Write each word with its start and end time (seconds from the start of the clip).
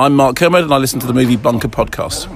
I'm 0.00 0.14
Mark 0.14 0.36
Kermode 0.36 0.62
and 0.62 0.72
I 0.72 0.76
listen 0.76 1.00
to 1.00 1.08
the 1.08 1.12
Movie 1.12 1.34
Bunker 1.34 1.66
podcast. 1.66 2.28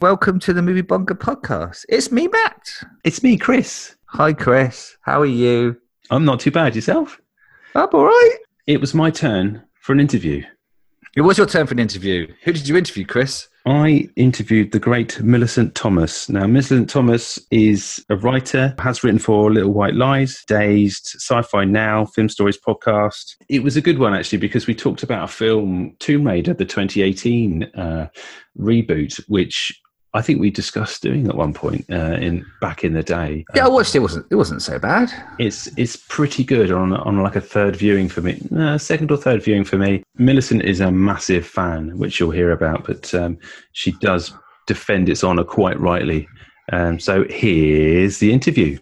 Welcome 0.00 0.40
to 0.40 0.52
the 0.52 0.60
Movie 0.60 0.80
Bunker 0.80 1.14
podcast. 1.14 1.84
It's 1.88 2.10
me, 2.10 2.26
Matt. 2.26 2.68
It's 3.04 3.22
me, 3.22 3.36
Chris. 3.38 3.94
Hi, 4.06 4.32
Chris. 4.32 4.96
How 5.02 5.20
are 5.20 5.24
you? 5.26 5.80
I'm 6.10 6.24
not 6.24 6.40
too 6.40 6.50
bad. 6.50 6.74
Yourself? 6.74 7.20
I'm 7.76 7.88
all 7.92 8.06
right. 8.06 8.38
It 8.66 8.80
was 8.80 8.92
my 8.92 9.12
turn 9.12 9.62
for 9.80 9.92
an 9.92 10.00
interview. 10.00 10.42
It 11.14 11.20
was 11.20 11.38
your 11.38 11.46
turn 11.46 11.68
for 11.68 11.74
an 11.74 11.78
interview. 11.78 12.26
Who 12.42 12.52
did 12.52 12.66
you 12.66 12.76
interview, 12.76 13.06
Chris? 13.06 13.46
I 13.66 14.10
interviewed 14.16 14.72
the 14.72 14.78
great 14.78 15.20
Millicent 15.22 15.74
Thomas. 15.74 16.28
Now, 16.28 16.46
Millicent 16.46 16.90
Thomas 16.90 17.38
is 17.50 18.04
a 18.10 18.16
writer, 18.16 18.74
has 18.78 19.02
written 19.02 19.18
for 19.18 19.50
Little 19.50 19.72
White 19.72 19.94
Lies, 19.94 20.44
Dazed, 20.46 21.16
Sci 21.18 21.40
Fi 21.40 21.64
Now, 21.64 22.04
Film 22.04 22.28
Stories 22.28 22.58
podcast. 22.58 23.36
It 23.48 23.62
was 23.62 23.76
a 23.78 23.80
good 23.80 23.98
one, 23.98 24.12
actually, 24.12 24.38
because 24.38 24.66
we 24.66 24.74
talked 24.74 25.02
about 25.02 25.24
a 25.24 25.32
film, 25.32 25.96
Tomb 25.98 26.26
Raider, 26.26 26.52
the 26.52 26.66
2018 26.66 27.62
uh, 27.74 28.08
reboot, 28.58 29.16
which 29.28 29.80
I 30.14 30.22
think 30.22 30.40
we 30.40 30.50
discussed 30.50 31.02
doing 31.02 31.26
at 31.26 31.34
one 31.34 31.52
point 31.52 31.84
uh, 31.90 32.16
in 32.20 32.46
back 32.60 32.84
in 32.84 32.92
the 32.92 33.02
day. 33.02 33.44
Yeah, 33.54 33.66
I 33.66 33.68
watched 33.68 33.96
it. 33.96 33.98
wasn't 33.98 34.26
It 34.30 34.36
wasn't 34.36 34.62
so 34.62 34.78
bad. 34.78 35.12
It's 35.40 35.66
it's 35.76 35.96
pretty 35.96 36.44
good 36.44 36.70
on 36.70 36.92
on 36.92 37.20
like 37.20 37.36
a 37.36 37.40
third 37.40 37.74
viewing 37.74 38.08
for 38.08 38.20
me, 38.22 38.40
uh, 38.56 38.78
second 38.78 39.10
or 39.10 39.16
third 39.16 39.42
viewing 39.42 39.64
for 39.64 39.76
me. 39.76 40.04
Millicent 40.16 40.62
is 40.62 40.80
a 40.80 40.92
massive 40.92 41.44
fan, 41.44 41.98
which 41.98 42.20
you'll 42.20 42.30
hear 42.30 42.52
about, 42.52 42.86
but 42.86 43.12
um, 43.12 43.36
she 43.72 43.90
does 43.92 44.32
defend 44.66 45.08
its 45.08 45.24
honour 45.24 45.44
quite 45.44 45.78
rightly. 45.80 46.28
Um, 46.72 46.98
so 46.98 47.24
here's 47.24 48.18
the 48.18 48.32
interview. 48.32 48.78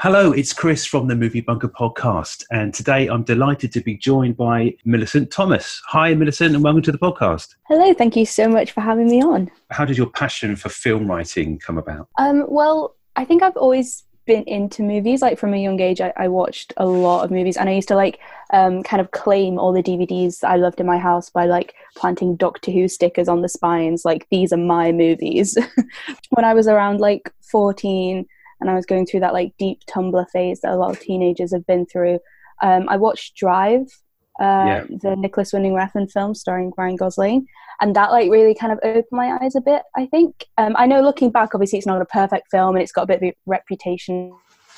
Hello, 0.00 0.30
it's 0.30 0.52
Chris 0.52 0.86
from 0.86 1.08
the 1.08 1.16
Movie 1.16 1.40
Bunker 1.40 1.66
podcast, 1.66 2.44
and 2.52 2.72
today 2.72 3.08
I'm 3.08 3.24
delighted 3.24 3.72
to 3.72 3.80
be 3.80 3.96
joined 3.96 4.36
by 4.36 4.76
Millicent 4.84 5.32
Thomas. 5.32 5.82
Hi, 5.88 6.14
Millicent, 6.14 6.54
and 6.54 6.62
welcome 6.62 6.82
to 6.82 6.92
the 6.92 6.98
podcast. 6.98 7.56
Hello, 7.66 7.92
thank 7.92 8.14
you 8.14 8.24
so 8.24 8.48
much 8.48 8.70
for 8.70 8.80
having 8.80 9.08
me 9.08 9.20
on. 9.20 9.50
How 9.70 9.84
did 9.84 9.98
your 9.98 10.06
passion 10.06 10.54
for 10.54 10.68
film 10.68 11.10
writing 11.10 11.58
come 11.58 11.78
about? 11.78 12.10
Um, 12.16 12.44
well, 12.46 12.94
I 13.16 13.24
think 13.24 13.42
I've 13.42 13.56
always 13.56 14.04
been 14.24 14.44
into 14.44 14.84
movies. 14.84 15.20
Like 15.20 15.36
from 15.36 15.52
a 15.52 15.60
young 15.60 15.80
age, 15.80 16.00
I, 16.00 16.12
I 16.16 16.28
watched 16.28 16.72
a 16.76 16.86
lot 16.86 17.24
of 17.24 17.32
movies, 17.32 17.56
and 17.56 17.68
I 17.68 17.72
used 17.72 17.88
to 17.88 17.96
like 17.96 18.20
um, 18.52 18.84
kind 18.84 19.00
of 19.00 19.10
claim 19.10 19.58
all 19.58 19.72
the 19.72 19.82
DVDs 19.82 20.44
I 20.44 20.54
loved 20.54 20.78
in 20.78 20.86
my 20.86 20.98
house 20.98 21.28
by 21.28 21.46
like 21.46 21.74
planting 21.96 22.36
Doctor 22.36 22.70
Who 22.70 22.86
stickers 22.86 23.26
on 23.26 23.42
the 23.42 23.48
spines. 23.48 24.04
Like 24.04 24.28
these 24.30 24.52
are 24.52 24.58
my 24.58 24.92
movies. 24.92 25.58
when 26.30 26.44
I 26.44 26.54
was 26.54 26.68
around 26.68 27.00
like 27.00 27.34
fourteen 27.40 28.28
and 28.60 28.70
I 28.70 28.74
was 28.74 28.86
going 28.86 29.06
through 29.06 29.20
that 29.20 29.32
like 29.32 29.52
deep 29.58 29.80
Tumblr 29.86 30.26
phase 30.30 30.60
that 30.60 30.72
a 30.72 30.76
lot 30.76 30.90
of 30.90 31.00
teenagers 31.00 31.52
have 31.52 31.66
been 31.66 31.86
through. 31.86 32.18
Um, 32.62 32.88
I 32.88 32.96
watched 32.96 33.36
Drive, 33.36 33.86
uh, 34.40 34.64
yeah. 34.66 34.84
the 34.88 35.16
Nicolas 35.16 35.52
Winding 35.52 35.72
Refn 35.72 36.10
film 36.10 36.34
starring 36.34 36.72
Ryan 36.76 36.96
Gosling, 36.96 37.46
and 37.80 37.94
that 37.96 38.10
like 38.10 38.30
really 38.30 38.54
kind 38.54 38.72
of 38.72 38.78
opened 38.82 39.04
my 39.12 39.38
eyes 39.40 39.54
a 39.54 39.60
bit. 39.60 39.82
I 39.96 40.06
think 40.06 40.46
um, 40.58 40.74
I 40.76 40.86
know 40.86 41.00
looking 41.02 41.30
back, 41.30 41.54
obviously 41.54 41.78
it's 41.78 41.86
not 41.86 42.02
a 42.02 42.06
perfect 42.06 42.48
film 42.50 42.74
and 42.74 42.82
it's 42.82 42.92
got 42.92 43.02
a 43.02 43.06
bit 43.06 43.22
of 43.22 43.28
a 43.28 43.34
reputation 43.46 44.32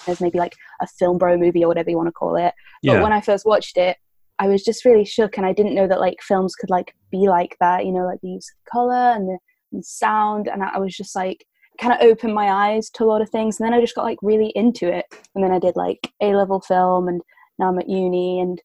as 0.06 0.20
maybe 0.20 0.38
like 0.38 0.56
a 0.80 0.86
film 0.86 1.18
bro 1.18 1.36
movie 1.36 1.64
or 1.64 1.68
whatever 1.68 1.90
you 1.90 1.96
want 1.96 2.08
to 2.08 2.12
call 2.12 2.36
it. 2.36 2.54
Yeah. 2.82 2.94
But 2.94 3.02
when 3.02 3.12
I 3.12 3.20
first 3.20 3.46
watched 3.46 3.76
it, 3.76 3.96
I 4.38 4.48
was 4.48 4.64
just 4.64 4.84
really 4.84 5.04
shook, 5.04 5.36
and 5.36 5.46
I 5.46 5.52
didn't 5.52 5.74
know 5.74 5.86
that 5.86 6.00
like 6.00 6.22
films 6.22 6.54
could 6.54 6.70
like 6.70 6.94
be 7.10 7.28
like 7.28 7.56
that. 7.60 7.84
You 7.84 7.92
know, 7.92 8.06
like 8.06 8.20
the 8.22 8.30
use 8.30 8.50
of 8.50 8.70
color 8.70 9.12
and 9.14 9.28
the 9.28 9.38
and 9.72 9.84
sound, 9.84 10.48
and 10.48 10.62
I 10.62 10.78
was 10.78 10.96
just 10.96 11.14
like 11.14 11.46
kind 11.80 11.94
of 11.94 12.06
opened 12.06 12.34
my 12.34 12.50
eyes 12.50 12.90
to 12.90 13.04
a 13.04 13.06
lot 13.06 13.22
of 13.22 13.30
things 13.30 13.58
and 13.58 13.66
then 13.66 13.74
i 13.74 13.80
just 13.80 13.94
got 13.94 14.04
like 14.04 14.18
really 14.22 14.52
into 14.54 14.92
it. 14.92 15.06
And 15.34 15.42
then 15.42 15.52
i 15.52 15.58
did 15.58 15.76
like 15.76 16.12
a 16.20 16.34
level 16.34 16.60
film 16.60 17.08
and 17.08 17.22
now 17.58 17.68
i'm 17.68 17.78
at 17.78 17.88
uni 17.88 18.40
and 18.40 18.60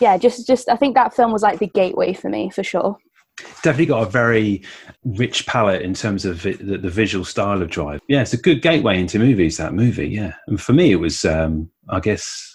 yeah 0.00 0.16
just 0.16 0.46
just 0.46 0.68
i 0.68 0.76
think 0.76 0.94
that 0.94 1.14
film 1.14 1.32
was 1.32 1.42
like 1.42 1.58
the 1.58 1.66
gateway 1.68 2.12
for 2.12 2.28
me 2.28 2.50
for 2.50 2.62
sure. 2.62 2.96
Definitely 3.62 3.86
got 3.86 4.06
a 4.06 4.10
very 4.10 4.62
rich 5.04 5.46
palette 5.46 5.82
in 5.82 5.94
terms 5.94 6.26
of 6.26 6.42
the, 6.42 6.52
the, 6.52 6.90
visual 6.90 7.24
style 7.24 7.62
of 7.62 7.70
drive. 7.70 8.00
Yeah 8.06 8.22
it's 8.22 8.34
a 8.34 8.36
good 8.36 8.62
gateway 8.62 9.00
into 9.00 9.18
movies 9.18 9.56
that 9.56 9.74
movie 9.74 10.08
yeah. 10.08 10.34
And 10.46 10.60
for 10.60 10.72
me 10.72 10.92
it 10.92 10.96
was 10.96 11.24
um 11.24 11.70
i 11.88 11.98
guess 11.98 12.54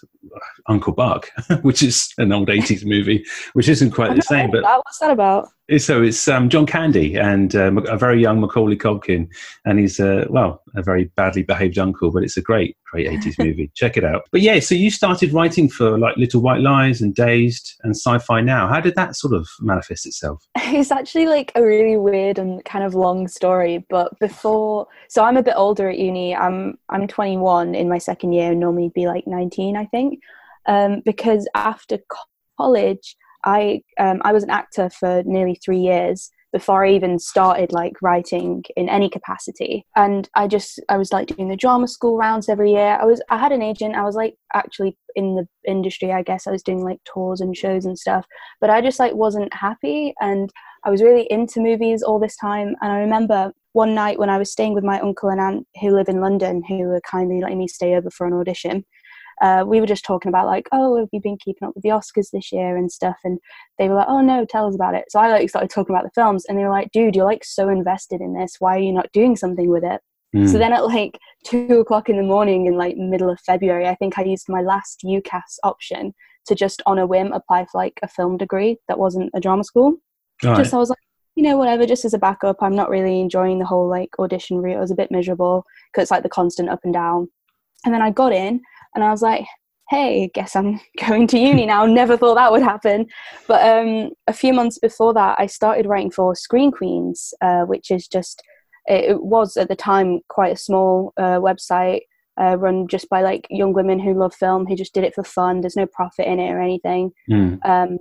uncle 0.67 0.93
buck 0.93 1.29
which 1.61 1.81
is 1.83 2.13
an 2.17 2.31
old 2.31 2.49
80s 2.49 2.85
movie 2.85 3.25
which 3.53 3.69
isn't 3.69 3.91
quite 3.91 4.15
the 4.15 4.21
same 4.21 4.51
but 4.51 4.63
what's 4.63 4.99
that 4.99 5.11
about 5.11 5.49
so 5.77 6.01
it's 6.01 6.29
um, 6.29 6.47
John 6.47 6.65
Candy 6.65 7.15
and 7.15 7.53
um, 7.53 7.85
a 7.87 7.97
very 7.97 8.21
young 8.21 8.39
Macaulay 8.39 8.77
Culkin, 8.77 9.27
and 9.65 9.79
he's 9.79 9.99
uh, 9.99 10.25
well 10.29 10.61
a 10.77 10.81
very 10.81 11.05
badly 11.17 11.43
behaved 11.43 11.77
uncle, 11.77 12.09
but 12.09 12.23
it's 12.23 12.37
a 12.37 12.41
great, 12.41 12.77
great 12.89 13.07
eighties 13.07 13.37
movie. 13.39 13.69
Check 13.75 13.97
it 13.97 14.05
out. 14.05 14.23
But 14.31 14.39
yeah, 14.39 14.59
so 14.61 14.75
you 14.75 14.89
started 14.89 15.33
writing 15.33 15.67
for 15.67 15.99
like 15.99 16.15
Little 16.15 16.41
White 16.41 16.61
Lies 16.61 17.01
and 17.01 17.13
Dazed 17.13 17.73
and 17.83 17.93
Sci-Fi 17.93 18.39
Now. 18.39 18.69
How 18.69 18.79
did 18.79 18.95
that 18.95 19.17
sort 19.17 19.33
of 19.33 19.45
manifest 19.59 20.05
itself? 20.05 20.41
It's 20.77 20.91
actually 20.91 21.25
like 21.25 21.51
a 21.55 21.63
really 21.63 21.97
weird 21.97 22.37
and 22.37 22.63
kind 22.63 22.83
of 22.83 22.93
long 22.93 23.27
story. 23.27 23.85
But 23.89 24.17
before, 24.19 24.87
so 25.09 25.23
I'm 25.23 25.37
a 25.37 25.43
bit 25.43 25.55
older 25.57 25.89
at 25.89 25.97
uni. 25.97 26.35
I'm 26.35 26.77
I'm 26.89 27.07
21 27.07 27.73
in 27.73 27.89
my 27.89 27.97
second 27.97 28.33
year, 28.33 28.53
normally 28.53 28.91
be 28.93 29.07
like 29.07 29.25
19, 29.27 29.75
I 29.75 29.85
think, 29.85 30.19
um, 30.67 31.01
because 31.05 31.47
after 31.55 31.99
college. 32.57 33.15
I 33.43 33.81
um, 33.99 34.21
I 34.25 34.33
was 34.33 34.43
an 34.43 34.49
actor 34.49 34.89
for 34.89 35.23
nearly 35.23 35.59
three 35.63 35.79
years 35.79 36.31
before 36.53 36.85
I 36.85 36.91
even 36.91 37.19
started 37.19 37.71
like 37.71 38.01
writing 38.01 38.63
in 38.75 38.87
any 38.89 39.09
capacity. 39.09 39.85
And 39.95 40.27
I 40.33 40.47
just 40.47 40.79
I 40.89 40.97
was 40.97 41.11
like 41.11 41.27
doing 41.27 41.49
the 41.49 41.55
drama 41.55 41.87
school 41.87 42.17
rounds 42.17 42.49
every 42.49 42.71
year. 42.71 42.97
I 42.99 43.05
was 43.05 43.21
I 43.29 43.37
had 43.37 43.51
an 43.51 43.61
agent. 43.61 43.95
I 43.95 44.03
was 44.03 44.15
like 44.15 44.35
actually 44.53 44.97
in 45.15 45.35
the 45.35 45.47
industry. 45.69 46.11
I 46.11 46.23
guess 46.23 46.47
I 46.47 46.51
was 46.51 46.63
doing 46.63 46.83
like 46.83 46.99
tours 47.05 47.41
and 47.41 47.55
shows 47.55 47.85
and 47.85 47.97
stuff. 47.97 48.25
But 48.61 48.69
I 48.69 48.81
just 48.81 48.99
like 48.99 49.13
wasn't 49.13 49.53
happy 49.53 50.13
and 50.21 50.49
I 50.83 50.89
was 50.89 51.01
really 51.01 51.27
into 51.29 51.59
movies 51.59 52.01
all 52.01 52.19
this 52.19 52.37
time. 52.37 52.75
And 52.81 52.91
I 52.91 52.99
remember 52.99 53.51
one 53.73 53.93
night 53.93 54.17
when 54.17 54.29
I 54.29 54.37
was 54.37 54.51
staying 54.51 54.73
with 54.73 54.83
my 54.83 54.99
uncle 54.99 55.29
and 55.29 55.39
aunt 55.39 55.67
who 55.81 55.91
live 55.91 56.07
in 56.07 56.21
London, 56.21 56.63
who 56.67 56.79
were 56.83 57.01
kindly 57.01 57.41
letting 57.41 57.59
me 57.59 57.67
stay 57.67 57.95
over 57.95 58.09
for 58.09 58.25
an 58.25 58.33
audition 58.33 58.85
uh, 59.41 59.63
we 59.67 59.79
were 59.79 59.87
just 59.87 60.05
talking 60.05 60.29
about 60.29 60.47
like, 60.47 60.67
oh, 60.71 60.97
have 60.97 61.09
you 61.11 61.21
been 61.21 61.37
keeping 61.37 61.67
up 61.67 61.75
with 61.75 61.83
the 61.83 61.89
Oscars 61.89 62.31
this 62.31 62.51
year 62.51 62.75
and 62.75 62.91
stuff? 62.91 63.17
And 63.23 63.39
they 63.77 63.87
were 63.87 63.95
like, 63.95 64.07
oh 64.09 64.21
no, 64.21 64.45
tell 64.45 64.67
us 64.67 64.75
about 64.75 64.95
it. 64.95 65.05
So 65.09 65.19
I 65.19 65.29
like 65.29 65.49
started 65.49 65.69
talking 65.69 65.95
about 65.95 66.05
the 66.05 66.11
films, 66.15 66.45
and 66.45 66.57
they 66.57 66.63
were 66.63 66.69
like, 66.69 66.91
dude, 66.91 67.15
you're 67.15 67.25
like 67.25 67.43
so 67.43 67.69
invested 67.69 68.21
in 68.21 68.33
this. 68.33 68.55
Why 68.59 68.75
are 68.75 68.81
you 68.81 68.93
not 68.93 69.11
doing 69.11 69.35
something 69.35 69.69
with 69.69 69.83
it? 69.83 70.01
Mm. 70.35 70.51
So 70.51 70.57
then 70.57 70.73
at 70.73 70.85
like 70.85 71.17
two 71.45 71.79
o'clock 71.79 72.09
in 72.09 72.17
the 72.17 72.23
morning 72.23 72.65
in 72.65 72.77
like 72.77 72.97
middle 72.97 73.29
of 73.29 73.39
February, 73.41 73.87
I 73.87 73.95
think 73.95 74.17
I 74.17 74.23
used 74.23 74.49
my 74.49 74.61
last 74.61 75.01
UCAS 75.05 75.59
option 75.63 76.13
to 76.47 76.55
just 76.55 76.81
on 76.85 76.99
a 76.99 77.07
whim 77.07 77.31
apply 77.33 77.65
for 77.65 77.77
like 77.77 77.99
a 78.03 78.07
film 78.07 78.37
degree 78.37 78.77
that 78.87 78.99
wasn't 78.99 79.31
a 79.33 79.39
drama 79.39 79.63
school. 79.63 79.95
Right. 80.43 80.57
Just 80.57 80.73
I 80.73 80.77
was 80.77 80.89
like, 80.89 80.99
you 81.35 81.43
know, 81.43 81.57
whatever, 81.57 81.85
just 81.85 82.05
as 82.05 82.13
a 82.13 82.19
backup. 82.19 82.57
I'm 82.61 82.75
not 82.75 82.89
really 82.89 83.19
enjoying 83.19 83.59
the 83.59 83.65
whole 83.65 83.87
like 83.87 84.09
audition 84.19 84.57
route. 84.57 84.77
It 84.77 84.79
was 84.79 84.91
a 84.91 84.95
bit 84.95 85.11
miserable 85.11 85.65
because 85.91 86.03
it's 86.03 86.11
like 86.11 86.23
the 86.23 86.29
constant 86.29 86.69
up 86.69 86.79
and 86.83 86.93
down. 86.93 87.29
And 87.85 87.93
then 87.93 88.01
I 88.01 88.11
got 88.11 88.33
in 88.33 88.61
and 88.95 89.03
I 89.03 89.11
was 89.11 89.21
like, 89.21 89.45
hey, 89.89 90.29
guess 90.33 90.55
I'm 90.55 90.79
going 91.05 91.27
to 91.27 91.39
uni 91.39 91.65
now. 91.65 91.85
Never 91.85 92.17
thought 92.17 92.35
that 92.35 92.51
would 92.51 92.63
happen. 92.63 93.07
But 93.47 93.65
um, 93.65 94.11
a 94.27 94.33
few 94.33 94.53
months 94.53 94.79
before 94.79 95.13
that, 95.13 95.39
I 95.39 95.45
started 95.45 95.85
writing 95.85 96.11
for 96.11 96.35
Screen 96.35 96.71
Queens, 96.71 97.33
uh, 97.41 97.61
which 97.61 97.91
is 97.91 98.07
just, 98.07 98.41
it 98.85 99.21
was 99.21 99.57
at 99.57 99.67
the 99.67 99.75
time 99.75 100.19
quite 100.29 100.53
a 100.53 100.57
small 100.57 101.13
uh, 101.17 101.39
website 101.39 102.01
uh, 102.39 102.55
run 102.57 102.87
just 102.87 103.09
by 103.09 103.21
like 103.21 103.47
young 103.49 103.73
women 103.73 103.99
who 103.99 104.13
love 104.13 104.33
film, 104.33 104.65
who 104.65 104.75
just 104.75 104.93
did 104.93 105.03
it 105.03 105.15
for 105.15 105.23
fun. 105.23 105.61
There's 105.61 105.75
no 105.75 105.87
profit 105.87 106.27
in 106.27 106.39
it 106.39 106.51
or 106.51 106.61
anything. 106.61 107.11
Mm. 107.29 107.65
Um, 107.65 107.97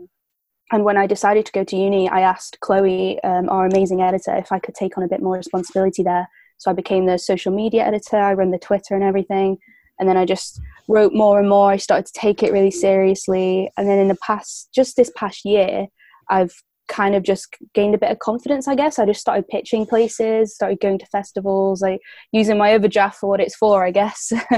and 0.72 0.84
when 0.84 0.96
I 0.96 1.06
decided 1.06 1.46
to 1.46 1.52
go 1.52 1.62
to 1.62 1.76
uni, 1.76 2.08
I 2.08 2.20
asked 2.20 2.58
Chloe, 2.60 3.22
um, 3.22 3.48
our 3.48 3.66
amazing 3.66 4.02
editor, 4.02 4.34
if 4.36 4.50
I 4.50 4.58
could 4.58 4.74
take 4.74 4.98
on 4.98 5.04
a 5.04 5.08
bit 5.08 5.22
more 5.22 5.36
responsibility 5.36 6.02
there. 6.02 6.28
So 6.58 6.70
I 6.70 6.74
became 6.74 7.06
the 7.06 7.18
social 7.18 7.54
media 7.54 7.84
editor. 7.84 8.18
I 8.18 8.34
run 8.34 8.50
the 8.50 8.58
Twitter 8.58 8.94
and 8.94 9.04
everything 9.04 9.58
and 9.98 10.08
then 10.08 10.16
I 10.16 10.24
just 10.24 10.60
wrote 10.88 11.12
more 11.12 11.38
and 11.38 11.48
more. 11.48 11.70
I 11.70 11.76
started 11.76 12.06
to 12.06 12.12
take 12.12 12.42
it 12.42 12.52
really 12.52 12.70
seriously, 12.70 13.70
and 13.76 13.88
then 13.88 13.98
in 13.98 14.08
the 14.08 14.18
past, 14.26 14.68
just 14.74 14.96
this 14.96 15.10
past 15.16 15.44
year, 15.44 15.86
I've 16.30 16.52
kind 16.88 17.14
of 17.14 17.22
just 17.22 17.48
gained 17.74 17.94
a 17.94 17.98
bit 17.98 18.10
of 18.10 18.18
confidence. 18.18 18.68
I 18.68 18.74
guess 18.74 18.98
I 18.98 19.06
just 19.06 19.20
started 19.20 19.48
pitching 19.48 19.86
places, 19.86 20.54
started 20.54 20.80
going 20.80 20.98
to 20.98 21.06
festivals, 21.06 21.82
like 21.82 22.00
using 22.32 22.58
my 22.58 22.72
overdraft 22.72 23.18
for 23.18 23.28
what 23.28 23.40
it's 23.40 23.56
for. 23.56 23.84
I 23.84 23.90
guess, 23.90 24.32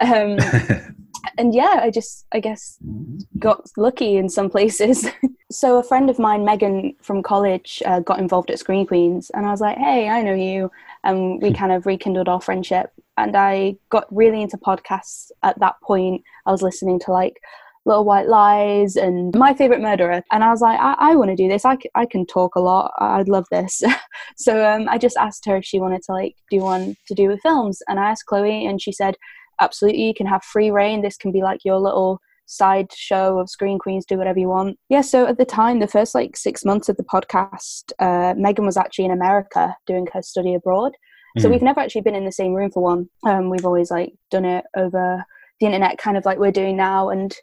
um, 0.00 0.38
and 1.38 1.54
yeah, 1.54 1.80
I 1.82 1.90
just 1.90 2.26
I 2.32 2.40
guess 2.40 2.78
got 3.38 3.66
lucky 3.76 4.16
in 4.16 4.28
some 4.28 4.50
places. 4.50 5.08
so 5.50 5.78
a 5.78 5.82
friend 5.82 6.10
of 6.10 6.18
mine, 6.18 6.44
Megan 6.44 6.94
from 7.02 7.22
college, 7.22 7.82
uh, 7.86 8.00
got 8.00 8.18
involved 8.18 8.50
at 8.50 8.58
Screen 8.58 8.86
Queens, 8.86 9.30
and 9.34 9.46
I 9.46 9.50
was 9.50 9.60
like, 9.60 9.78
hey, 9.78 10.08
I 10.08 10.22
know 10.22 10.34
you, 10.34 10.70
and 11.04 11.40
we 11.40 11.52
kind 11.52 11.72
of 11.72 11.86
rekindled 11.86 12.28
our 12.28 12.40
friendship 12.40 12.90
and 13.16 13.36
I 13.36 13.76
got 13.90 14.06
really 14.14 14.42
into 14.42 14.58
podcasts 14.58 15.30
at 15.42 15.58
that 15.60 15.76
point. 15.82 16.22
I 16.44 16.52
was 16.52 16.62
listening 16.62 16.98
to 17.00 17.12
like 17.12 17.40
Little 17.84 18.04
White 18.04 18.28
Lies 18.28 18.96
and 18.96 19.34
My 19.34 19.54
Favorite 19.54 19.80
Murderer. 19.80 20.22
And 20.32 20.44
I 20.44 20.50
was 20.50 20.60
like, 20.60 20.78
I, 20.78 20.96
I 20.98 21.16
want 21.16 21.30
to 21.30 21.36
do 21.36 21.48
this. 21.48 21.64
I, 21.64 21.76
c- 21.76 21.90
I 21.94 22.04
can 22.04 22.26
talk 22.26 22.56
a 22.56 22.60
lot. 22.60 22.92
I'd 22.98 23.28
love 23.28 23.46
this. 23.50 23.82
so 24.36 24.66
um, 24.66 24.88
I 24.88 24.98
just 24.98 25.16
asked 25.16 25.46
her 25.46 25.56
if 25.56 25.64
she 25.64 25.80
wanted 25.80 26.02
to 26.02 26.12
like 26.12 26.34
do 26.50 26.58
one 26.58 26.96
to 27.06 27.14
do 27.14 27.28
with 27.28 27.40
films. 27.40 27.80
And 27.88 27.98
I 27.98 28.10
asked 28.10 28.26
Chloe, 28.26 28.66
and 28.66 28.82
she 28.82 28.92
said, 28.92 29.16
absolutely, 29.60 30.02
you 30.02 30.14
can 30.14 30.26
have 30.26 30.42
free 30.42 30.70
reign. 30.70 31.00
This 31.00 31.16
can 31.16 31.32
be 31.32 31.42
like 31.42 31.64
your 31.64 31.78
little 31.78 32.20
side 32.46 32.92
show 32.94 33.38
of 33.38 33.50
Screen 33.50 33.78
Queens, 33.78 34.06
do 34.06 34.16
whatever 34.16 34.38
you 34.38 34.48
want. 34.48 34.78
Yeah, 34.88 35.00
so 35.02 35.26
at 35.26 35.36
the 35.38 35.44
time, 35.44 35.80
the 35.80 35.86
first 35.88 36.14
like 36.14 36.36
six 36.36 36.64
months 36.64 36.88
of 36.88 36.96
the 36.96 37.04
podcast, 37.04 37.92
uh, 37.98 38.34
Megan 38.36 38.64
was 38.64 38.76
actually 38.76 39.04
in 39.04 39.10
America 39.10 39.76
doing 39.86 40.06
her 40.12 40.22
study 40.22 40.54
abroad. 40.54 40.92
So 41.38 41.48
Mm. 41.48 41.52
we've 41.52 41.62
never 41.62 41.80
actually 41.80 42.00
been 42.00 42.14
in 42.14 42.24
the 42.24 42.32
same 42.32 42.54
room 42.54 42.70
for 42.70 42.82
one. 42.82 43.10
Um, 43.26 43.50
we've 43.50 43.66
always 43.66 43.90
like 43.90 44.14
done 44.30 44.44
it 44.46 44.64
over 44.76 45.24
the 45.60 45.66
internet, 45.66 45.98
kind 45.98 46.16
of 46.16 46.24
like 46.24 46.38
we're 46.38 46.50
doing 46.52 46.76
now. 46.76 47.10
And 47.10 47.34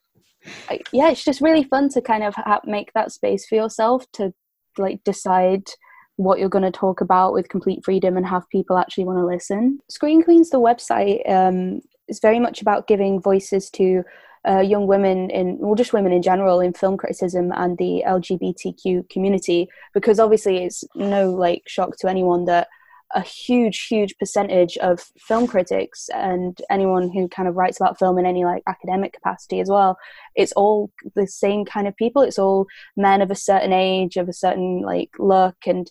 like, 0.69 0.88
yeah, 0.91 1.09
it's 1.11 1.23
just 1.23 1.41
really 1.41 1.63
fun 1.63 1.89
to 1.89 2.01
kind 2.01 2.23
of 2.23 2.33
ha- 2.35 2.61
make 2.65 2.91
that 2.94 3.11
space 3.11 3.45
for 3.45 3.56
yourself 3.56 4.06
to 4.13 4.33
like 4.77 5.03
decide 5.03 5.67
what 6.15 6.39
you're 6.39 6.49
going 6.49 6.63
to 6.63 6.71
talk 6.71 7.01
about 7.01 7.33
with 7.33 7.49
complete 7.49 7.83
freedom 7.83 8.17
and 8.17 8.25
have 8.25 8.47
people 8.49 8.77
actually 8.77 9.03
want 9.03 9.19
to 9.19 9.25
listen. 9.25 9.79
Screen 9.89 10.23
Queens, 10.23 10.49
the 10.49 10.59
website, 10.59 11.27
um, 11.29 11.81
is 12.07 12.19
very 12.19 12.39
much 12.39 12.61
about 12.61 12.88
giving 12.88 13.21
voices 13.21 13.69
to 13.71 14.03
uh, 14.48 14.60
young 14.60 14.88
women 14.88 15.30
in, 15.30 15.57
well, 15.60 15.75
just 15.75 15.94
women 15.94 16.12
in 16.12 16.22
general 16.22 16.60
in 16.60 16.74
film 16.74 16.98
criticism 16.98 17.51
and 17.56 17.78
the 17.78 18.04
LGBTQ 18.06 19.10
community, 19.10 19.68
because 19.94 20.19
obviously 20.19 20.63
it's 20.63 20.84
no 20.95 21.31
like 21.31 21.63
shock 21.68 21.95
to 21.98 22.10
anyone 22.10 22.45
that 22.45 22.68
a 23.16 23.22
huge, 23.22 23.86
huge 23.88 24.18
percentage 24.18 24.78
of 24.78 25.00
film 25.19 25.48
critics 25.48 26.10
and 26.13 26.60
anyone 26.69 27.12
who 27.12 27.28
kind 27.28 27.48
of 27.48 27.56
writes 27.56 27.80
about 27.80 28.00
film 28.00 28.18
in 28.18 28.25
any 28.25 28.44
like 28.44 28.63
academic 28.68 29.13
capacity 29.13 29.60
as 29.60 29.69
well, 29.69 29.98
it's 30.36 30.51
all 30.54 30.92
the 31.16 31.28
same 31.28 31.63
kind 31.63 31.88
of 31.88 31.95
people. 31.95 32.22
It's 32.22 32.40
all 32.40 32.66
men 32.98 33.22
of 33.22 33.31
a 33.31 33.36
certain 33.36 33.72
age, 33.72 34.18
of 34.18 34.30
a 34.30 34.34
certain 34.34 34.81
like 34.81 35.12
look, 35.19 35.56
and 35.68 35.90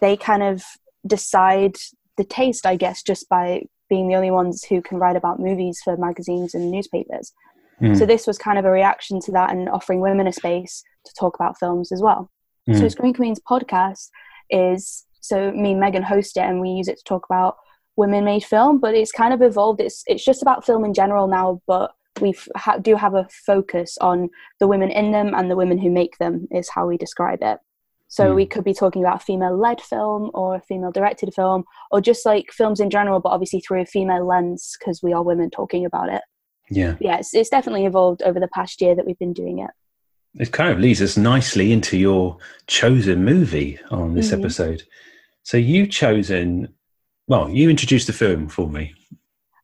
they 0.00 0.16
kind 0.16 0.42
of 0.42 0.64
decide 1.06 1.76
the 2.16 2.24
taste, 2.24 2.66
I 2.66 2.76
guess, 2.76 3.02
just 3.02 3.28
by 3.28 3.62
being 3.88 4.08
the 4.08 4.16
only 4.16 4.30
ones 4.30 4.64
who 4.64 4.82
can 4.82 4.98
write 4.98 5.16
about 5.16 5.40
movies 5.40 5.80
for 5.82 5.96
magazines 5.96 6.54
and 6.54 6.70
newspapers. 6.70 7.32
Mm. 7.92 7.98
So 7.98 8.06
this 8.06 8.26
was 8.26 8.38
kind 8.38 8.58
of 8.58 8.64
a 8.64 8.70
reaction 8.70 9.20
to 9.20 9.32
that 9.32 9.50
and 9.52 9.68
offering 9.68 10.00
women 10.00 10.26
a 10.26 10.32
space 10.32 10.82
to 11.06 11.12
talk 11.18 11.34
about 11.34 11.58
films 11.58 11.92
as 11.92 12.00
well. 12.02 12.30
So 12.66 12.72
Mm. 12.84 12.90
Screen 12.90 13.14
Queens 13.14 13.40
podcast 13.48 14.08
is 14.50 15.04
so 15.20 15.50
me 15.52 15.72
and 15.72 15.80
Megan 15.80 16.02
host 16.02 16.36
it 16.36 16.40
and 16.40 16.60
we 16.60 16.70
use 16.70 16.88
it 16.88 16.98
to 16.98 17.04
talk 17.04 17.24
about 17.28 17.56
women 17.96 18.24
made 18.24 18.44
film, 18.44 18.78
but 18.80 18.94
it's 18.94 19.12
kind 19.12 19.32
of 19.34 19.42
evolved. 19.42 19.80
It's 19.80 20.02
it's 20.06 20.24
just 20.24 20.42
about 20.42 20.64
film 20.64 20.84
in 20.84 20.94
general 20.94 21.26
now, 21.26 21.60
but 21.66 21.92
we 22.20 22.34
ha- 22.56 22.78
do 22.78 22.94
have 22.96 23.14
a 23.14 23.26
focus 23.46 23.96
on 24.00 24.30
the 24.60 24.66
women 24.68 24.90
in 24.90 25.12
them 25.12 25.34
and 25.34 25.50
the 25.50 25.56
women 25.56 25.78
who 25.78 25.90
make 25.90 26.16
them 26.18 26.46
is 26.50 26.68
how 26.70 26.86
we 26.86 26.96
describe 26.96 27.40
it. 27.42 27.58
So 28.08 28.30
Mm. 28.30 28.34
we 28.36 28.46
could 28.46 28.64
be 28.64 28.74
talking 28.74 29.02
about 29.02 29.16
a 29.22 29.24
female-led 29.24 29.80
film 29.80 30.30
or 30.34 30.54
a 30.54 30.60
female-directed 30.60 31.34
film, 31.34 31.64
or 31.90 32.00
just 32.00 32.24
like 32.24 32.52
films 32.52 32.78
in 32.78 32.88
general, 32.90 33.18
but 33.18 33.30
obviously 33.30 33.60
through 33.60 33.80
a 33.80 33.86
female 33.86 34.24
lens 34.26 34.76
because 34.78 35.02
we 35.02 35.12
are 35.12 35.22
women 35.22 35.50
talking 35.50 35.84
about 35.84 36.08
it. 36.12 36.22
Yeah. 36.70 36.96
Yeah, 37.00 37.18
it's, 37.18 37.34
it's 37.34 37.50
definitely 37.50 37.86
evolved 37.86 38.22
over 38.22 38.40
the 38.40 38.48
past 38.48 38.80
year 38.80 38.94
that 38.94 39.06
we've 39.06 39.18
been 39.18 39.32
doing 39.32 39.58
it. 39.60 39.70
It 40.36 40.50
kind 40.52 40.72
of 40.72 40.80
leads 40.80 41.00
us 41.02 41.16
nicely 41.16 41.72
into 41.72 41.96
your 41.96 42.38
chosen 42.66 43.24
movie 43.24 43.78
on 43.90 44.14
this 44.14 44.30
Mhm. 44.30 44.38
episode. 44.40 44.82
So 45.42 45.56
you've 45.56 45.90
chosen, 45.90 46.74
well, 47.28 47.48
you 47.48 47.70
introduced 47.70 48.06
the 48.08 48.12
film 48.12 48.48
for 48.48 48.68
me. 48.68 48.94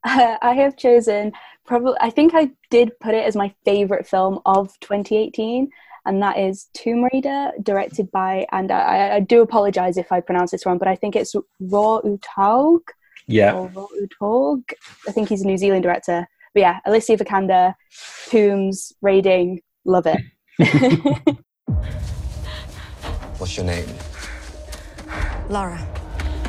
I 0.04 0.54
have 0.56 0.76
chosen 0.76 1.32
probably. 1.66 1.94
I 2.00 2.10
think 2.10 2.32
I 2.34 2.50
did 2.70 2.98
put 3.00 3.14
it 3.14 3.24
as 3.26 3.36
my 3.36 3.52
favorite 3.64 4.06
film 4.06 4.40
of 4.46 4.78
2018, 4.80 5.68
and 6.06 6.22
that 6.22 6.38
is 6.38 6.68
Tomb 6.72 7.04
Raider, 7.12 7.50
directed 7.62 8.10
by. 8.10 8.46
And 8.52 8.70
I, 8.70 9.16
I 9.16 9.20
do 9.20 9.42
apologize 9.42 9.96
if 9.98 10.10
I 10.12 10.20
pronounce 10.20 10.52
this 10.52 10.64
wrong, 10.64 10.78
but 10.78 10.88
I 10.88 10.96
think 10.96 11.16
it's 11.16 11.34
Roar 11.60 12.02
Uthaug 12.02 12.80
Yeah. 13.26 13.52
Roar 13.52 13.88
Uthaug. 14.00 14.62
I 15.06 15.12
think 15.12 15.28
he's 15.28 15.42
a 15.42 15.46
New 15.46 15.58
Zealand 15.58 15.82
director. 15.82 16.26
But 16.54 16.60
yeah, 16.60 16.80
Alicia 16.84 17.16
Vikander, 17.16 17.74
Tombs, 18.28 18.92
Raiding, 19.00 19.60
love 19.84 20.06
it. 20.06 20.20
What's 23.38 23.56
your 23.56 23.66
name? 23.66 23.86
Lara 25.48 25.80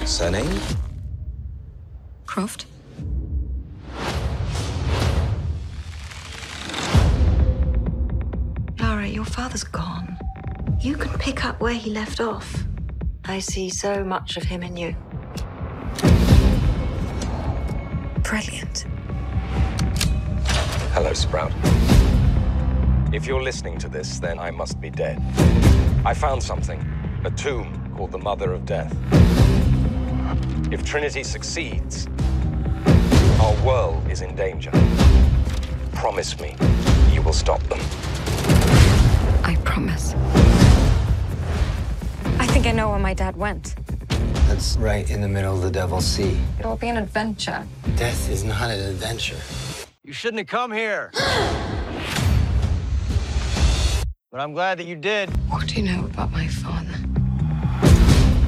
Surname? 0.06 0.60
Croft. 2.26 2.66
Lara, 8.80 9.08
your 9.08 9.26
father's 9.26 9.64
gone. 9.64 10.18
You 10.80 10.96
can 10.96 11.18
pick 11.20 11.46
up 11.46 11.62
where 11.62 11.74
he 11.74 11.92
left 11.92 12.20
off. 12.20 12.66
I 13.26 13.40
see 13.40 13.70
so 13.70 14.04
much 14.04 14.36
of 14.36 14.44
him 14.44 14.64
in 14.64 14.76
you. 14.78 14.96
Brilliant. 18.24 18.86
Hello, 20.94 21.14
Sprout. 21.14 21.54
If 23.14 23.26
you're 23.26 23.42
listening 23.42 23.78
to 23.78 23.88
this, 23.88 24.20
then 24.20 24.38
I 24.38 24.52
must 24.52 24.82
be 24.82 24.90
dead. 24.90 25.22
I 26.04 26.14
found 26.14 26.44
something 26.44 26.86
a 27.24 27.32
tomb 27.32 27.94
called 27.96 28.12
the 28.12 28.18
Mother 28.18 28.52
of 28.52 28.66
Death. 28.66 28.94
If 30.70 30.84
Trinity 30.84 31.24
succeeds, 31.24 32.10
our 33.40 33.56
world 33.66 34.06
is 34.12 34.22
in 34.22 34.36
danger. 34.36 34.72
Promise 35.94 36.38
me 36.42 36.58
you 37.14 37.22
will 37.22 37.32
stop 37.32 37.64
them. 37.64 37.80
I 39.46 39.58
promise. 39.64 40.14
I 42.38 42.48
think 42.48 42.68
I 42.68 42.74
know 42.74 42.90
where 42.90 43.00
my 43.00 43.14
dad 43.14 43.38
went. 43.38 43.76
That's 44.50 44.76
right 44.76 45.10
in 45.10 45.22
the 45.22 45.30
middle 45.30 45.56
of 45.56 45.62
the 45.62 45.72
Devil's 45.72 46.06
Sea. 46.06 46.38
It 46.60 46.66
will 46.66 46.76
be 46.76 46.90
an 46.90 46.98
adventure. 46.98 47.66
Death 47.96 48.30
is 48.30 48.44
not 48.44 48.70
an 48.70 48.82
adventure. 48.82 49.38
You 50.12 50.16
shouldn't 50.16 50.40
have 50.40 50.48
come 50.48 50.74
here. 50.74 51.10
but 54.30 54.42
I'm 54.42 54.52
glad 54.52 54.78
that 54.80 54.86
you 54.86 54.98
did. 54.98 55.30
What 55.48 55.70
do 55.70 55.76
you 55.76 55.84
know 55.84 56.04
about 56.04 56.34
my 56.34 56.50
father? 56.50 56.98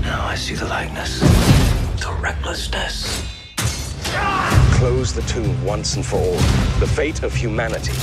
Now 0.01 0.25
I 0.25 0.35
see 0.35 0.55
the 0.55 0.65
likeness, 0.65 1.21
the 2.01 2.13
recklessness. 2.19 3.23
Close 4.73 5.13
the 5.13 5.21
tomb 5.21 5.63
once 5.63 5.95
and 5.95 6.05
for 6.05 6.17
all. 6.17 6.35
The 6.81 6.91
fate 6.97 7.23
of 7.23 7.33
humanity 7.33 7.93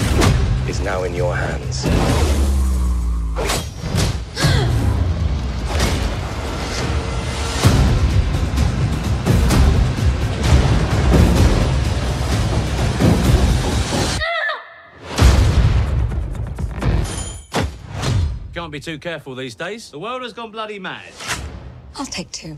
is 0.66 0.80
now 0.80 1.02
in 1.02 1.14
your 1.14 1.36
hands. 1.36 2.39
Can't 18.70 18.84
be 18.84 18.92
too 18.92 19.00
careful 19.00 19.34
these 19.34 19.56
days. 19.56 19.90
The 19.90 19.98
world 19.98 20.22
has 20.22 20.32
gone 20.32 20.52
bloody 20.52 20.78
mad. 20.78 21.10
I'll 21.96 22.06
take 22.06 22.30
two. 22.30 22.56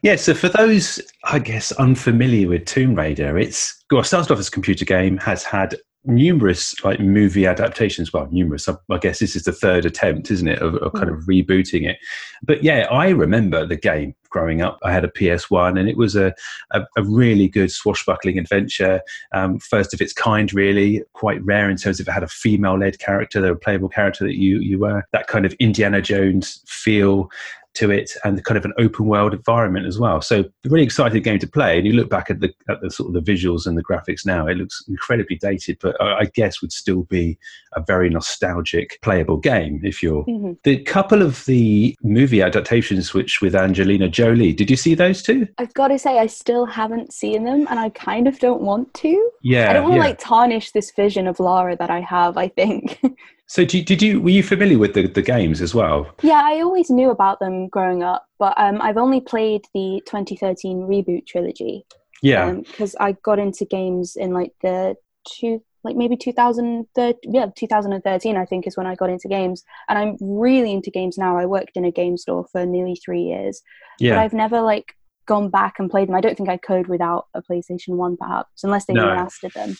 Yeah, 0.00 0.16
so 0.16 0.32
for 0.32 0.48
those, 0.48 1.02
I 1.24 1.38
guess, 1.38 1.70
unfamiliar 1.72 2.48
with 2.48 2.64
Tomb 2.64 2.94
Raider, 2.94 3.36
it's 3.36 3.84
well, 3.90 4.00
it 4.00 4.04
started 4.04 4.32
off 4.32 4.38
as 4.38 4.48
a 4.48 4.50
computer 4.50 4.86
game, 4.86 5.18
has 5.18 5.44
had 5.44 5.76
numerous 6.04 6.74
like 6.84 7.00
movie 7.00 7.46
adaptations. 7.46 8.12
Well, 8.12 8.28
numerous. 8.30 8.68
I, 8.68 8.74
I 8.90 8.98
guess 8.98 9.18
this 9.18 9.36
is 9.36 9.44
the 9.44 9.52
third 9.52 9.84
attempt, 9.84 10.30
isn't 10.30 10.48
it, 10.48 10.60
of, 10.60 10.74
of 10.76 10.92
kind 10.94 11.08
of 11.08 11.20
rebooting 11.20 11.88
it. 11.88 11.98
But 12.42 12.62
yeah, 12.62 12.86
I 12.90 13.10
remember 13.10 13.66
the 13.66 13.76
game 13.76 14.14
growing 14.30 14.62
up. 14.62 14.78
I 14.82 14.92
had 14.92 15.04
a 15.04 15.08
PS1, 15.08 15.78
and 15.78 15.88
it 15.88 15.96
was 15.96 16.16
a 16.16 16.34
a, 16.72 16.82
a 16.96 17.04
really 17.04 17.48
good 17.48 17.70
swashbuckling 17.70 18.38
adventure, 18.38 19.00
um, 19.32 19.58
first 19.58 19.94
of 19.94 20.00
its 20.00 20.12
kind, 20.12 20.52
really 20.52 21.02
quite 21.12 21.44
rare 21.44 21.70
in 21.70 21.76
terms 21.76 22.00
of 22.00 22.08
it 22.08 22.12
had 22.12 22.22
a 22.22 22.28
female-led 22.28 22.98
character, 22.98 23.40
there 23.40 23.52
a 23.52 23.56
playable 23.56 23.88
character 23.88 24.24
that 24.24 24.36
you 24.36 24.58
you 24.58 24.78
were 24.78 25.04
that 25.12 25.28
kind 25.28 25.46
of 25.46 25.52
Indiana 25.54 26.02
Jones 26.02 26.62
feel 26.66 27.30
to 27.74 27.90
it 27.90 28.12
and 28.24 28.44
kind 28.44 28.58
of 28.58 28.64
an 28.64 28.72
open 28.78 29.06
world 29.06 29.32
environment 29.32 29.86
as 29.86 29.98
well. 29.98 30.20
So 30.20 30.40
a 30.40 30.68
really 30.68 30.84
exciting 30.84 31.22
game 31.22 31.38
to 31.38 31.46
play. 31.46 31.78
And 31.78 31.86
you 31.86 31.92
look 31.94 32.10
back 32.10 32.30
at 32.30 32.40
the 32.40 32.52
at 32.68 32.80
the 32.80 32.90
sort 32.90 33.14
of 33.14 33.24
the 33.24 33.32
visuals 33.32 33.66
and 33.66 33.76
the 33.76 33.82
graphics 33.84 34.26
now, 34.26 34.46
it 34.46 34.56
looks 34.56 34.84
incredibly 34.88 35.36
dated, 35.36 35.78
but 35.80 36.00
I, 36.00 36.20
I 36.20 36.24
guess 36.26 36.60
would 36.60 36.72
still 36.72 37.04
be 37.04 37.38
a 37.74 37.82
very 37.82 38.10
nostalgic 38.10 38.98
playable 39.02 39.38
game 39.38 39.80
if 39.82 40.02
you're 40.02 40.24
Mhm. 40.24 40.56
the 40.64 40.78
couple 40.82 41.22
of 41.22 41.44
the 41.46 41.96
movie 42.02 42.42
adaptations 42.42 43.14
which 43.14 43.40
with 43.40 43.54
Angelina 43.54 44.08
Jolie. 44.08 44.52
Did 44.52 44.70
you 44.70 44.76
see 44.76 44.94
those 44.94 45.22
two? 45.22 45.48
I've 45.58 45.74
got 45.74 45.88
to 45.88 45.98
say, 45.98 46.18
I 46.18 46.26
still 46.26 46.66
haven't 46.66 47.12
seen 47.12 47.44
them, 47.44 47.66
and 47.70 47.78
I 47.78 47.88
kind 47.90 48.28
of 48.28 48.38
don't 48.38 48.62
want 48.62 48.92
to. 48.94 49.30
Yeah. 49.42 49.70
I 49.70 49.72
don't 49.72 49.84
want 49.84 49.94
to 49.94 49.98
yeah. 49.98 50.04
like 50.04 50.18
tarnish 50.18 50.72
this 50.72 50.90
vision 50.90 51.26
of 51.26 51.40
Lara 51.40 51.76
that 51.76 51.90
I 51.90 52.00
have. 52.00 52.36
I 52.36 52.48
think. 52.48 53.00
so 53.52 53.66
did, 53.66 53.84
did 53.84 54.00
you 54.00 54.18
were 54.18 54.30
you 54.30 54.42
familiar 54.42 54.78
with 54.78 54.94
the, 54.94 55.06
the 55.06 55.20
games 55.20 55.60
as 55.60 55.74
well? 55.74 56.08
yeah, 56.22 56.40
I 56.42 56.60
always 56.62 56.88
knew 56.88 57.10
about 57.10 57.38
them 57.38 57.68
growing 57.68 58.02
up, 58.02 58.26
but 58.38 58.54
um, 58.56 58.80
I've 58.80 58.96
only 58.96 59.20
played 59.20 59.60
the 59.74 60.00
2013 60.06 60.78
reboot 60.92 61.26
trilogy. 61.26 61.84
Yeah. 62.22 62.52
because 62.52 62.96
I 62.98 63.12
got 63.12 63.38
into 63.38 63.66
games 63.66 64.16
in 64.16 64.32
like 64.32 64.52
the 64.62 64.94
two, 65.28 65.62
like 65.84 65.96
maybe 65.96 66.16
2013, 66.16 67.34
yeah, 67.34 67.46
2013, 67.54 68.36
I 68.38 68.44
think 68.46 68.66
is 68.66 68.76
when 68.78 68.86
I 68.86 68.94
got 68.94 69.10
into 69.10 69.28
games. 69.28 69.62
And 69.90 69.98
I'm 69.98 70.16
really 70.20 70.72
into 70.72 70.90
games 70.90 71.18
now. 71.18 71.36
I 71.36 71.44
worked 71.44 71.76
in 71.76 71.84
a 71.84 71.90
game 71.90 72.16
store 72.16 72.46
for 72.52 72.64
nearly 72.64 72.96
three 73.04 73.20
years, 73.22 73.60
but. 74.00 74.18
I've 74.18 74.32
never 74.32 74.62
like 74.62 74.94
gone 75.26 75.50
back 75.50 75.74
and 75.78 75.90
played 75.90 76.08
them. 76.08 76.14
I 76.14 76.22
don't 76.22 76.36
think 76.38 76.48
I 76.48 76.56
could 76.56 76.86
without 76.88 77.26
a 77.34 77.42
PlayStation 77.42 77.96
1, 77.96 78.16
perhaps, 78.16 78.64
unless 78.64 78.86
they 78.86 78.94
No. 78.94 79.04
remastered 79.04 79.52
them. 79.52 79.76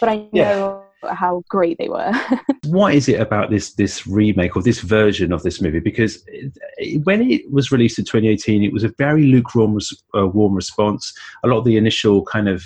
But 0.00 0.08
I 0.10 0.28
Yeah. 0.32 0.80
How 1.14 1.42
great 1.48 1.78
they 1.78 1.88
were. 1.88 2.12
what 2.66 2.94
is 2.94 3.08
it 3.08 3.20
about 3.20 3.50
this 3.50 3.74
this 3.74 4.06
remake 4.06 4.56
or 4.56 4.62
this 4.62 4.80
version 4.80 5.32
of 5.32 5.42
this 5.42 5.60
movie? 5.60 5.80
Because 5.80 6.24
when 7.04 7.30
it 7.30 7.50
was 7.50 7.72
released 7.72 7.98
in 7.98 8.04
2018, 8.04 8.62
it 8.62 8.72
was 8.72 8.84
a 8.84 8.92
very 8.98 9.24
lukewarm 9.24 9.78
uh, 10.16 10.26
warm 10.26 10.54
response. 10.54 11.12
A 11.44 11.48
lot 11.48 11.58
of 11.58 11.64
the 11.64 11.76
initial 11.76 12.24
kind 12.24 12.48
of 12.48 12.64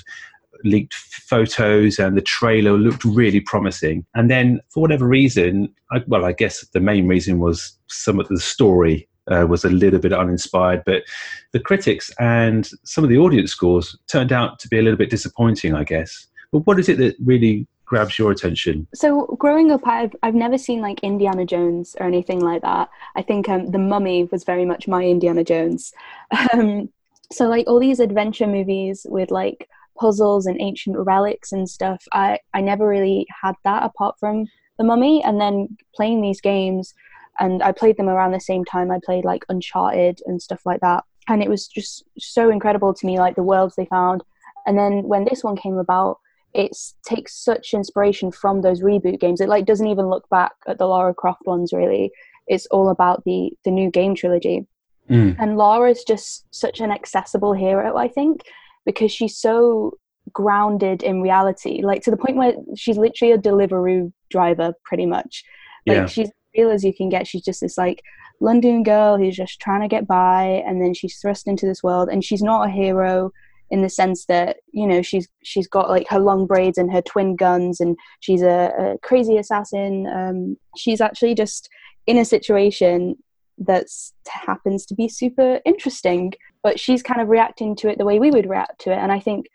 leaked 0.64 0.94
photos 0.94 1.98
and 1.98 2.16
the 2.16 2.22
trailer 2.22 2.76
looked 2.76 3.04
really 3.04 3.40
promising. 3.40 4.04
And 4.14 4.30
then, 4.30 4.60
for 4.68 4.80
whatever 4.80 5.06
reason, 5.06 5.72
I, 5.90 6.02
well, 6.06 6.24
I 6.24 6.32
guess 6.32 6.66
the 6.68 6.80
main 6.80 7.06
reason 7.06 7.38
was 7.38 7.76
some 7.88 8.20
of 8.20 8.28
the 8.28 8.40
story. 8.40 9.06
Uh, 9.30 9.46
was 9.46 9.64
a 9.64 9.70
little 9.70 10.00
bit 10.00 10.12
uninspired, 10.12 10.82
but 10.84 11.04
the 11.52 11.60
critics 11.60 12.10
and 12.18 12.68
some 12.82 13.04
of 13.04 13.10
the 13.10 13.18
audience 13.18 13.52
scores 13.52 13.96
turned 14.08 14.32
out 14.32 14.58
to 14.58 14.66
be 14.66 14.76
a 14.76 14.82
little 14.82 14.96
bit 14.96 15.10
disappointing, 15.10 15.72
I 15.72 15.84
guess. 15.84 16.26
But 16.50 16.66
what 16.66 16.80
is 16.80 16.88
it 16.88 16.98
that 16.98 17.14
really 17.24 17.68
grabs 17.90 18.18
your 18.18 18.30
attention? 18.30 18.86
So 18.94 19.26
growing 19.38 19.70
up, 19.72 19.80
I've 19.84 20.14
I've 20.22 20.34
never 20.34 20.56
seen 20.56 20.80
like 20.80 21.00
Indiana 21.00 21.44
Jones 21.44 21.96
or 21.98 22.06
anything 22.06 22.40
like 22.40 22.62
that. 22.62 22.88
I 23.16 23.22
think 23.22 23.48
um, 23.48 23.66
the 23.66 23.78
Mummy 23.78 24.28
was 24.30 24.44
very 24.44 24.64
much 24.64 24.88
my 24.88 25.04
Indiana 25.04 25.44
Jones. 25.44 25.92
Um, 26.52 26.88
so 27.32 27.48
like 27.48 27.66
all 27.68 27.78
these 27.78 28.00
adventure 28.00 28.46
movies 28.46 29.06
with 29.08 29.30
like 29.30 29.68
puzzles 29.98 30.46
and 30.46 30.60
ancient 30.60 30.96
relics 30.98 31.52
and 31.52 31.68
stuff, 31.68 32.02
I 32.12 32.38
I 32.54 32.60
never 32.60 32.86
really 32.88 33.26
had 33.42 33.54
that 33.64 33.82
apart 33.82 34.14
from 34.20 34.46
the 34.78 34.84
Mummy. 34.84 35.22
And 35.24 35.40
then 35.40 35.76
playing 35.94 36.22
these 36.22 36.40
games, 36.40 36.94
and 37.40 37.62
I 37.62 37.72
played 37.72 37.96
them 37.96 38.08
around 38.08 38.32
the 38.32 38.40
same 38.40 38.64
time. 38.64 38.90
I 38.90 39.00
played 39.04 39.24
like 39.24 39.44
Uncharted 39.48 40.20
and 40.26 40.40
stuff 40.40 40.62
like 40.64 40.80
that, 40.80 41.02
and 41.28 41.42
it 41.42 41.50
was 41.50 41.66
just 41.66 42.04
so 42.18 42.50
incredible 42.50 42.94
to 42.94 43.06
me, 43.06 43.18
like 43.18 43.34
the 43.34 43.50
worlds 43.50 43.74
they 43.74 43.86
found. 43.86 44.22
And 44.66 44.78
then 44.78 45.02
when 45.12 45.24
this 45.24 45.42
one 45.42 45.56
came 45.56 45.78
about 45.78 46.18
it 46.54 46.76
takes 47.04 47.36
such 47.44 47.74
inspiration 47.74 48.32
from 48.32 48.62
those 48.62 48.82
reboot 48.82 49.20
games. 49.20 49.40
It 49.40 49.48
like 49.48 49.66
doesn't 49.66 49.86
even 49.86 50.08
look 50.08 50.28
back 50.30 50.52
at 50.66 50.78
the 50.78 50.86
Lara 50.86 51.14
Croft 51.14 51.46
ones 51.46 51.72
really. 51.72 52.10
It's 52.46 52.66
all 52.66 52.88
about 52.88 53.24
the 53.24 53.52
the 53.64 53.70
new 53.70 53.90
game 53.90 54.14
trilogy. 54.14 54.66
Mm. 55.08 55.36
And 55.38 55.56
Lara 55.56 55.90
is 55.90 56.04
just 56.04 56.46
such 56.54 56.80
an 56.80 56.90
accessible 56.90 57.52
hero, 57.52 57.96
I 57.96 58.08
think, 58.08 58.42
because 58.84 59.10
she's 59.10 59.36
so 59.36 59.98
grounded 60.32 61.02
in 61.02 61.20
reality, 61.20 61.82
like 61.82 62.02
to 62.02 62.10
the 62.10 62.16
point 62.16 62.36
where 62.36 62.54
she's 62.76 62.96
literally 62.98 63.32
a 63.32 63.38
Deliveroo 63.38 64.12
driver, 64.30 64.72
pretty 64.84 65.06
much. 65.06 65.44
Like 65.86 65.96
Yeah. 65.96 66.06
she's 66.06 66.30
real 66.56 66.70
as 66.70 66.84
you 66.84 66.94
can 66.94 67.08
get. 67.08 67.26
She's 67.26 67.42
just 67.42 67.60
this 67.60 67.76
like 67.78 68.02
London 68.40 68.82
girl 68.82 69.16
who's 69.16 69.36
just 69.36 69.60
trying 69.60 69.80
to 69.82 69.88
get 69.88 70.06
by, 70.06 70.62
and 70.66 70.80
then 70.80 70.94
she's 70.94 71.18
thrust 71.18 71.48
into 71.48 71.66
this 71.66 71.82
world, 71.82 72.08
and 72.08 72.24
she's 72.24 72.42
not 72.42 72.68
a 72.68 72.70
hero 72.70 73.32
in 73.70 73.82
the 73.82 73.88
sense 73.88 74.26
that 74.26 74.56
you 74.72 74.86
know 74.86 75.02
she's 75.02 75.28
she's 75.42 75.68
got 75.68 75.88
like 75.88 76.08
her 76.08 76.18
long 76.18 76.46
braids 76.46 76.78
and 76.78 76.92
her 76.92 77.02
twin 77.02 77.36
guns 77.36 77.80
and 77.80 77.96
she's 78.20 78.42
a, 78.42 78.72
a 78.78 78.98
crazy 79.02 79.36
assassin. 79.36 80.06
Um, 80.06 80.56
she's 80.76 81.00
actually 81.00 81.34
just 81.34 81.68
in 82.06 82.16
a 82.18 82.24
situation 82.24 83.16
that 83.58 83.86
happens 84.26 84.86
to 84.86 84.94
be 84.94 85.06
super 85.08 85.60
interesting 85.66 86.32
but 86.62 86.80
she's 86.80 87.02
kind 87.02 87.20
of 87.20 87.28
reacting 87.28 87.76
to 87.76 87.88
it 87.90 87.98
the 87.98 88.04
way 88.04 88.18
we 88.18 88.30
would 88.30 88.48
react 88.48 88.80
to 88.80 88.90
it. 88.90 88.96
And 88.96 89.12
i 89.12 89.20
think 89.20 89.46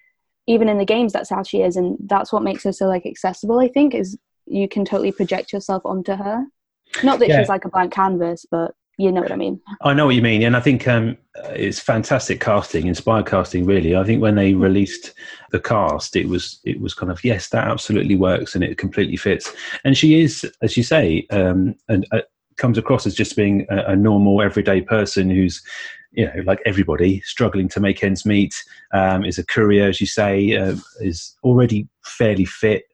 even 0.48 0.70
in 0.70 0.78
the 0.78 0.86
games 0.86 1.12
that's 1.12 1.30
how 1.32 1.42
she 1.42 1.62
is 1.64 1.76
and 1.76 1.98
that's 2.06 2.32
what 2.32 2.44
makes 2.44 2.64
her 2.64 2.72
so 2.72 2.86
like 2.86 3.06
accessible 3.08 3.60
i 3.60 3.68
think 3.68 3.96
is 3.96 4.16
you 4.46 4.68
can 4.70 4.86
totally 4.86 5.12
project 5.12 5.52
yourself 5.52 5.82
onto 5.86 6.14
her. 6.16 6.46
Not 7.04 7.18
that 7.20 7.30
Yeah. 7.30 7.40
she's 7.40 7.50
like 7.50 7.66
a 7.66 7.70
blank 7.70 7.92
canvas 7.94 8.46
but 8.50 8.76
you 8.98 9.12
know 9.12 9.22
what 9.22 9.32
i 9.32 9.36
mean 9.36 9.60
I 9.82 9.94
know 9.94 10.06
what 10.06 10.16
you 10.16 10.22
mean, 10.22 10.44
and 10.44 10.56
I 10.56 10.60
think 10.60 10.88
um, 10.88 11.18
it's 11.50 11.80
fantastic 11.80 12.40
casting, 12.40 12.88
inspired 12.88 13.26
casting. 13.26 13.66
Really, 13.66 13.96
I 13.96 14.04
think 14.04 14.22
when 14.22 14.36
they 14.36 14.54
released 14.54 15.14
the 15.52 15.60
cast, 15.60 16.16
it 16.16 16.28
was 16.28 16.60
it 16.64 16.80
was 16.80 16.94
kind 16.94 17.12
of 17.12 17.24
yes, 17.24 17.50
that 17.50 17.68
absolutely 17.68 18.16
works, 18.16 18.56
and 18.56 18.64
it 18.64 18.78
completely 18.78 19.18
fits. 19.18 19.52
And 19.84 19.98
she 19.98 20.22
is, 20.22 20.46
as 20.62 20.78
you 20.78 20.84
say, 20.84 21.28
um, 21.30 21.76
and 21.90 22.08
uh, 22.12 22.22
comes 22.58 22.78
across 22.78 23.06
as 23.06 23.16
just 23.16 23.36
being 23.36 23.66
a, 23.70 23.92
a 23.92 23.96
normal, 23.96 24.42
everyday 24.42 24.82
person 24.82 25.30
who's, 25.30 25.62
you 26.12 26.26
know, 26.26 26.42
like 26.46 26.62
everybody, 26.66 27.22
struggling 27.22 27.68
to 27.70 27.80
make 27.80 28.04
ends 28.04 28.26
meet. 28.26 28.56
Um, 28.94 29.26
is 29.26 29.38
a 29.38 29.46
courier, 29.46 29.90
as 29.90 30.00
you 30.00 30.08
say, 30.08 30.56
uh, 30.56 30.76
is 31.00 31.36
already 31.44 31.88
fairly 32.04 32.46
fit 32.46 32.86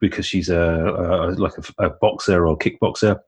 because 0.00 0.24
she's 0.24 0.48
a, 0.48 0.58
a 0.58 1.30
like 1.36 1.52
a, 1.58 1.86
a 1.86 1.90
boxer 1.90 2.46
or 2.46 2.56
kickboxer. 2.56 3.20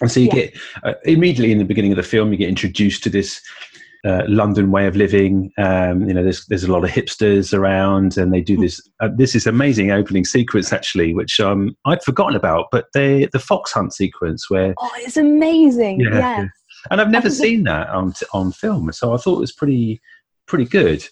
And 0.00 0.10
so 0.10 0.20
you 0.20 0.26
Yeah. 0.26 0.34
get 0.34 0.58
uh, 0.82 0.94
immediately 1.04 1.52
in 1.52 1.58
the 1.58 1.64
beginning 1.64 1.92
of 1.92 1.96
the 1.96 2.02
film, 2.02 2.32
you 2.32 2.38
get 2.38 2.48
introduced 2.48 3.02
to 3.04 3.10
this 3.10 3.40
uh, 4.06 4.22
London 4.28 4.70
way 4.70 4.86
of 4.86 4.96
living. 4.96 5.50
Um, 5.56 6.06
you 6.06 6.12
know, 6.12 6.22
there's 6.22 6.44
there's 6.46 6.64
a 6.64 6.72
lot 6.72 6.84
of 6.84 6.90
hipsters 6.90 7.56
around, 7.56 8.18
and 8.18 8.34
they 8.34 8.42
do 8.42 8.56
this. 8.56 8.80
Uh, 9.00 9.08
this 9.16 9.34
is 9.34 9.46
amazing 9.46 9.90
opening 9.92 10.24
sequence 10.24 10.72
actually, 10.72 11.14
which 11.14 11.40
um, 11.40 11.76
I'd 11.86 12.02
forgotten 12.02 12.36
about. 12.36 12.66
But 12.70 12.86
they 12.92 13.26
the 13.32 13.38
fox 13.38 13.72
hunt 13.72 13.94
sequence 13.94 14.50
where, 14.50 14.74
oh 14.78 14.90
it's 14.96 15.16
amazing 15.16 16.00
Yeah. 16.00 16.40
yes 16.42 16.48
and 16.90 17.00
I've 17.00 17.10
never 17.10 17.30
seen 17.30 17.64
that 17.64 17.88
on 17.88 18.12
on 18.32 18.52
film, 18.52 18.92
so 18.92 19.14
I 19.14 19.16
thought 19.16 19.36
it 19.36 19.40
was 19.40 19.52
pretty 19.52 20.00
pretty 20.46 20.66
good. 20.66 21.06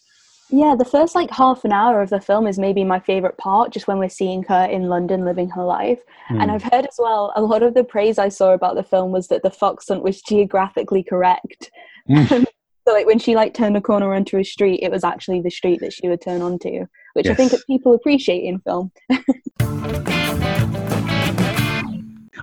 Yeah, 0.55 0.75
the 0.79 0.85
first 0.85 1.15
like 1.15 1.31
half 1.31 1.65
an 1.65 1.73
hour 1.73 2.03
of 2.03 2.11
the 2.11 2.21
film 2.21 2.47
is 2.47 2.59
maybe 2.59 2.85
my 2.85 3.01
favorite 3.01 3.39
part, 3.39 3.73
just 3.73 3.89
when 3.89 3.99
we're 3.99 4.11
seeing 4.11 4.43
her 4.45 4.67
in 4.67 4.83
London 4.83 5.25
living 5.25 5.49
her 5.49 5.65
life. 5.65 6.01
And 6.29 6.51
Mm. 6.51 6.51
I've 6.51 6.63
heard 6.63 6.85
as 6.85 6.97
well, 6.99 7.33
a 7.35 7.41
lot 7.41 7.63
of 7.63 7.73
the 7.73 7.85
praise 7.85 8.19
I 8.19 8.29
saw 8.29 8.53
about 8.53 8.75
the 8.75 8.83
film 8.83 9.13
was 9.13 9.29
that 9.29 9.43
the 9.43 9.51
fox 9.51 9.89
hunt 9.89 10.03
was 10.03 10.21
geographically 10.21 11.03
correct. 11.03 11.71
Mm. 12.07 12.45
so 12.87 12.93
like 12.93 13.07
when 13.07 13.19
she 13.19 13.35
like 13.35 13.55
turned 13.55 13.79
a 13.79 13.81
corner 13.81 14.13
onto 14.13 14.37
a 14.37 14.45
street, 14.45 14.81
it 14.83 14.91
was 14.91 15.05
actually 15.05 15.41
the 15.41 15.51
street 15.51 15.81
that 15.81 15.95
she 15.95 16.07
would 16.07 16.21
turn 16.21 16.43
onto, 16.43 16.85
which 17.15 17.29
I 17.29 17.35
think 17.35 17.53
people 17.67 17.95
appreciate 17.95 18.45
in 18.45 18.59
film. 18.59 18.93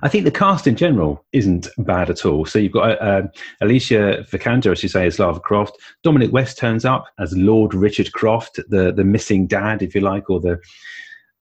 I 0.02 0.08
think 0.08 0.24
the 0.24 0.30
cast 0.30 0.66
in 0.66 0.76
general 0.76 1.24
isn't 1.32 1.68
bad 1.78 2.10
at 2.10 2.24
all. 2.24 2.46
So 2.46 2.58
you've 2.58 2.72
got 2.72 3.00
uh, 3.00 3.22
Alicia 3.60 4.24
Vikander, 4.30 4.72
as 4.72 4.82
you 4.82 4.88
say, 4.88 5.06
as 5.06 5.18
Lara 5.18 5.38
Croft. 5.40 5.76
Dominic 6.02 6.32
West 6.32 6.58
turns 6.58 6.84
up 6.84 7.06
as 7.18 7.36
Lord 7.36 7.74
Richard 7.74 8.12
Croft, 8.12 8.60
the 8.68 8.92
the 8.92 9.04
missing 9.04 9.46
dad, 9.46 9.82
if 9.82 9.94
you 9.94 10.00
like, 10.00 10.30
or 10.30 10.40
the. 10.40 10.58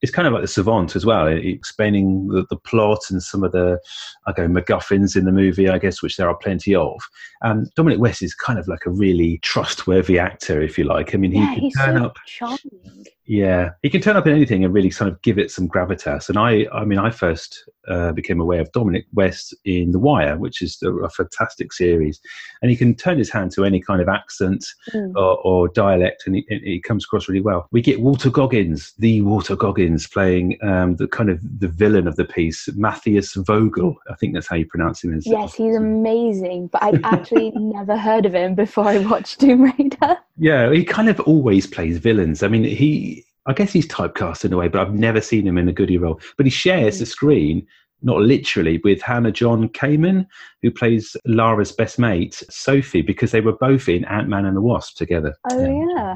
It's 0.02 0.14
kind 0.14 0.26
of 0.26 0.34
like 0.34 0.44
the 0.44 0.48
savant 0.48 0.96
as 0.96 1.06
well, 1.06 1.28
explaining 1.28 2.30
the, 2.30 2.46
the 2.50 2.56
plot 2.56 3.02
and 3.10 3.22
some 3.22 3.44
of 3.44 3.52
the, 3.52 3.78
I 4.26 4.32
go 4.32 4.48
MacGuffins 4.48 5.18
in 5.18 5.26
the 5.26 5.32
movie, 5.34 5.68
I 5.68 5.78
guess, 5.78 6.02
which 6.02 6.16
there 6.16 6.30
are 6.30 6.38
plenty 6.38 6.74
of. 6.74 6.98
Um, 7.44 7.66
Dominic 7.76 8.00
West 8.00 8.24
is 8.24 8.34
kind 8.34 8.58
of 8.58 8.66
like 8.70 8.86
a 8.86 8.92
really 8.92 9.40
trustworthy 9.40 10.18
actor, 10.18 10.62
if 10.62 10.78
you 10.78 10.86
like. 10.86 11.14
I 11.14 11.18
mean, 11.18 11.34
he 11.34 11.40
yeah, 11.40 11.54
can 11.54 11.64
he's 11.64 11.76
turn 11.76 11.98
so 11.98 12.06
up. 12.06 12.18
charming. 12.26 13.06
Yeah, 13.26 13.72
he 13.84 13.90
can 13.90 14.00
turn 14.00 14.16
up 14.16 14.26
in 14.26 14.34
anything 14.34 14.64
and 14.64 14.74
really 14.74 14.90
kind 14.90 15.12
of 15.12 15.22
give 15.22 15.38
it 15.38 15.52
some 15.52 15.68
gravitas. 15.68 16.30
And 16.30 16.38
I, 16.38 16.66
I 16.74 16.86
mean, 16.86 16.98
I 16.98 17.10
first 17.10 17.70
uh, 17.90 18.12
became 18.12 18.40
aware 18.40 18.62
of 18.62 18.72
Dominic 18.72 19.06
West 19.14 19.54
in 19.66 19.92
The 19.92 20.00
Wire, 20.00 20.38
which 20.38 20.62
is 20.62 20.78
a, 20.84 20.92
a 20.92 21.10
fantastic 21.10 21.74
series, 21.74 22.20
and 22.62 22.72
he 22.72 22.78
can 22.78 22.96
turn 22.96 23.18
his 23.18 23.30
hand 23.30 23.52
to 23.54 23.66
any 23.66 23.80
kind 23.82 24.02
of 24.02 24.08
accent 24.10 24.66
Mm. 24.94 25.14
or, 25.16 25.38
or 25.46 25.68
dialect, 25.70 26.24
and 26.26 26.36
he, 26.36 26.46
he 26.50 26.80
comes 26.80 27.06
across 27.06 27.28
really 27.28 27.42
well. 27.42 27.68
We 27.72 27.82
get 27.82 28.02
Walter 28.02 28.30
Goggins, 28.30 28.94
the 28.98 29.22
Walter 29.22 29.56
Goggins, 29.56 30.08
playing 30.08 30.58
um, 30.64 30.96
the 30.96 31.08
kind 31.08 31.30
of 31.30 31.40
the 31.60 31.68
villain 31.68 32.08
of 32.08 32.16
the 32.16 32.26
piece, 32.26 32.68
Matthias 32.76 33.34
Vogel. 33.36 33.96
I 34.10 34.16
think 34.16 34.34
that's 34.34 34.48
how 34.48 34.56
you 34.56 34.66
pronounce 34.66 35.04
him. 35.04 35.20
Yes, 35.24 35.56
he's 35.56 35.76
amazing, 35.76 36.68
but 36.68 36.82
I'd 36.84 37.02
actually 37.04 37.52
never 37.52 37.98
heard 37.98 38.26
of 38.26 38.34
him 38.34 38.56
before 38.56 38.86
I 38.86 39.00
watched 39.00 39.40
Tomb 39.40 39.62
Raider. 39.64 40.18
Yeah, 40.38 40.72
he 40.72 40.84
kind 40.84 41.10
of 41.10 41.20
always 41.22 41.68
plays 41.68 41.98
villains. 41.98 42.42
I 42.44 42.48
mean, 42.48 42.64
he, 42.64 43.26
I 43.46 43.54
guess 43.54 43.72
he's 43.72 43.88
typecast 43.88 44.46
in 44.46 44.54
a 44.54 44.58
way, 44.58 44.68
but 44.68 44.82
I've 44.82 44.94
never 44.94 45.22
seen 45.22 45.46
him 45.48 45.58
in 45.58 45.70
a 45.70 45.74
goody 45.74 45.98
role. 45.98 46.20
But 46.38 46.46
he 46.46 46.50
shares 46.52 47.00
the 47.00 47.06
screen, 47.06 47.66
not 48.02 48.22
literally, 48.22 48.80
with 48.84 49.02
Hannah 49.02 49.32
John 49.32 49.70
Kamen, 49.70 50.26
who 50.62 50.72
plays 50.72 51.18
Lara's 51.26 51.72
best 51.72 52.00
mate, 52.00 52.42
Sophie, 52.50 53.02
because 53.02 53.32
they 53.32 53.42
were 53.42 53.58
both 53.58 53.90
in 53.90 54.06
Ant 54.06 54.30
Man 54.30 54.46
and 54.46 54.56
the 54.56 54.62
Wasp 54.62 54.96
together. 54.96 55.36
Oh 55.52 55.94
yeah. 55.94 56.16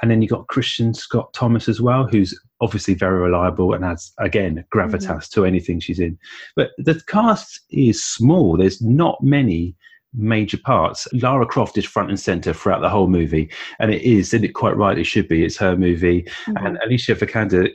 And 0.00 0.10
then 0.10 0.22
you've 0.22 0.30
got 0.30 0.46
Kristin 0.46 0.94
Scott 0.94 1.32
Thomas 1.34 1.68
as 1.68 1.80
well, 1.80 2.06
who's 2.06 2.38
obviously 2.60 2.94
very 2.94 3.18
reliable 3.18 3.72
and 3.72 3.84
has, 3.84 4.12
again, 4.18 4.64
gravitas 4.72 5.28
to 5.30 5.44
anything 5.44 5.80
she's 5.80 6.00
in. 6.00 6.18
But 6.56 6.70
the 6.78 7.00
cast 7.06 7.60
is 7.70 8.02
small. 8.04 8.56
There's 8.56 8.80
not 8.80 9.22
many 9.22 9.74
major 10.14 10.56
parts. 10.56 11.06
Lara 11.12 11.46
Croft 11.46 11.76
is 11.76 11.84
front 11.84 12.08
and 12.08 12.18
center 12.18 12.54
throughout 12.54 12.80
the 12.80 12.88
whole 12.88 13.08
movie. 13.08 13.50
And 13.78 13.92
it 13.92 14.02
is, 14.02 14.32
and 14.32 14.44
it 14.44 14.54
quite 14.54 14.76
rightly 14.76 15.04
should 15.04 15.28
be. 15.28 15.44
It's 15.44 15.56
her 15.58 15.76
movie. 15.76 16.26
Mhm. 16.46 16.66
And 16.66 16.78
Alicia 16.84 17.14
Vikander 17.14 17.70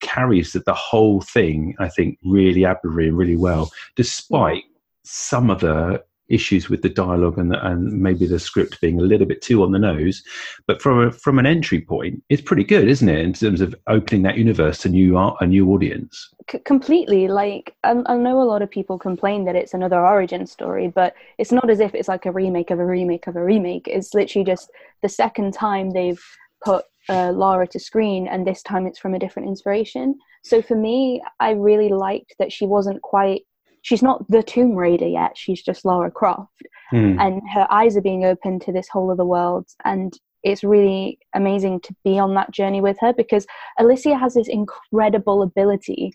carries 0.00 0.52
the, 0.52 0.60
the 0.60 0.74
whole 0.74 1.20
thing, 1.20 1.74
I 1.78 1.88
think, 1.88 2.18
really 2.24 2.64
admirably 2.64 3.08
and 3.08 3.16
really 3.16 3.36
well, 3.36 3.70
despite 3.96 4.64
some 5.04 5.50
of 5.50 5.60
the 5.60 6.02
issues 6.28 6.68
with 6.68 6.82
the 6.82 6.88
dialogue 6.88 7.38
and, 7.38 7.50
the, 7.50 7.66
and 7.66 8.02
maybe 8.02 8.26
the 8.26 8.38
script 8.38 8.80
being 8.80 8.98
a 8.98 9.02
little 9.02 9.26
bit 9.26 9.42
too 9.42 9.62
on 9.62 9.72
the 9.72 9.78
nose. 9.78 10.22
But 10.66 10.82
from 10.82 11.00
a, 11.00 11.10
from 11.10 11.38
an 11.38 11.46
entry 11.46 11.80
point, 11.80 12.22
it's 12.28 12.42
pretty 12.42 12.64
good, 12.64 12.86
isn't 12.86 13.08
it, 13.08 13.20
in 13.20 13.32
terms 13.32 13.60
of 13.60 13.74
opening 13.86 14.22
that 14.22 14.36
universe 14.36 14.78
to 14.78 14.88
new 14.88 15.16
art, 15.16 15.36
a 15.40 15.46
new 15.46 15.72
audience. 15.72 16.28
C- 16.50 16.58
completely. 16.60 17.28
Like 17.28 17.74
I, 17.84 18.02
I 18.06 18.16
know 18.16 18.40
a 18.40 18.44
lot 18.44 18.62
of 18.62 18.70
people 18.70 18.98
complain 18.98 19.44
that 19.46 19.56
it's 19.56 19.74
another 19.74 20.04
origin 20.04 20.46
story, 20.46 20.88
but 20.88 21.14
it's 21.38 21.52
not 21.52 21.70
as 21.70 21.80
if 21.80 21.94
it's 21.94 22.08
like 22.08 22.26
a 22.26 22.32
remake 22.32 22.70
of 22.70 22.78
a 22.78 22.86
remake 22.86 23.26
of 23.26 23.36
a 23.36 23.44
remake. 23.44 23.88
It's 23.88 24.14
literally 24.14 24.44
just 24.44 24.70
the 25.02 25.08
second 25.08 25.54
time 25.54 25.90
they've 25.90 26.22
put 26.62 26.84
uh, 27.08 27.32
Lara 27.32 27.66
to 27.68 27.78
screen, 27.78 28.28
and 28.28 28.46
this 28.46 28.62
time 28.62 28.86
it's 28.86 28.98
from 28.98 29.14
a 29.14 29.18
different 29.18 29.48
inspiration. 29.48 30.14
So 30.44 30.62
for 30.62 30.76
me, 30.76 31.22
I 31.40 31.50
really 31.52 31.88
liked 31.88 32.34
that 32.38 32.52
she 32.52 32.66
wasn't 32.66 33.02
quite 33.02 33.42
she's 33.82 34.02
not 34.02 34.28
the 34.28 34.42
Tomb 34.42 34.74
Raider 34.74 35.06
yet. 35.06 35.32
She's 35.36 35.62
just 35.62 35.84
Lara 35.84 36.10
Croft, 36.10 36.62
Mm. 36.92 37.20
and 37.20 37.42
her 37.52 37.66
eyes 37.70 37.96
are 37.96 38.02
being 38.02 38.24
opened 38.24 38.62
to 38.62 38.72
this 38.72 38.88
whole 38.88 39.10
other 39.10 39.24
world. 39.24 39.66
And 39.84 40.12
it's 40.42 40.64
really 40.64 41.18
amazing 41.34 41.80
to 41.80 41.94
be 42.04 42.18
on 42.18 42.34
that 42.34 42.50
journey 42.50 42.80
with 42.80 42.96
her 43.00 43.12
because 43.12 43.46
Alicia 43.78 44.16
has 44.16 44.34
this 44.34 44.48
incredible 44.48 45.42
ability 45.42 46.12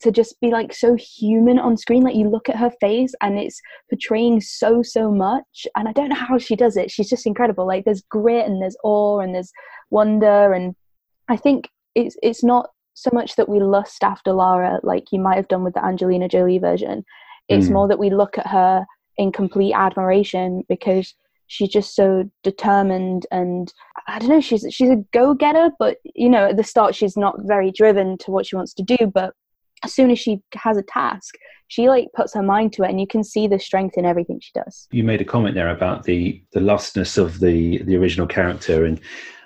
to 0.00 0.10
just 0.12 0.40
be 0.40 0.50
like 0.50 0.72
so 0.74 0.94
human 0.94 1.58
on 1.58 1.76
screen. 1.76 2.02
Like 2.02 2.16
you 2.16 2.28
look 2.28 2.48
at 2.48 2.56
her 2.56 2.70
face 2.80 3.14
and 3.20 3.38
it's 3.38 3.60
portraying 3.90 4.40
so 4.40 4.82
so 4.82 5.10
much. 5.10 5.66
And 5.76 5.88
I 5.88 5.92
don't 5.92 6.08
know 6.08 6.16
how 6.16 6.38
she 6.38 6.56
does 6.56 6.76
it. 6.76 6.90
She's 6.90 7.08
just 7.08 7.26
incredible. 7.26 7.66
Like 7.66 7.84
there's 7.84 8.02
grit 8.02 8.46
and 8.46 8.60
there's 8.60 8.76
awe 8.84 9.20
and 9.20 9.34
there's 9.34 9.52
wonder 9.92 10.52
and 10.52 10.74
I 11.28 11.36
think 11.36 11.68
it's 11.94 12.16
it's 12.22 12.42
not 12.42 12.70
so 12.94 13.10
much 13.12 13.36
that 13.36 13.48
we 13.48 13.60
lust 13.60 14.02
after 14.02 14.32
Lara 14.32 14.80
like 14.82 15.04
you 15.12 15.20
might 15.20 15.36
have 15.36 15.48
done 15.48 15.64
with 15.64 15.74
the 15.74 15.84
Angelina 15.84 16.28
Jolie 16.28 16.58
version. 16.58 17.04
It's 17.48 17.68
Mm. 17.68 17.72
more 17.72 17.88
that 17.88 17.98
we 17.98 18.10
look 18.10 18.38
at 18.38 18.46
her 18.46 18.84
in 19.16 19.32
complete 19.32 19.74
admiration 19.74 20.62
because 20.68 21.14
she's 21.46 21.68
just 21.68 21.94
so 21.94 22.28
determined 22.42 23.26
and 23.30 23.72
I 24.08 24.18
don't 24.18 24.28
know, 24.30 24.40
she's 24.40 24.66
she's 24.70 24.90
a 24.90 25.04
go-getter, 25.12 25.70
but 25.78 25.98
you 26.14 26.28
know, 26.28 26.48
at 26.48 26.56
the 26.56 26.64
start 26.64 26.94
she's 26.94 27.16
not 27.16 27.36
very 27.44 27.70
driven 27.70 28.18
to 28.18 28.30
what 28.30 28.46
she 28.46 28.56
wants 28.56 28.74
to 28.74 28.82
do, 28.82 29.06
but 29.06 29.34
as 29.84 29.92
soon 29.92 30.10
as 30.10 30.18
she 30.18 30.40
has 30.54 30.76
a 30.76 30.82
task, 30.82 31.34
she 31.68 31.88
like 31.88 32.08
puts 32.14 32.34
her 32.34 32.42
mind 32.42 32.72
to 32.74 32.84
it 32.84 32.90
and 32.90 33.00
you 33.00 33.06
can 33.06 33.24
see 33.24 33.48
the 33.48 33.58
strength 33.58 33.96
in 33.98 34.04
everything 34.06 34.38
she 34.40 34.52
does. 34.54 34.86
You 34.92 35.04
made 35.04 35.20
a 35.20 35.24
comment 35.24 35.54
there 35.54 35.70
about 35.70 36.04
the 36.04 36.42
the 36.52 36.60
lustness 36.60 37.18
of 37.18 37.40
the 37.40 37.82
the 37.84 37.96
original 37.96 38.26
character, 38.26 38.84
and 38.84 39.00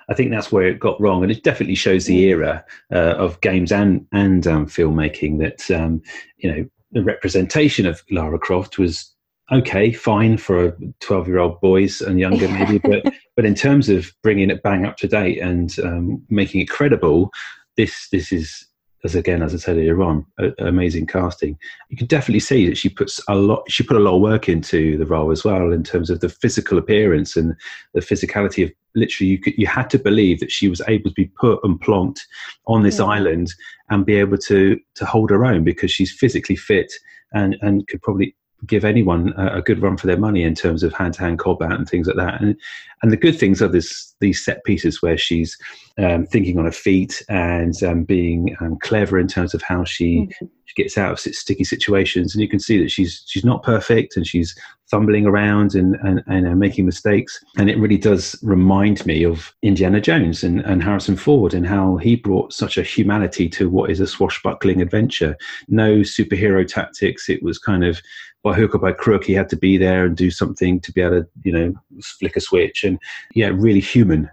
I 0.08 0.14
think 0.14 0.30
that's 0.30 0.52
where 0.52 0.66
it 0.66 0.80
got 0.80 1.00
wrong. 1.00 1.22
And 1.22 1.32
it 1.32 1.42
definitely 1.42 1.74
shows 1.74 2.06
the 2.06 2.18
era 2.24 2.64
uh, 2.92 3.14
of 3.16 3.40
games 3.40 3.72
and 3.72 4.06
and 4.12 4.46
um, 4.46 4.66
filmmaking 4.66 5.38
that 5.40 5.70
um, 5.70 6.02
you 6.38 6.52
know 6.52 6.68
the 6.92 7.02
representation 7.02 7.86
of 7.86 8.02
Lara 8.10 8.38
Croft 8.38 8.78
was 8.78 9.12
okay, 9.52 9.92
fine 9.92 10.36
for 10.36 10.76
twelve 11.00 11.28
year 11.28 11.38
old 11.38 11.60
boys 11.60 12.00
and 12.00 12.18
younger 12.20 12.48
maybe, 12.48 12.78
but 12.78 13.12
but 13.36 13.44
in 13.44 13.54
terms 13.54 13.88
of 13.88 14.12
bringing 14.22 14.50
it 14.50 14.62
bang 14.62 14.84
up 14.84 14.96
to 14.98 15.08
date 15.08 15.40
and 15.40 15.78
um, 15.80 16.22
making 16.28 16.60
it 16.60 16.68
credible, 16.68 17.30
this 17.76 18.08
this 18.10 18.32
is. 18.32 18.65
As 19.04 19.14
again, 19.14 19.42
as 19.42 19.54
I 19.54 19.58
said 19.58 19.76
earlier 19.76 20.02
on, 20.02 20.26
a, 20.38 20.50
amazing 20.58 21.06
casting. 21.06 21.58
You 21.90 21.96
can 21.96 22.06
definitely 22.06 22.40
see 22.40 22.66
that 22.68 22.76
she 22.76 22.88
puts 22.88 23.20
a 23.28 23.34
lot. 23.34 23.62
She 23.70 23.82
put 23.82 23.96
a 23.96 24.00
lot 24.00 24.16
of 24.16 24.22
work 24.22 24.48
into 24.48 24.96
the 24.98 25.06
role 25.06 25.30
as 25.30 25.44
well, 25.44 25.72
in 25.72 25.84
terms 25.84 26.10
of 26.10 26.20
the 26.20 26.28
physical 26.28 26.78
appearance 26.78 27.36
and 27.36 27.54
the 27.94 28.00
physicality 28.00 28.64
of. 28.64 28.72
Literally, 28.94 29.28
you 29.28 29.38
could, 29.38 29.52
you 29.58 29.66
had 29.66 29.90
to 29.90 29.98
believe 29.98 30.40
that 30.40 30.50
she 30.50 30.68
was 30.68 30.80
able 30.88 31.10
to 31.10 31.14
be 31.14 31.26
put 31.38 31.60
and 31.62 31.78
plonked 31.78 32.20
on 32.66 32.82
this 32.82 32.98
Yeah. 32.98 33.04
island 33.04 33.52
and 33.90 34.06
be 34.06 34.14
able 34.14 34.38
to 34.38 34.80
to 34.94 35.04
hold 35.04 35.28
her 35.28 35.44
own 35.44 35.64
because 35.64 35.90
she's 35.90 36.10
physically 36.10 36.56
fit 36.56 36.90
and 37.34 37.58
and 37.60 37.86
could 37.88 38.00
probably 38.00 38.34
give 38.66 38.84
anyone 38.84 39.32
a, 39.36 39.58
a 39.58 39.62
good 39.62 39.80
run 39.80 39.96
for 39.96 40.06
their 40.06 40.18
money 40.18 40.42
in 40.42 40.54
terms 40.54 40.82
of 40.82 40.92
hand 40.92 41.14
to 41.14 41.20
hand 41.20 41.38
combat 41.38 41.72
and 41.72 41.88
things 41.88 42.06
like 42.06 42.16
that. 42.16 42.40
And 42.40 42.56
and 43.02 43.12
the 43.12 43.16
good 43.16 43.38
things 43.38 43.60
are 43.60 43.68
this 43.68 44.14
these 44.20 44.44
set 44.44 44.64
pieces 44.64 45.02
where 45.02 45.18
she's 45.18 45.56
um, 45.98 46.26
thinking 46.26 46.58
on 46.58 46.64
her 46.64 46.72
feet 46.72 47.22
and 47.28 47.82
um, 47.82 48.04
being 48.04 48.56
um, 48.60 48.78
clever 48.80 49.18
in 49.18 49.28
terms 49.28 49.54
of 49.54 49.62
how 49.62 49.84
she, 49.84 50.28
she 50.64 50.82
gets 50.82 50.96
out 50.98 51.12
of 51.12 51.18
sticky 51.20 51.64
situations. 51.64 52.34
And 52.34 52.42
you 52.42 52.48
can 52.48 52.58
see 52.58 52.82
that 52.82 52.90
she's 52.90 53.22
she's 53.26 53.44
not 53.44 53.62
perfect 53.62 54.16
and 54.16 54.26
she's 54.26 54.54
fumbling 54.90 55.26
around 55.26 55.74
and 55.74 55.96
and, 56.02 56.22
and 56.26 56.48
uh, 56.48 56.54
making 56.54 56.86
mistakes. 56.86 57.42
And 57.58 57.68
it 57.68 57.78
really 57.78 57.98
does 57.98 58.38
remind 58.42 59.04
me 59.04 59.24
of 59.24 59.54
Indiana 59.62 60.00
Jones 60.00 60.42
and, 60.42 60.60
and 60.60 60.82
Harrison 60.82 61.16
Ford 61.16 61.52
and 61.52 61.66
how 61.66 61.98
he 61.98 62.16
brought 62.16 62.52
such 62.52 62.78
a 62.78 62.82
humanity 62.82 63.48
to 63.50 63.68
what 63.68 63.90
is 63.90 64.00
a 64.00 64.06
swashbuckling 64.06 64.80
adventure. 64.80 65.36
No 65.68 65.98
superhero 65.98 66.66
tactics. 66.66 67.28
It 67.28 67.42
was 67.42 67.58
kind 67.58 67.84
of 67.84 68.00
by 68.46 68.54
hook 68.54 68.76
or 68.76 68.78
by 68.78 68.92
crook, 68.92 69.24
he 69.24 69.32
had 69.32 69.48
to 69.48 69.56
be 69.56 69.76
there 69.76 70.04
and 70.04 70.16
do 70.16 70.30
something 70.30 70.80
to 70.80 70.92
be 70.92 71.00
able 71.00 71.22
to, 71.22 71.28
you 71.42 71.50
know, 71.50 71.74
flick 72.00 72.36
a 72.36 72.40
switch. 72.40 72.84
And 72.84 72.96
yeah, 73.34 73.50
really 73.52 73.80
human. 73.80 74.30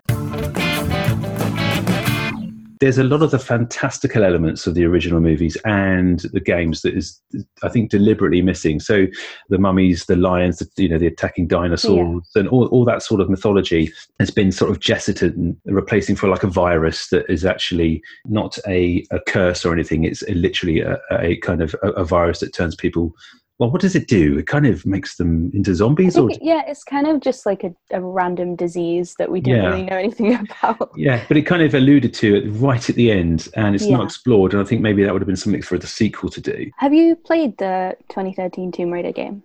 There's 2.80 2.98
a 2.98 3.04
lot 3.04 3.24
of 3.24 3.32
the 3.32 3.40
fantastical 3.40 4.24
elements 4.26 4.68
of 4.68 4.76
the 4.76 4.84
original 4.84 5.22
movies 5.22 5.56
and 5.64 6.20
the 6.34 6.42
games 6.42 6.82
that 6.82 6.94
is, 6.96 7.20
I 7.64 7.70
think, 7.70 7.90
deliberately 7.90 8.42
missing. 8.42 8.82
So 8.82 9.08
the 9.50 9.58
mummies, 9.58 10.06
the 10.06 10.18
lions, 10.18 10.60
the, 10.60 10.70
you 10.76 10.90
know, 10.90 10.98
the 11.00 11.08
attacking 11.08 11.48
dinosaurs, 11.48 12.30
and 12.36 12.48
all, 12.50 12.68
all 12.68 12.84
that 12.86 13.02
sort 13.02 13.22
of 13.22 13.30
mythology 13.30 13.92
has 14.20 14.30
been 14.30 14.52
sort 14.52 14.70
of 14.70 14.82
jettisoned 14.82 15.58
and 15.66 15.76
replacing 15.76 16.18
for 16.18 16.28
like 16.28 16.44
a 16.44 16.48
virus 16.48 17.08
that 17.08 17.26
is 17.32 17.46
actually 17.46 18.04
not 18.26 18.60
a, 18.68 19.06
a 19.12 19.20
curse 19.22 19.66
or 19.66 19.74
anything. 19.74 20.04
It's 20.04 20.22
a, 20.24 20.34
literally 20.34 20.82
a, 20.82 21.00
a 21.10 21.38
kind 21.38 21.64
of 21.64 21.74
a, 21.82 21.92
a 21.92 22.04
virus 22.06 22.42
that 22.42 22.54
turns 22.54 22.76
people. 22.76 23.16
Well, 23.64 23.72
what 23.72 23.80
does 23.80 23.96
it 23.96 24.10
do? 24.10 24.38
It 24.38 24.46
kind 24.46 24.66
of 24.66 24.86
makes 24.86 25.16
them 25.16 25.50
into 25.54 25.74
zombies, 25.74 26.18
or 26.18 26.28
think, 26.28 26.42
yeah, 26.44 26.64
it's 26.68 26.84
kind 26.84 27.08
of 27.08 27.22
just 27.22 27.46
like 27.46 27.64
a, 27.64 27.74
a 27.92 28.02
random 28.02 28.58
disease 28.58 29.16
that 29.20 29.32
we 29.32 29.40
don't 29.40 29.56
Yeah. 29.56 29.70
really 29.70 29.84
know 29.84 29.96
anything 29.96 30.36
about. 30.62 30.92
Yeah, 30.98 31.24
but 31.30 31.38
it 31.38 31.44
kind 31.44 31.62
of 31.62 31.74
alluded 31.74 32.14
to 32.16 32.36
it 32.36 32.50
right 32.60 32.90
at 32.90 32.98
the 32.98 33.10
end, 33.10 33.48
and 33.56 33.74
it's 33.74 33.88
not 33.88 34.04
explored. 34.04 34.52
And 34.52 34.62
I 34.62 34.66
think 34.66 34.82
maybe 34.82 35.02
that 35.06 35.14
would 35.14 35.22
have 35.22 35.28
been 35.28 35.38
something 35.38 35.62
for 35.62 35.78
the 35.78 35.88
sequel 35.88 36.30
to 36.32 36.42
do. 36.42 36.70
Have 36.80 36.94
you 36.94 37.16
played 37.16 37.58
the 37.58 37.96
2013 38.10 38.74
Tomb 38.74 38.92
Raider 38.92 39.14
game? 39.14 39.42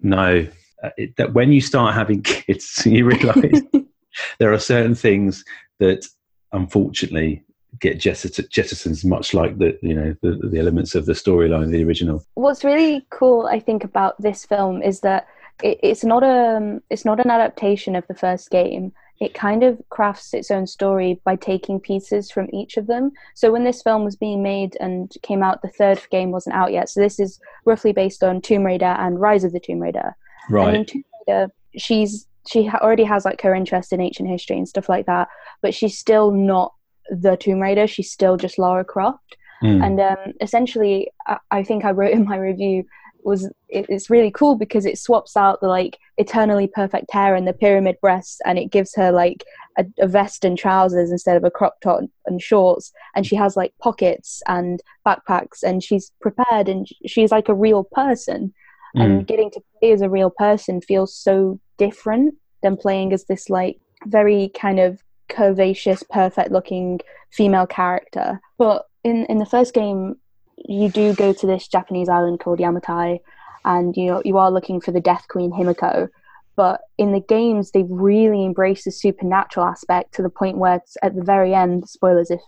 No, 0.00 0.46
uh, 0.84 0.90
it, 0.96 1.16
that 1.16 1.32
when 1.34 1.50
you 1.50 1.60
start 1.60 1.92
having 1.96 2.22
kids, 2.22 2.86
you 2.86 3.04
realise 3.04 3.62
there 4.38 4.52
are 4.52 4.60
certain 4.60 4.94
things 4.94 5.44
that, 5.80 6.06
unfortunately, 6.52 7.42
get 7.80 7.98
jettisoned, 7.98 8.48
jettisons, 8.50 9.04
much 9.04 9.34
like 9.34 9.58
the 9.58 9.78
you 9.82 9.94
know 9.94 10.14
the, 10.22 10.38
the 10.48 10.58
elements 10.58 10.94
of 10.94 11.06
the 11.06 11.12
storyline 11.12 11.64
of 11.64 11.70
the 11.70 11.84
original. 11.84 12.24
What's 12.34 12.64
really 12.64 13.06
cool, 13.10 13.46
I 13.46 13.60
think, 13.60 13.84
about 13.84 14.20
this 14.20 14.44
film 14.44 14.82
is 14.82 15.00
that 15.00 15.26
it, 15.62 15.78
it's 15.82 16.04
not 16.04 16.22
a 16.22 16.80
it's 16.90 17.04
not 17.04 17.20
an 17.20 17.30
adaptation 17.30 17.96
of 17.96 18.06
the 18.06 18.14
first 18.14 18.50
game. 18.50 18.92
It 19.18 19.32
kind 19.32 19.62
of 19.62 19.80
crafts 19.88 20.34
its 20.34 20.50
own 20.50 20.66
story 20.66 21.20
by 21.24 21.36
taking 21.36 21.80
pieces 21.80 22.30
from 22.30 22.50
each 22.52 22.76
of 22.76 22.86
them. 22.86 23.12
So 23.34 23.50
when 23.50 23.64
this 23.64 23.82
film 23.82 24.04
was 24.04 24.14
being 24.14 24.42
made 24.42 24.76
and 24.78 25.10
came 25.22 25.42
out, 25.42 25.62
the 25.62 25.68
third 25.68 26.00
game 26.10 26.32
wasn't 26.32 26.54
out 26.54 26.70
yet. 26.70 26.90
So 26.90 27.00
this 27.00 27.18
is 27.18 27.40
roughly 27.64 27.92
based 27.92 28.22
on 28.22 28.42
Tomb 28.42 28.64
Raider 28.64 28.84
and 28.84 29.18
Rise 29.18 29.42
of 29.42 29.52
the 29.52 29.60
Tomb 29.60 29.80
Raider. 29.80 30.14
Right. 30.50 30.68
And 30.68 30.76
in 30.76 30.84
Tomb 30.84 31.04
Raider, 31.26 31.52
she's 31.78 32.26
she 32.46 32.68
already 32.68 33.04
has 33.04 33.24
like 33.24 33.40
her 33.42 33.54
interest 33.54 33.92
in 33.92 34.00
ancient 34.00 34.28
history 34.28 34.56
and 34.56 34.68
stuff 34.68 34.88
like 34.88 35.06
that, 35.06 35.28
but 35.62 35.74
she's 35.74 35.98
still 35.98 36.30
not 36.30 36.72
the 37.10 37.36
Tomb 37.36 37.60
Raider. 37.60 37.86
She's 37.86 38.10
still 38.10 38.36
just 38.36 38.58
Lara 38.58 38.84
Croft. 38.84 39.36
Mm. 39.62 39.84
And 39.84 40.00
um, 40.00 40.32
essentially, 40.40 41.10
I, 41.26 41.38
I 41.50 41.62
think 41.62 41.84
I 41.84 41.90
wrote 41.90 42.12
in 42.12 42.24
my 42.24 42.36
review 42.36 42.84
was 43.24 43.46
it, 43.68 43.86
it's 43.88 44.08
really 44.08 44.30
cool 44.30 44.54
because 44.54 44.86
it 44.86 44.98
swaps 44.98 45.36
out 45.36 45.60
the 45.60 45.66
like 45.66 45.98
eternally 46.16 46.68
perfect 46.68 47.12
hair 47.12 47.34
and 47.34 47.46
the 47.46 47.52
pyramid 47.52 47.96
breasts, 48.00 48.38
and 48.44 48.58
it 48.58 48.70
gives 48.70 48.94
her 48.94 49.10
like 49.10 49.44
a, 49.76 49.84
a 49.98 50.06
vest 50.06 50.44
and 50.44 50.56
trousers 50.56 51.10
instead 51.10 51.36
of 51.36 51.42
a 51.42 51.50
crop 51.50 51.80
top 51.82 52.02
and 52.26 52.40
shorts, 52.40 52.92
and 53.16 53.26
she 53.26 53.34
has 53.34 53.56
like 53.56 53.72
pockets 53.80 54.42
and 54.46 54.80
backpacks, 55.04 55.62
and 55.64 55.82
she's 55.82 56.12
prepared, 56.20 56.68
and 56.68 56.86
she's 57.06 57.32
like 57.32 57.48
a 57.48 57.54
real 57.54 57.84
person 57.84 58.54
and 58.94 59.22
Mm. 59.22 59.26
getting 59.26 59.50
to 59.50 59.60
play 59.78 59.92
as 59.92 60.00
a 60.00 60.08
real 60.08 60.30
person 60.30 60.80
feels 60.80 61.14
so 61.14 61.60
different 61.76 62.34
than 62.62 62.76
playing 62.78 63.12
as 63.12 63.24
this 63.24 63.50
like 63.50 63.78
very 64.06 64.50
kind 64.58 64.80
of 64.80 65.02
curvaceous 65.28 66.02
perfect 66.08 66.50
looking 66.50 67.00
female 67.30 67.66
character 67.66 68.40
but 68.58 68.86
in 69.04 69.26
in 69.26 69.38
the 69.38 69.46
first 69.46 69.74
game 69.74 70.16
you 70.56 70.88
do 70.88 71.14
go 71.14 71.32
to 71.32 71.46
this 71.46 71.68
japanese 71.68 72.08
island 72.08 72.40
called 72.40 72.58
yamatai 72.58 73.18
and 73.64 73.96
you 73.96 74.20
you 74.24 74.38
are 74.38 74.50
looking 74.50 74.80
for 74.80 74.92
the 74.92 75.00
death 75.00 75.26
queen 75.28 75.50
himiko 75.50 76.08
but 76.56 76.80
in 76.96 77.12
the 77.12 77.20
games 77.20 77.70
they've 77.70 77.90
really 77.90 78.44
embraced 78.44 78.84
the 78.84 78.90
supernatural 78.90 79.66
aspect 79.66 80.14
to 80.14 80.22
the 80.22 80.30
point 80.30 80.56
where 80.56 80.76
it's 80.76 80.96
at 81.02 81.14
the 81.14 81.22
very 81.22 81.54
end 81.54 81.88
spoilers 81.88 82.30
if 82.30 82.40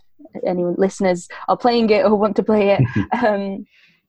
anyone 0.45 0.75
listeners 0.77 1.27
are 1.47 1.57
playing 1.57 1.89
it 1.89 2.05
or 2.05 2.15
want 2.15 2.35
to 2.35 2.43
play 2.43 2.71
it 2.71 2.81
um, 3.23 3.65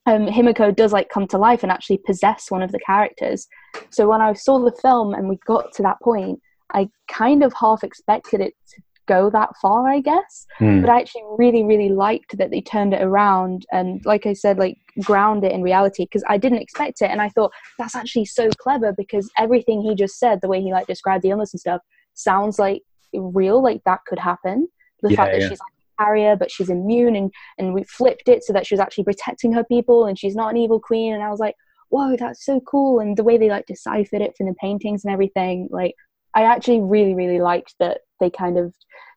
um, 0.06 0.26
Himiko 0.26 0.74
does 0.74 0.92
like 0.92 1.08
come 1.08 1.26
to 1.28 1.38
life 1.38 1.62
and 1.62 1.70
actually 1.70 1.98
possess 1.98 2.50
one 2.50 2.62
of 2.62 2.72
the 2.72 2.80
characters. 2.80 3.46
So 3.90 4.08
when 4.08 4.20
I 4.20 4.32
saw 4.32 4.58
the 4.58 4.76
film 4.80 5.14
and 5.14 5.28
we 5.28 5.38
got 5.46 5.72
to 5.74 5.82
that 5.82 6.00
point, 6.02 6.40
I 6.74 6.88
kind 7.08 7.42
of 7.42 7.52
half 7.52 7.82
expected 7.84 8.40
it 8.40 8.54
to 8.70 8.82
go 9.06 9.28
that 9.30 9.50
far, 9.60 9.88
I 9.88 10.00
guess. 10.00 10.46
Hmm. 10.58 10.80
But 10.80 10.90
I 10.90 11.00
actually 11.00 11.24
really, 11.36 11.64
really 11.64 11.88
liked 11.88 12.38
that 12.38 12.50
they 12.50 12.60
turned 12.60 12.94
it 12.94 13.02
around 13.02 13.66
and, 13.72 14.00
like 14.04 14.24
I 14.24 14.32
said, 14.32 14.58
like 14.58 14.76
ground 15.02 15.44
it 15.44 15.52
in 15.52 15.62
reality 15.62 16.04
because 16.04 16.24
I 16.28 16.38
didn't 16.38 16.60
expect 16.62 17.02
it. 17.02 17.10
And 17.10 17.20
I 17.20 17.28
thought 17.30 17.52
that's 17.78 17.96
actually 17.96 18.26
so 18.26 18.50
clever 18.58 18.92
because 18.96 19.28
everything 19.36 19.82
he 19.82 19.94
just 19.94 20.18
said, 20.18 20.40
the 20.40 20.48
way 20.48 20.60
he 20.62 20.72
like 20.72 20.86
described 20.86 21.24
the 21.24 21.30
illness 21.30 21.52
and 21.52 21.60
stuff, 21.60 21.80
sounds 22.14 22.58
like 22.58 22.82
real, 23.12 23.62
like 23.62 23.82
that 23.84 24.00
could 24.06 24.18
happen. 24.18 24.68
The 25.02 25.10
Yeah, 25.10 25.16
fact 25.16 25.32
that 25.32 25.40
yeah. 25.40 25.48
she's 25.48 25.60
like 25.60 25.72
a 25.98 26.04
carrier, 26.04 26.36
but 26.36 26.50
she's 26.50 26.70
immune, 26.70 27.16
and 27.16 27.32
and 27.58 27.72
we 27.74 27.84
flipped 27.84 28.28
it 28.28 28.44
so 28.44 28.52
that 28.52 28.66
she 28.66 28.74
was 28.74 28.80
actually 28.80 29.04
protecting 29.04 29.52
her 29.54 29.64
people, 29.64 30.04
and 30.04 30.18
she's 30.18 30.36
not 30.36 30.50
an 30.50 30.56
evil 30.58 30.78
queen. 30.78 31.14
And 31.14 31.22
I 31.22 31.30
was 31.30 31.40
like, 31.40 31.54
whoa, 31.88 32.16
that's 32.16 32.44
so 32.44 32.60
cool. 32.60 33.00
And 33.00 33.16
the 33.16 33.24
way 33.24 33.38
they 33.38 33.48
like 33.48 33.66
deciphered 33.66 34.20
it 34.20 34.34
from 34.36 34.46
the 34.46 34.54
paintings 34.60 35.04
and 35.04 35.12
everything, 35.12 35.68
like 35.70 35.94
I 36.34 36.42
actually 36.44 36.80
really, 36.80 37.14
really 37.14 37.40
liked 37.40 37.74
that 37.80 38.00
they 38.20 38.30
kind 38.30 38.58
of 38.58 38.74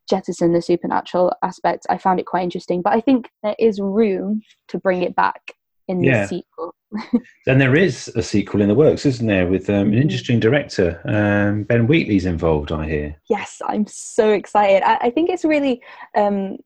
jettison 0.10 0.54
the 0.54 0.62
supernatural 0.62 1.34
aspect. 1.43 1.86
I 1.89 1.97
found 1.97 2.19
it 2.19 2.26
quite 2.26 2.43
interesting, 2.43 2.82
but 2.82 2.93
I 2.93 3.02
think 3.02 3.30
there 3.43 3.56
is 3.60 3.80
room 3.80 4.41
to 4.69 4.78
bring 4.78 5.02
it 5.04 5.15
back 5.15 5.54
in 5.88 5.99
the 6.02 6.08
Yeah. 6.08 6.26
sequel. 6.28 6.76
And 7.47 7.60
there 7.60 7.76
is 7.76 8.08
a 8.15 8.23
sequel 8.23 8.62
in 8.62 8.69
the 8.69 8.76
works, 8.76 9.06
isn't 9.06 9.28
there, 9.28 9.47
with 9.47 9.69
um, 9.69 9.76
Mm-hmm. 9.88 9.93
an 9.93 10.02
interesting 10.02 10.39
director. 10.39 11.02
Um, 11.06 11.63
ben 11.63 11.88
Wheatley's 11.88 12.26
involved, 12.26 12.71
I 12.71 12.88
hear. 12.88 13.15
yes, 13.30 13.62
I'm 13.67 13.86
so 13.88 14.32
excited. 14.32 14.82
I, 14.84 14.95
I 15.08 15.10
think 15.10 15.30
it's 15.30 15.43
a 15.43 15.49
really 15.49 15.82
um, 16.15 16.58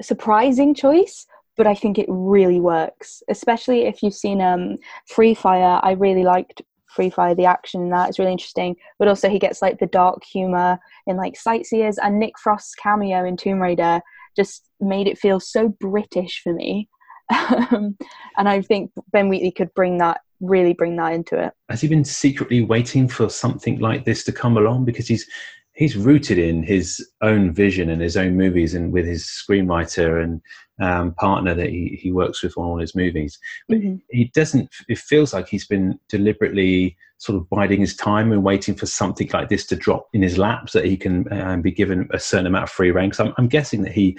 surprising 0.00 0.74
choice, 0.74 1.26
but 1.56 1.66
I 1.66 1.74
think 1.74 1.98
it 1.98 2.06
really 2.08 2.60
works, 2.60 3.22
especially 3.28 3.82
if 3.82 4.02
you've 4.02 4.14
seen 4.14 4.40
um, 4.40 4.78
Free 5.06 5.34
Fire. 5.34 5.80
I 5.82 5.92
really 5.92 6.24
liked 6.24 6.62
Free 6.94 7.10
Fire, 7.10 7.34
the 7.34 7.46
action 7.46 7.82
in 7.82 7.90
that 7.90 8.10
is 8.10 8.18
really 8.18 8.32
interesting, 8.32 8.76
but 8.98 9.08
also 9.08 9.28
he 9.28 9.38
gets 9.38 9.62
like 9.62 9.78
the 9.78 9.86
dark 9.86 10.22
humor 10.24 10.78
in 11.06 11.16
like 11.16 11.36
Sightseers 11.36 11.98
and 11.98 12.18
Nick 12.18 12.38
Frost's 12.38 12.74
cameo 12.74 13.24
in 13.24 13.36
Tomb 13.36 13.60
Raider 13.60 14.00
just 14.36 14.68
made 14.80 15.06
it 15.06 15.18
feel 15.18 15.40
so 15.40 15.68
British 15.80 16.40
for 16.42 16.52
me. 16.52 16.88
Um, 17.32 17.96
and 18.36 18.46
I 18.46 18.60
think 18.60 18.90
Ben 19.10 19.30
Wheatley 19.30 19.52
could 19.52 19.72
bring 19.72 19.96
that, 19.98 20.20
really 20.40 20.74
bring 20.74 20.96
that 20.96 21.14
into 21.14 21.42
it. 21.42 21.54
Has 21.70 21.80
he 21.80 21.88
been 21.88 22.04
secretly 22.04 22.62
waiting 22.62 23.08
for 23.08 23.30
something 23.30 23.78
like 23.78 24.04
this 24.04 24.22
to 24.24 24.32
come 24.32 24.58
along? 24.58 24.84
Because 24.84 25.08
he's 25.08 25.26
he's 25.74 25.96
rooted 25.96 26.38
in 26.38 26.62
his 26.62 27.06
own 27.22 27.52
vision 27.52 27.88
and 27.88 28.02
his 28.02 28.16
own 28.16 28.36
movies, 28.36 28.74
and 28.74 28.92
with 28.92 29.06
his 29.06 29.24
screenwriter 29.24 30.22
and 30.22 30.40
um, 30.80 31.14
partner 31.14 31.54
that 31.54 31.68
he, 31.70 31.98
he 32.00 32.12
works 32.12 32.42
with 32.42 32.56
on 32.56 32.64
all 32.64 32.78
his 32.78 32.94
movies. 32.94 33.38
But 33.68 33.78
he 34.10 34.30
doesn't. 34.34 34.68
It 34.88 34.98
feels 34.98 35.32
like 35.32 35.48
he's 35.48 35.66
been 35.66 35.98
deliberately 36.08 36.96
sort 37.18 37.36
of 37.38 37.48
biding 37.50 37.80
his 37.80 37.94
time 37.94 38.32
and 38.32 38.42
waiting 38.42 38.74
for 38.74 38.86
something 38.86 39.30
like 39.32 39.48
this 39.48 39.64
to 39.66 39.76
drop 39.76 40.08
in 40.12 40.22
his 40.22 40.38
lap 40.38 40.68
so 40.68 40.80
that 40.80 40.88
he 40.88 40.96
can 40.96 41.32
um, 41.32 41.62
be 41.62 41.70
given 41.70 42.08
a 42.12 42.18
certain 42.18 42.46
amount 42.46 42.64
of 42.64 42.70
free 42.70 42.90
reign. 42.90 43.10
'Cause 43.10 43.20
I'm, 43.20 43.34
I'm 43.38 43.48
guessing 43.48 43.82
that 43.82 43.92
he 43.92 44.18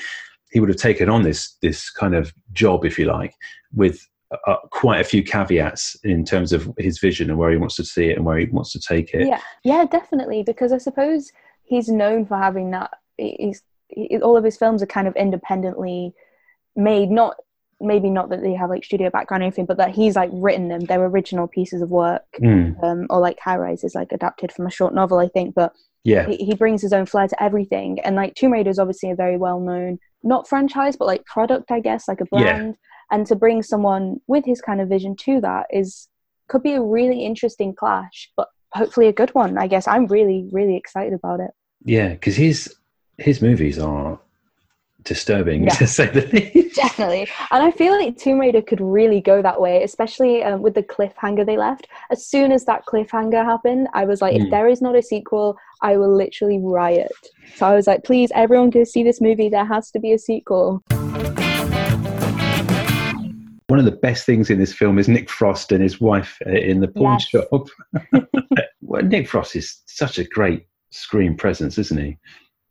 he 0.52 0.60
would 0.60 0.70
have 0.70 0.78
taken 0.78 1.10
on 1.10 1.24
this 1.24 1.58
this 1.62 1.90
kind 1.90 2.16
of 2.16 2.34
job, 2.54 2.86
if 2.86 2.98
you 2.98 3.06
like, 3.06 3.34
with 3.74 4.08
uh, 4.48 4.56
quite 4.72 5.00
a 5.02 5.04
few 5.04 5.22
caveats 5.24 5.96
in 6.04 6.24
terms 6.26 6.54
of 6.54 6.72
his 6.78 6.98
vision 7.00 7.30
and 7.30 7.38
where 7.38 7.52
he 7.52 7.58
wants 7.58 7.76
to 7.76 7.84
see 7.84 8.08
it 8.08 8.18
and 8.18 8.26
where 8.26 8.38
he 8.38 8.46
wants 8.46 8.72
to 8.72 8.80
take 8.80 9.14
it. 9.14 9.28
Yeah, 9.28 9.42
yeah, 9.64 9.86
definitely. 9.86 10.44
Because 10.44 10.72
I 10.72 10.78
suppose 10.78 11.32
he's 11.64 11.88
known 11.90 12.26
for 12.26 12.38
having 12.38 12.72
that. 12.72 12.92
He's 13.18 13.62
he, 13.88 14.18
all 14.20 14.38
of 14.38 14.44
his 14.44 14.58
films 14.58 14.82
are 14.82 14.88
kind 14.88 15.08
of 15.08 15.16
independently 15.16 16.14
made. 16.76 17.10
Not 17.10 17.36
maybe 17.80 18.10
not 18.10 18.30
that 18.30 18.42
they 18.42 18.54
have 18.54 18.70
like 18.70 18.84
studio 18.86 19.10
background 19.10 19.44
or 19.44 19.46
anything, 19.46 19.66
but 19.66 19.78
that 19.78 19.92
he's 19.92 20.16
like 20.16 20.30
written 20.32 20.70
them. 20.70 20.82
They're 20.86 21.04
original 21.04 21.48
pieces 21.48 21.82
of 21.82 21.90
work. 21.90 22.24
Mm. 22.42 22.82
Um, 22.84 23.08
or 23.10 23.20
like 23.20 23.40
High 23.40 23.58
Rise 23.58 23.84
is 23.84 23.96
like 23.96 24.12
adapted 24.12 24.52
from 24.52 24.68
a 24.68 24.72
short 24.72 24.94
novel, 24.94 25.20
I 25.20 25.28
think. 25.28 25.54
But 25.54 25.74
Yeah. 26.04 26.26
he, 26.28 26.38
he 26.38 26.56
brings 26.56 26.82
his 26.82 26.94
own 26.94 27.06
flair 27.06 27.28
to 27.28 27.44
everything. 27.44 28.00
And 28.02 28.16
like 28.16 28.36
Tomb 28.36 28.54
Raider 28.54 28.70
is 28.70 28.80
obviously 28.80 29.12
a 29.12 29.16
very 29.16 29.38
well 29.38 29.60
known, 29.60 30.00
not 30.24 30.48
franchise, 30.48 30.96
but 30.96 31.08
like 31.08 31.26
product, 31.26 31.72
I 31.72 31.82
guess, 31.82 32.08
like 32.08 32.22
a 32.22 32.28
Yeah. 32.32 32.54
brand. 32.54 32.78
And 33.12 33.28
to 33.28 33.36
bring 33.36 33.62
someone 33.62 34.22
with 34.28 34.46
his 34.46 34.62
kind 34.62 34.80
of 34.80 34.88
vision 34.88 35.16
to 35.18 35.42
that 35.42 35.68
is 35.70 36.08
could 36.48 36.64
be 36.64 36.74
a 36.74 36.82
really 36.82 37.26
interesting 37.26 37.76
clash, 37.76 38.32
but 38.38 38.48
hopefully 38.74 39.08
a 39.08 39.14
good 39.14 39.30
one. 39.36 39.58
I 39.58 39.68
guess 39.68 39.88
I'm 39.88 40.08
really, 40.08 40.48
really 40.52 40.76
excited 40.78 41.14
about 41.14 41.40
it. 41.40 41.52
Yeah, 41.86 42.10
because 42.10 42.36
his 42.36 42.76
his 43.18 43.42
movies 43.42 43.78
are 43.80 44.20
disturbing 45.04 45.64
Yeah. 45.68 45.74
to 45.76 45.88
say 45.88 46.08
the 46.08 46.26
least. 46.28 46.76
Definitely. 46.76 47.28
And 47.52 47.62
I 47.64 47.72
feel 47.72 47.94
like 47.94 48.18
Tomb 48.18 48.40
Raider 48.40 48.62
could 48.62 48.80
really 48.82 49.20
go 49.22 49.42
that 49.42 49.60
way, 49.60 49.84
especially 49.84 50.44
um, 50.44 50.62
with 50.62 50.76
the 50.76 50.84
cliffhanger 50.84 51.46
they 51.46 51.58
left. 51.58 51.88
As 52.10 52.26
soon 52.26 52.52
as 52.52 52.64
that 52.66 52.86
cliffhanger 52.86 53.44
happened, 53.44 53.90
I 53.94 54.06
was 54.06 54.22
like, 54.22 54.34
Mm. 54.36 54.46
if 54.46 54.52
there 54.52 54.68
is 54.70 54.82
not 54.82 54.96
a 54.96 55.02
sequel, 55.02 55.58
I 55.82 55.98
will 55.98 56.16
literally 56.16 56.60
riot. 56.62 57.12
So 57.56 57.68
I 57.68 57.76
was 57.76 57.86
like, 57.86 58.04
please, 58.06 58.32
everyone 58.34 58.70
go 58.70 58.84
see 58.86 59.04
this 59.04 59.20
movie. 59.22 59.50
There 59.50 59.66
has 59.66 59.92
to 59.92 60.00
be 60.00 60.14
a 60.14 60.18
sequel. 60.20 60.82
One 63.68 63.80
of 63.80 63.86
the 63.86 63.92
best 63.92 64.26
things 64.26 64.50
in 64.50 64.60
this 64.60 64.74
film 64.74 65.00
is 65.00 65.08
Nick 65.08 65.30
Frost 65.30 65.72
and 65.72 65.82
his 65.82 66.02
wife 66.02 66.38
uh, 66.46 66.52
in 66.52 66.80
the 66.82 66.88
pawn 66.88 67.20
Yes. 67.20 67.24
shop. 67.28 67.68
well, 68.82 69.02
Nick 69.04 69.28
Frost 69.28 69.56
is 69.56 69.82
such 69.86 70.18
a 70.20 70.24
great 70.26 70.66
screen 70.92 71.36
presence, 71.36 71.78
isn't 71.78 71.98
he? 72.00 72.18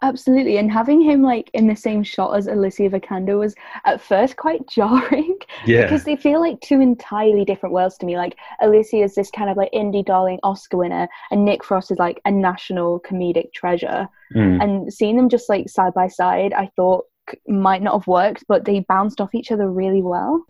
Absolutely. 0.02 0.56
And 0.56 0.70
having 0.70 1.00
him 1.00 1.22
like 1.22 1.48
in 1.54 1.68
the 1.68 1.76
same 1.76 2.02
shot 2.02 2.36
as 2.36 2.48
Alicia 2.48 2.90
Vikander 2.90 3.38
was 3.38 3.54
at 3.84 4.00
first 4.00 4.36
quite 4.36 4.66
jarring. 4.68 5.38
Yeah. 5.64 5.82
Because 5.82 6.02
they 6.04 6.16
feel 6.16 6.40
like 6.40 6.60
two 6.60 6.80
entirely 6.80 7.44
different 7.44 7.72
worlds 7.72 7.96
to 7.98 8.06
me. 8.06 8.16
Like 8.16 8.36
Alicia 8.60 8.96
is 8.98 9.14
this 9.14 9.30
kind 9.30 9.48
of 9.48 9.56
like 9.56 9.70
indie 9.72 10.04
darling 10.04 10.40
Oscar 10.42 10.78
winner, 10.78 11.08
and 11.30 11.44
Nick 11.44 11.64
Frost 11.64 11.92
is 11.92 11.98
like 11.98 12.20
a 12.24 12.32
national 12.32 13.00
comedic 13.00 13.52
treasure. 13.54 14.08
Mm. 14.34 14.62
And 14.62 14.92
seeing 14.92 15.16
them 15.16 15.28
just 15.28 15.48
like 15.48 15.68
side 15.68 15.94
by 15.94 16.08
side, 16.08 16.52
I 16.52 16.68
thought 16.74 17.04
might 17.46 17.82
not 17.82 17.94
have 18.00 18.06
worked, 18.08 18.44
but 18.48 18.64
they 18.64 18.80
bounced 18.80 19.20
off 19.20 19.34
each 19.34 19.52
other 19.52 19.70
really 19.70 20.02
well. 20.02 20.44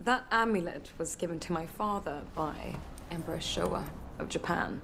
That 0.00 0.24
amulet 0.30 0.90
was 0.96 1.14
given 1.14 1.38
to 1.40 1.52
my 1.52 1.66
father 1.66 2.22
by 2.34 2.74
Emperor 3.10 3.36
Showa 3.36 3.84
of 4.18 4.30
Japan. 4.30 4.80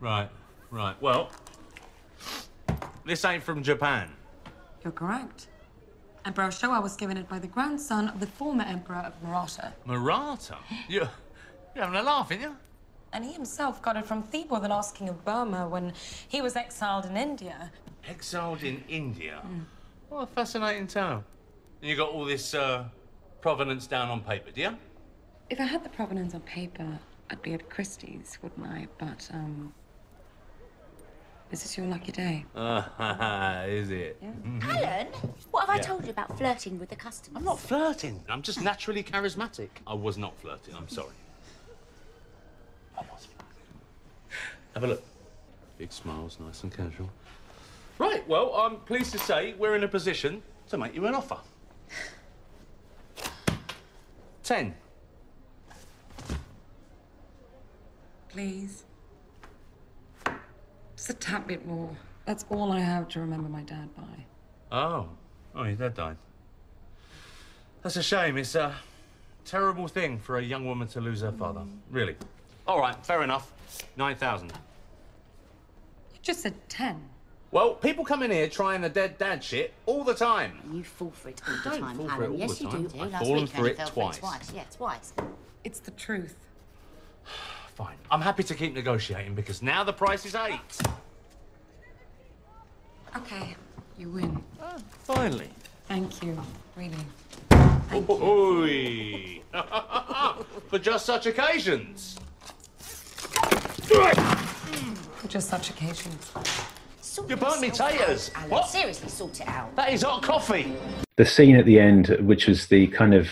Right, 0.00 0.30
right. 0.70 0.96
Well, 1.02 1.30
this 3.04 3.22
ain't 3.26 3.42
from 3.42 3.62
Japan. 3.62 4.10
You're 4.82 4.92
correct. 4.92 5.48
Emperor 6.24 6.48
Showa 6.48 6.82
was 6.82 6.96
given 6.96 7.18
it 7.18 7.28
by 7.28 7.38
the 7.38 7.46
grandson 7.46 8.08
of 8.08 8.18
the 8.18 8.26
former 8.26 8.64
emperor 8.64 8.96
of 8.96 9.12
Maratha. 9.22 9.74
Maratha? 9.84 10.56
You're, 10.88 11.10
you're 11.74 11.84
having 11.84 12.00
a 12.00 12.02
laugh, 12.02 12.30
aren't 12.30 12.42
you? 12.42 12.56
And 13.12 13.24
he 13.24 13.32
himself 13.32 13.82
got 13.82 13.96
it 13.96 14.06
from 14.06 14.22
Thibaw, 14.22 14.60
the 14.62 14.68
last 14.68 14.94
king 14.94 15.08
of 15.10 15.22
Burma, 15.24 15.68
when 15.68 15.92
he 16.28 16.40
was 16.40 16.56
exiled 16.56 17.04
in 17.04 17.16
India. 17.16 17.70
Exiled 18.08 18.62
in 18.62 18.82
India. 18.88 19.42
What 20.08 20.22
a 20.22 20.26
fascinating 20.26 20.86
tale. 20.86 21.22
And 21.80 21.90
you 21.90 21.96
got 21.96 22.08
all 22.08 22.24
this 22.24 22.54
uh, 22.54 22.84
provenance 23.44 23.86
down 23.86 24.08
on 24.08 24.22
paper, 24.22 24.50
do 24.50 24.62
you? 24.62 24.74
If 25.50 25.60
I 25.60 25.64
had 25.64 25.84
the 25.84 25.90
provenance 25.90 26.32
on 26.34 26.40
paper, 26.40 26.98
I'd 27.28 27.42
be 27.42 27.52
at 27.52 27.68
Christie's, 27.68 28.38
wouldn't 28.40 28.66
I? 28.66 28.88
But, 28.96 29.28
um. 29.34 29.70
Is 31.52 31.60
This 31.60 31.66
is 31.66 31.76
your 31.76 31.86
lucky 31.86 32.10
day. 32.10 32.46
Uh, 32.56 32.84
is 33.68 33.90
it? 33.90 34.16
Alan, 34.62 35.08
what 35.50 35.66
have 35.66 35.68
I 35.68 35.78
told 35.78 36.06
you 36.06 36.10
about 36.10 36.38
flirting 36.38 36.78
with 36.78 36.88
the 36.88 36.96
customers? 36.96 37.36
I'm 37.36 37.44
not 37.44 37.60
flirting. 37.60 38.18
I'm 38.30 38.40
just 38.40 38.62
naturally 38.62 39.02
charismatic. 39.02 39.68
I 39.86 39.92
was 39.92 40.16
not 40.16 40.34
flirting. 40.38 40.74
I'm 40.74 40.88
sorry. 40.88 41.18
I 42.96 43.02
was 43.02 43.26
flirting. 43.26 43.76
Have 44.72 44.84
a 44.84 44.86
look. 44.86 45.02
Big 45.76 45.92
smiles, 45.92 46.38
nice 46.40 46.62
and 46.62 46.74
casual. 46.74 47.10
Right. 47.98 48.26
Well, 48.26 48.54
I'm 48.54 48.76
pleased 48.76 49.12
to 49.12 49.18
say 49.18 49.52
we're 49.58 49.76
in 49.76 49.84
a 49.84 49.88
position 49.88 50.42
to 50.70 50.78
make 50.78 50.94
you 50.94 51.04
an 51.04 51.14
offer. 51.14 51.36
Ten. 54.44 54.74
Please. 58.28 58.84
Just 60.96 61.10
a 61.10 61.14
tad 61.14 61.46
bit 61.46 61.66
more. 61.66 61.90
That's 62.26 62.44
all 62.50 62.70
I 62.70 62.80
have 62.80 63.08
to 63.08 63.20
remember 63.20 63.48
my 63.48 63.62
dad 63.62 63.88
by. 63.96 64.02
Oh. 64.70 65.08
Oh, 65.54 65.64
your 65.64 65.76
dad 65.76 65.94
died. 65.94 66.16
That's 67.82 67.96
a 67.96 68.02
shame. 68.02 68.36
It's 68.36 68.54
a 68.54 68.74
terrible 69.46 69.88
thing 69.88 70.18
for 70.18 70.38
a 70.38 70.42
young 70.42 70.66
woman 70.66 70.88
to 70.88 71.00
lose 71.00 71.22
her 71.22 71.32
father. 71.32 71.62
Really. 71.90 72.16
All 72.66 72.80
right. 72.80 72.94
Fair 73.04 73.22
enough. 73.22 73.52
Nine 73.96 74.16
thousand. 74.16 74.52
You 76.12 76.18
just 76.22 76.40
said 76.40 76.54
ten. 76.68 77.00
Well, 77.54 77.74
people 77.74 78.04
come 78.04 78.24
in 78.24 78.32
here 78.32 78.48
trying 78.48 78.80
the 78.80 78.88
dead 78.88 79.16
dad 79.16 79.44
shit 79.44 79.72
all 79.86 80.02
the 80.02 80.12
time. 80.12 80.58
You 80.72 80.82
fall 80.82 81.12
for 81.12 81.28
it 81.28 81.40
all 81.46 81.54
the 81.54 81.70
don't 81.70 81.80
time, 81.82 81.96
fall 81.96 82.08
for 82.08 82.24
Alan. 82.24 82.34
it 82.34 82.38
yes, 82.40 82.58
the 82.58 82.64
you 82.64 82.70
time. 82.70 82.82
do. 82.82 82.88
do. 82.88 83.00
I've 83.00 83.12
Last 83.12 83.24
fallen 83.24 83.40
week 83.44 83.50
for 83.52 83.66
it 83.68 83.76
fell 83.76 83.86
twice. 83.86 84.18
for 84.18 84.26
it 84.26 84.28
twice. 84.28 84.52
Yeah, 84.52 84.62
twice. 84.76 85.12
It's 85.62 85.78
the 85.78 85.92
truth. 85.92 86.34
Fine. 87.76 87.94
I'm 88.10 88.22
happy 88.22 88.42
to 88.42 88.56
keep 88.56 88.74
negotiating 88.74 89.36
because 89.36 89.62
now 89.62 89.84
the 89.84 89.92
price 89.92 90.26
is 90.26 90.34
eight. 90.34 90.58
Okay, 93.16 93.54
you 93.98 94.08
win. 94.08 94.42
Ah, 94.60 94.76
finally. 95.04 95.48
Thank 95.86 96.24
you. 96.24 96.36
Really. 96.74 97.06
Oi. 98.10 99.42
For 100.70 100.80
just 100.80 101.06
such 101.06 101.26
occasions. 101.26 102.18
Hmm, 103.86 104.94
for 104.94 105.28
just 105.28 105.48
such 105.48 105.70
occasions. 105.70 106.32
Sort 107.14 107.30
You 107.30 107.36
burnt 107.36 107.60
me 107.60 107.68
yourself 107.68 107.92
out, 107.92 107.98
taters. 108.00 108.30
Alan. 108.34 108.50
What? 108.50 108.68
Seriously, 108.68 109.08
sort 109.08 109.40
it 109.40 109.46
out. 109.46 109.76
That 109.76 109.92
is 109.92 110.02
hot 110.02 110.20
coffee. 110.20 110.74
the 111.14 111.24
scene 111.24 111.54
at 111.54 111.64
the 111.64 111.78
end, 111.78 112.08
which 112.22 112.48
was 112.48 112.66
the 112.66 112.88
kind 112.88 113.14
of, 113.14 113.28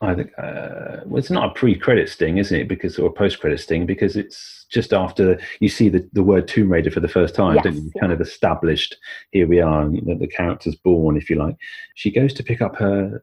I 0.00 0.14
think, 0.14 0.30
uh, 0.38 1.00
well, 1.04 1.18
it's 1.18 1.30
not 1.30 1.50
a 1.50 1.52
pre-credit 1.52 2.08
sting, 2.08 2.38
isn't 2.38 2.58
it? 2.58 2.66
Because 2.66 2.98
or 2.98 3.10
a 3.10 3.12
post-credit 3.12 3.60
sting, 3.60 3.84
because 3.84 4.16
it's 4.16 4.64
just 4.72 4.94
after 4.94 5.38
you 5.60 5.68
see 5.68 5.90
the, 5.90 6.08
the 6.14 6.22
word 6.22 6.48
Tomb 6.48 6.72
Raider 6.72 6.90
for 6.90 7.00
the 7.00 7.08
first 7.08 7.34
time, 7.34 7.56
Yes, 7.56 7.64
don't 7.64 7.74
you? 7.76 7.92
yeah. 7.94 8.00
Kind 8.00 8.12
of 8.14 8.22
established. 8.22 8.96
Here 9.32 9.46
we 9.46 9.60
are, 9.60 9.82
and 9.82 9.98
the, 10.06 10.14
the 10.14 10.26
character's 10.26 10.76
born, 10.76 11.18
if 11.18 11.28
you 11.28 11.36
like. 11.36 11.56
She 11.96 12.10
goes 12.10 12.32
to 12.32 12.42
pick 12.42 12.62
up 12.62 12.74
her 12.76 13.22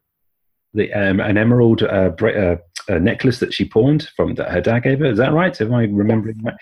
the 0.75 0.93
um, 0.93 1.19
an 1.21 1.39
emerald 1.39 1.81
uh, 1.81 2.09
bra- 2.09 2.33
uh, 2.33 2.57
uh, 2.87 2.99
necklace 2.99 3.39
that 3.39 3.51
she 3.51 3.65
pawned 3.65 4.09
from 4.15 4.35
that 4.35 4.51
her 4.51 4.61
dad 4.61 4.81
gave 4.83 4.99
her. 4.99 5.05
Is 5.07 5.17
that 5.17 5.33
right? 5.33 5.59
Am 5.59 5.73
I 5.73 5.85
remembering 5.85 6.39
right? 6.43 6.53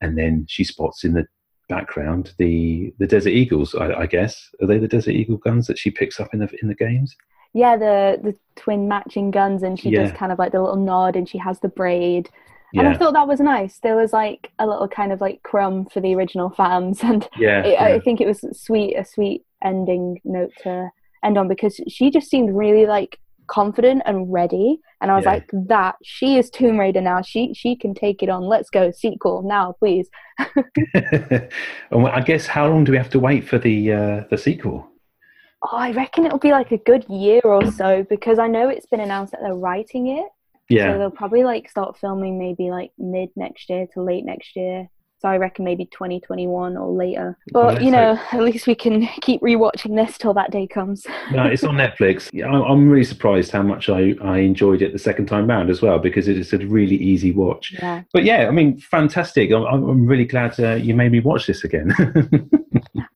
And 0.00 0.16
then 0.16 0.46
she 0.48 0.62
spots 0.62 1.02
in 1.02 1.14
the 1.14 1.26
background 1.70 2.34
the 2.38 2.92
the 2.98 3.06
Desert 3.06 3.30
Eagles. 3.30 3.74
I, 3.74 3.86
I 4.04 4.06
guess 4.06 4.50
are 4.60 4.66
they 4.66 4.78
the 4.78 4.88
Desert 4.88 5.12
Eagle 5.12 5.38
guns 5.38 5.66
that 5.68 5.78
she 5.78 5.90
picks 5.90 6.20
up 6.20 6.34
in 6.34 6.40
the 6.40 6.48
in 6.62 6.68
the 6.68 6.74
games? 6.74 7.16
Yeah, 7.52 7.76
the 7.76 8.18
the 8.22 8.34
twin 8.56 8.88
matching 8.88 9.30
guns, 9.30 9.62
and 9.62 9.78
she 9.80 9.90
Yeah. 9.90 10.02
does 10.02 10.12
kind 10.12 10.32
of 10.32 10.38
like 10.38 10.52
the 10.52 10.60
little 10.62 10.76
nod, 10.92 11.16
and 11.16 11.28
she 11.28 11.38
has 11.38 11.60
the 11.60 11.68
braid. 11.68 12.28
And 12.76 12.86
I 12.86 12.96
thought 12.96 13.14
that 13.14 13.26
was 13.26 13.40
nice. 13.40 13.80
There 13.80 13.96
was 13.96 14.12
like 14.12 14.52
a 14.60 14.66
little 14.66 14.86
kind 14.86 15.12
of 15.12 15.20
like 15.20 15.42
crumb 15.42 15.86
for 15.86 16.00
the 16.00 16.14
original 16.14 16.50
fans, 16.50 17.00
and 17.02 17.28
Yeah, 17.36 17.62
it, 17.64 17.72
yeah. 17.72 17.84
I 17.84 18.00
think 18.00 18.20
it 18.20 18.26
was 18.28 18.44
sweet, 18.52 18.94
a 18.96 19.04
sweet 19.04 19.44
ending 19.64 20.20
note 20.24 20.52
to 20.62 20.90
end 21.24 21.36
on 21.36 21.48
because 21.48 21.80
she 21.88 22.10
just 22.10 22.30
seemed 22.30 22.54
really 22.54 22.86
like 22.86 23.18
confident 23.50 24.02
and 24.06 24.32
ready. 24.32 24.80
And 25.00 25.10
I 25.10 25.16
was 25.16 25.24
Yeah. 25.24 25.32
like, 25.34 25.50
that 25.68 25.96
she 26.02 26.36
is 26.38 26.50
Tomb 26.50 26.78
Raider 26.78 27.00
now. 27.00 27.20
She 27.22 27.52
she 27.54 27.76
can 27.76 27.94
take 27.94 28.22
it 28.22 28.28
on. 28.28 28.42
Let's 28.44 28.70
go 28.70 28.90
sequel 28.90 29.42
now, 29.42 29.72
please. 29.78 30.08
and 30.94 31.48
I 32.18 32.20
guess 32.20 32.46
how 32.46 32.68
long 32.68 32.84
do 32.84 32.92
we 32.92 32.98
have 32.98 33.10
to 33.10 33.18
wait 33.18 33.42
for 33.46 33.58
the 33.58 33.92
uh, 33.92 34.24
the 34.30 34.38
sequel? 34.38 34.86
Oh, 35.62 35.76
I 35.76 35.90
reckon 35.92 36.24
it'll 36.24 36.38
be 36.38 36.52
like 36.52 36.72
a 36.72 36.78
good 36.78 37.04
year 37.08 37.40
or 37.44 37.70
so 37.70 38.06
because 38.08 38.38
I 38.38 38.46
know 38.46 38.68
it's 38.68 38.86
been 38.86 39.00
announced 39.00 39.32
that 39.32 39.40
they're 39.42 39.54
writing 39.54 40.06
it. 40.18 40.26
Yeah. 40.70 40.92
So 40.92 40.98
they'll 40.98 41.10
probably 41.10 41.44
like 41.44 41.68
start 41.68 41.98
filming 41.98 42.38
maybe 42.38 42.70
like 42.70 42.92
mid 42.98 43.30
next 43.36 43.68
year 43.68 43.86
to 43.92 44.02
late 44.02 44.24
next 44.24 44.56
year. 44.56 44.88
So 45.20 45.28
I 45.28 45.36
reckon 45.36 45.66
maybe 45.66 45.84
2021 45.86 46.78
or 46.78 46.92
later. 46.92 47.36
But 47.52 47.74
let's 47.74 47.84
you 47.84 47.90
know, 47.90 48.18
at 48.32 48.42
least 48.42 48.66
we 48.66 48.74
can 48.74 49.06
keep 49.20 49.42
rewatching 49.42 49.94
this 49.94 50.16
till 50.16 50.32
that 50.34 50.50
day 50.50 50.66
comes. 50.66 51.06
No, 51.30 51.44
it's 51.44 51.62
on 51.62 51.74
Netflix. 51.84 52.30
Yeah, 52.32 52.46
I'm 52.46 52.62
I'm 52.62 52.88
really 52.88 53.04
surprised 53.04 53.50
how 53.50 53.62
much 53.62 53.90
I, 53.90 54.14
I 54.22 54.38
enjoyed 54.38 54.80
it 54.80 54.92
the 54.92 54.98
second 54.98 55.26
time 55.26 55.46
round 55.46 55.68
as 55.68 55.82
well 55.82 55.98
because 55.98 56.26
it 56.28 56.38
is 56.38 56.52
a 56.54 56.58
really 56.58 56.96
easy 56.96 57.32
watch. 57.32 57.74
Yeah. 57.74 58.02
But 58.12 58.24
yeah, 58.24 58.48
I 58.48 58.50
mean, 58.50 58.78
fantastic. 58.78 59.50
I'm, 59.52 59.64
I'm 59.64 60.06
really 60.06 60.24
glad 60.24 60.58
uh, 60.58 60.74
you 60.74 60.94
made 60.94 61.12
me 61.12 61.20
watch 61.20 61.46
this 61.46 61.64
again. 61.64 61.94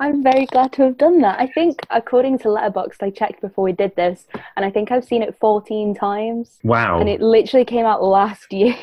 I'm 0.00 0.22
very 0.22 0.44
glad 0.46 0.72
to 0.74 0.82
have 0.82 0.98
done 0.98 1.20
that. 1.22 1.40
I 1.40 1.46
think 1.46 1.86
according 1.90 2.38
to 2.40 2.48
Letterboxd, 2.48 3.02
I 3.02 3.10
checked 3.10 3.40
before 3.40 3.64
we 3.64 3.72
did 3.72 3.96
this, 3.96 4.26
and 4.56 4.64
I 4.64 4.70
think 4.70 4.90
I've 4.90 5.04
seen 5.04 5.22
it 5.22 5.34
14 5.38 5.94
times. 5.94 6.58
Wow. 6.62 7.00
And 7.00 7.08
it 7.08 7.22
literally 7.22 7.64
came 7.64 7.86
out 7.86 8.02
last 8.02 8.52
year. 8.52 8.76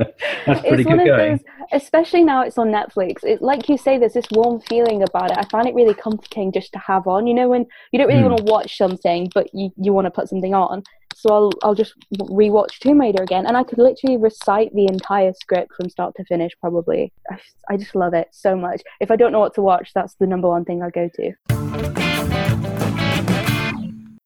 That's 0.46 0.60
pretty 0.62 0.82
it's 0.82 0.86
one 0.88 0.98
good 0.98 1.08
of 1.08 1.16
going. 1.18 1.30
those, 1.32 1.40
especially 1.72 2.24
now 2.24 2.42
it's 2.42 2.58
on 2.58 2.68
Netflix. 2.68 3.22
It, 3.24 3.42
like 3.42 3.68
you 3.68 3.76
say, 3.76 3.98
there's 3.98 4.14
this 4.14 4.26
warm 4.32 4.60
feeling 4.60 5.02
about 5.02 5.30
it. 5.30 5.38
I 5.38 5.44
find 5.50 5.66
it 5.66 5.74
really 5.74 5.94
comforting 5.94 6.52
just 6.52 6.72
to 6.72 6.78
have 6.78 7.06
on. 7.06 7.26
You 7.26 7.34
know, 7.34 7.48
when 7.48 7.66
you 7.92 7.98
don't 7.98 8.08
really 8.08 8.22
Hmm. 8.22 8.28
want 8.30 8.38
to 8.46 8.52
watch 8.52 8.76
something, 8.76 9.30
but 9.34 9.48
you, 9.54 9.70
you 9.76 9.92
want 9.92 10.06
to 10.06 10.10
put 10.10 10.28
something 10.28 10.54
on. 10.54 10.82
So 11.14 11.28
I'll 11.34 11.52
I'll 11.62 11.74
just 11.74 11.94
rewatch 12.18 12.78
Tomb 12.78 13.00
Raider 13.00 13.22
again, 13.22 13.44
and 13.46 13.56
I 13.56 13.62
could 13.64 13.78
literally 13.78 14.16
recite 14.16 14.72
the 14.74 14.86
entire 14.86 15.32
script 15.34 15.74
from 15.74 15.90
start 15.90 16.14
to 16.16 16.24
finish. 16.24 16.52
Probably, 16.60 17.12
I, 17.30 17.34
just- 17.36 17.56
I 17.68 17.76
just 17.76 17.94
love 17.94 18.14
it 18.14 18.28
so 18.30 18.56
much. 18.56 18.80
If 19.00 19.10
I 19.10 19.16
don't 19.16 19.32
know 19.32 19.40
what 19.40 19.54
to 19.54 19.62
watch, 19.62 19.90
that's 19.94 20.14
the 20.14 20.26
number 20.26 20.48
one 20.48 20.64
thing 20.64 20.82
I 20.82 20.90
go 20.90 21.10
to. 21.16 22.69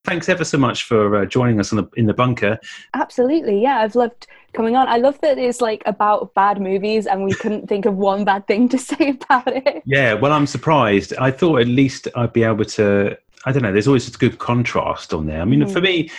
Thanks 0.05 0.29
ever 0.29 0.45
so 0.45 0.59
much 0.59 0.85
for 0.85 1.17
uh, 1.17 1.25
joining 1.25 1.59
us 1.61 1.73
on 1.73 1.79
the, 1.79 1.88
in 1.99 2.05
the 2.07 2.12
bunker. 2.12 2.59
Absolutely, 2.93 3.62
yeah. 3.62 3.79
I've 3.79 3.95
loved 3.95 4.27
coming 4.53 4.77
on. 4.77 4.87
I 4.87 4.99
love 4.99 5.19
that 5.23 5.38
it's 5.38 5.62
like 5.62 5.83
about 5.87 6.35
bad 6.35 6.61
movies, 6.61 7.07
and 7.07 7.25
we 7.25 7.33
couldn't 7.33 7.67
think 7.71 7.87
of 7.87 7.97
one 7.97 8.25
bad 8.25 8.47
thing 8.47 8.69
to 8.69 8.79
say 8.90 9.11
about 9.11 9.47
it. 9.49 9.83
Yeah, 9.87 10.12
well, 10.12 10.33
I'm 10.33 10.47
surprised. 10.47 11.14
I 11.17 11.31
thought 11.31 11.61
at 11.61 11.69
least 11.69 12.07
I'd 12.14 12.35
be 12.35 12.45
able 12.45 12.67
to. 12.67 13.19
I 13.47 13.53
don't 13.53 13.62
know. 13.62 13.73
There's 13.73 13.88
always 13.88 14.07
a 14.09 14.19
good 14.19 14.38
contrast 14.38 15.12
on 15.14 15.27
there. 15.27 15.40
I 15.40 15.45
mean, 15.45 15.61
Mhm. 15.61 15.73
for 15.73 15.81
me, 15.81 16.11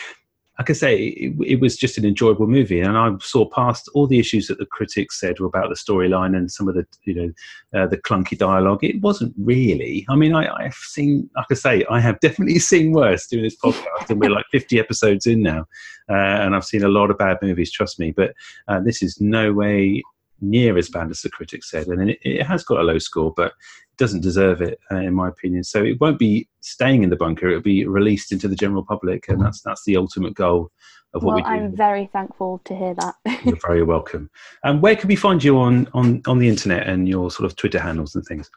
like 0.58 0.70
I 0.70 0.74
say, 0.74 0.98
it, 1.08 1.34
it 1.46 1.60
was 1.60 1.76
just 1.76 1.98
an 1.98 2.06
enjoyable 2.06 2.48
movie, 2.48 2.80
and 2.80 2.98
I 2.98 3.12
saw 3.20 3.48
past 3.50 3.90
all 3.94 4.08
the 4.08 4.20
issues 4.20 4.48
that 4.48 4.58
the 4.58 4.66
critics 4.66 5.20
said 5.20 5.40
were 5.40 5.48
about 5.48 5.70
the 5.70 5.76
storyline 5.76 6.36
and 6.36 6.50
some 6.52 6.70
of 6.70 6.76
the, 6.76 6.86
you 7.04 7.14
know, 7.14 7.34
uh, 7.80 7.88
the 7.88 7.98
clunky 7.98 8.38
dialogue. 8.38 8.84
It 8.84 9.02
wasn't 9.02 9.34
really. 9.38 10.06
I 10.10 10.16
mean, 10.16 10.34
I, 10.34 10.48
I've 10.54 10.74
seen, 10.74 11.30
like 11.36 11.48
I 11.52 11.56
say, 11.56 11.86
I 11.90 12.00
have 12.00 12.20
definitely 12.22 12.60
seen 12.60 12.94
worse 12.94 13.28
doing 13.28 13.44
this 13.44 13.58
podcast, 13.58 14.10
and 14.10 14.20
we're 14.20 14.30
like 14.30 14.46
50 14.52 14.80
episodes 14.80 15.26
in 15.26 15.42
now, 15.42 15.66
uh, 16.10 16.14
and 16.14 16.56
I've 16.56 16.66
seen 16.66 16.84
a 16.84 16.90
lot 16.90 17.12
of 17.12 17.18
bad 17.18 17.38
movies. 17.42 17.72
Trust 17.72 18.00
me, 18.00 18.12
but 18.12 18.34
uh, 18.68 18.80
this 18.80 19.04
is 19.04 19.20
no 19.20 19.52
way 19.52 20.04
near 20.42 20.78
as 20.78 20.90
bad 20.90 21.10
as 21.10 21.22
the 21.22 21.30
critics 21.30 21.72
said, 21.72 21.88
and 21.88 22.12
it, 22.12 22.20
it 22.22 22.44
has 22.44 22.64
got 22.64 22.80
a 22.80 22.84
low 22.84 23.00
score, 23.00 23.34
but 23.36 23.48
it 23.48 23.98
doesn't 23.98 24.22
deserve 24.22 24.62
it, 24.62 24.80
uh, 24.92 24.98
in 24.98 25.14
my 25.14 25.28
opinion. 25.28 25.64
So 25.64 25.84
it 25.84 26.00
won't 26.00 26.20
be 26.20 26.48
staying 26.62 27.04
in 27.04 27.10
the 27.10 27.16
bunker; 27.16 27.48
it'll 27.48 27.62
be 27.62 27.86
released 27.86 28.32
into 28.32 28.48
the 28.48 28.56
general 28.56 28.84
public, 28.84 29.28
and 29.30 29.42
that's 29.42 29.62
that's 29.62 29.84
the 29.86 29.98
ultimate 29.98 30.34
goal 30.34 30.72
of 31.16 31.24
what 31.24 31.36
Well, 31.36 31.36
we 31.36 31.42
do. 31.42 31.64
I'm 31.66 31.76
very 31.76 32.08
thankful 32.12 32.62
to 32.66 32.76
hear 32.76 32.94
that. 32.96 33.16
You're 33.46 33.58
very 33.66 33.84
welcome. 33.84 34.30
And 34.64 34.82
where 34.82 34.96
can 34.96 35.08
we 35.08 35.16
find 35.16 35.44
you 35.44 35.58
on, 35.58 35.88
on, 35.94 36.22
on 36.28 36.40
the 36.40 36.50
internet 36.50 36.88
and 36.88 37.08
your 37.08 37.32
sort 37.32 37.46
of 37.46 37.56
Twitter 37.56 37.80
handles 37.80 38.16
and 38.16 38.26
things? 38.26 38.52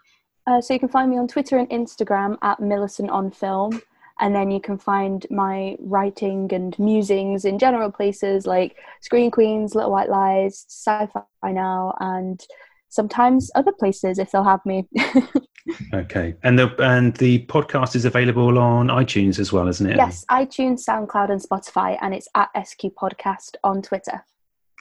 Uh, 0.46 0.60
so 0.60 0.74
you 0.74 0.80
can 0.80 0.88
find 0.88 1.10
me 1.10 1.18
on 1.18 1.28
Twitter 1.28 1.56
and 1.56 1.68
Instagram 1.70 2.36
at 2.42 2.58
Millicent 2.58 3.10
on 3.10 3.30
Film, 3.30 3.80
and 4.20 4.34
then 4.34 4.50
you 4.50 4.60
can 4.60 4.78
find 4.78 5.26
my 5.30 5.76
writing 5.78 6.52
and 6.52 6.78
musings 6.78 7.44
in 7.44 7.58
general 7.58 7.90
places 7.90 8.46
like 8.46 8.76
Screen 9.00 9.30
Queens, 9.30 9.74
Little 9.74 9.92
White 9.92 10.08
Lies, 10.08 10.64
Sci-Fi 10.68 11.52
Now, 11.52 11.94
and 12.00 12.44
sometimes 12.88 13.50
other 13.54 13.72
places 13.72 14.18
if 14.18 14.30
they'll 14.30 14.44
have 14.44 14.64
me. 14.66 14.88
Okay. 15.92 16.34
And 16.42 16.58
the 16.58 16.74
and 16.82 17.14
the 17.16 17.44
podcast 17.46 17.94
is 17.94 18.04
available 18.04 18.58
on 18.58 18.88
iTunes 18.88 19.38
as 19.38 19.52
well, 19.52 19.68
isn't 19.68 19.86
it? 19.86 19.96
yes, 19.96 20.24
iTunes, 20.30 20.84
SoundCloud, 20.88 21.30
and 21.30 21.42
Spotify, 21.42 21.98
and 22.00 22.14
it's 22.14 22.28
at 22.34 22.48
SQ 22.66 22.84
Podcast 22.98 23.56
on 23.62 23.82
Twitter. 23.82 24.24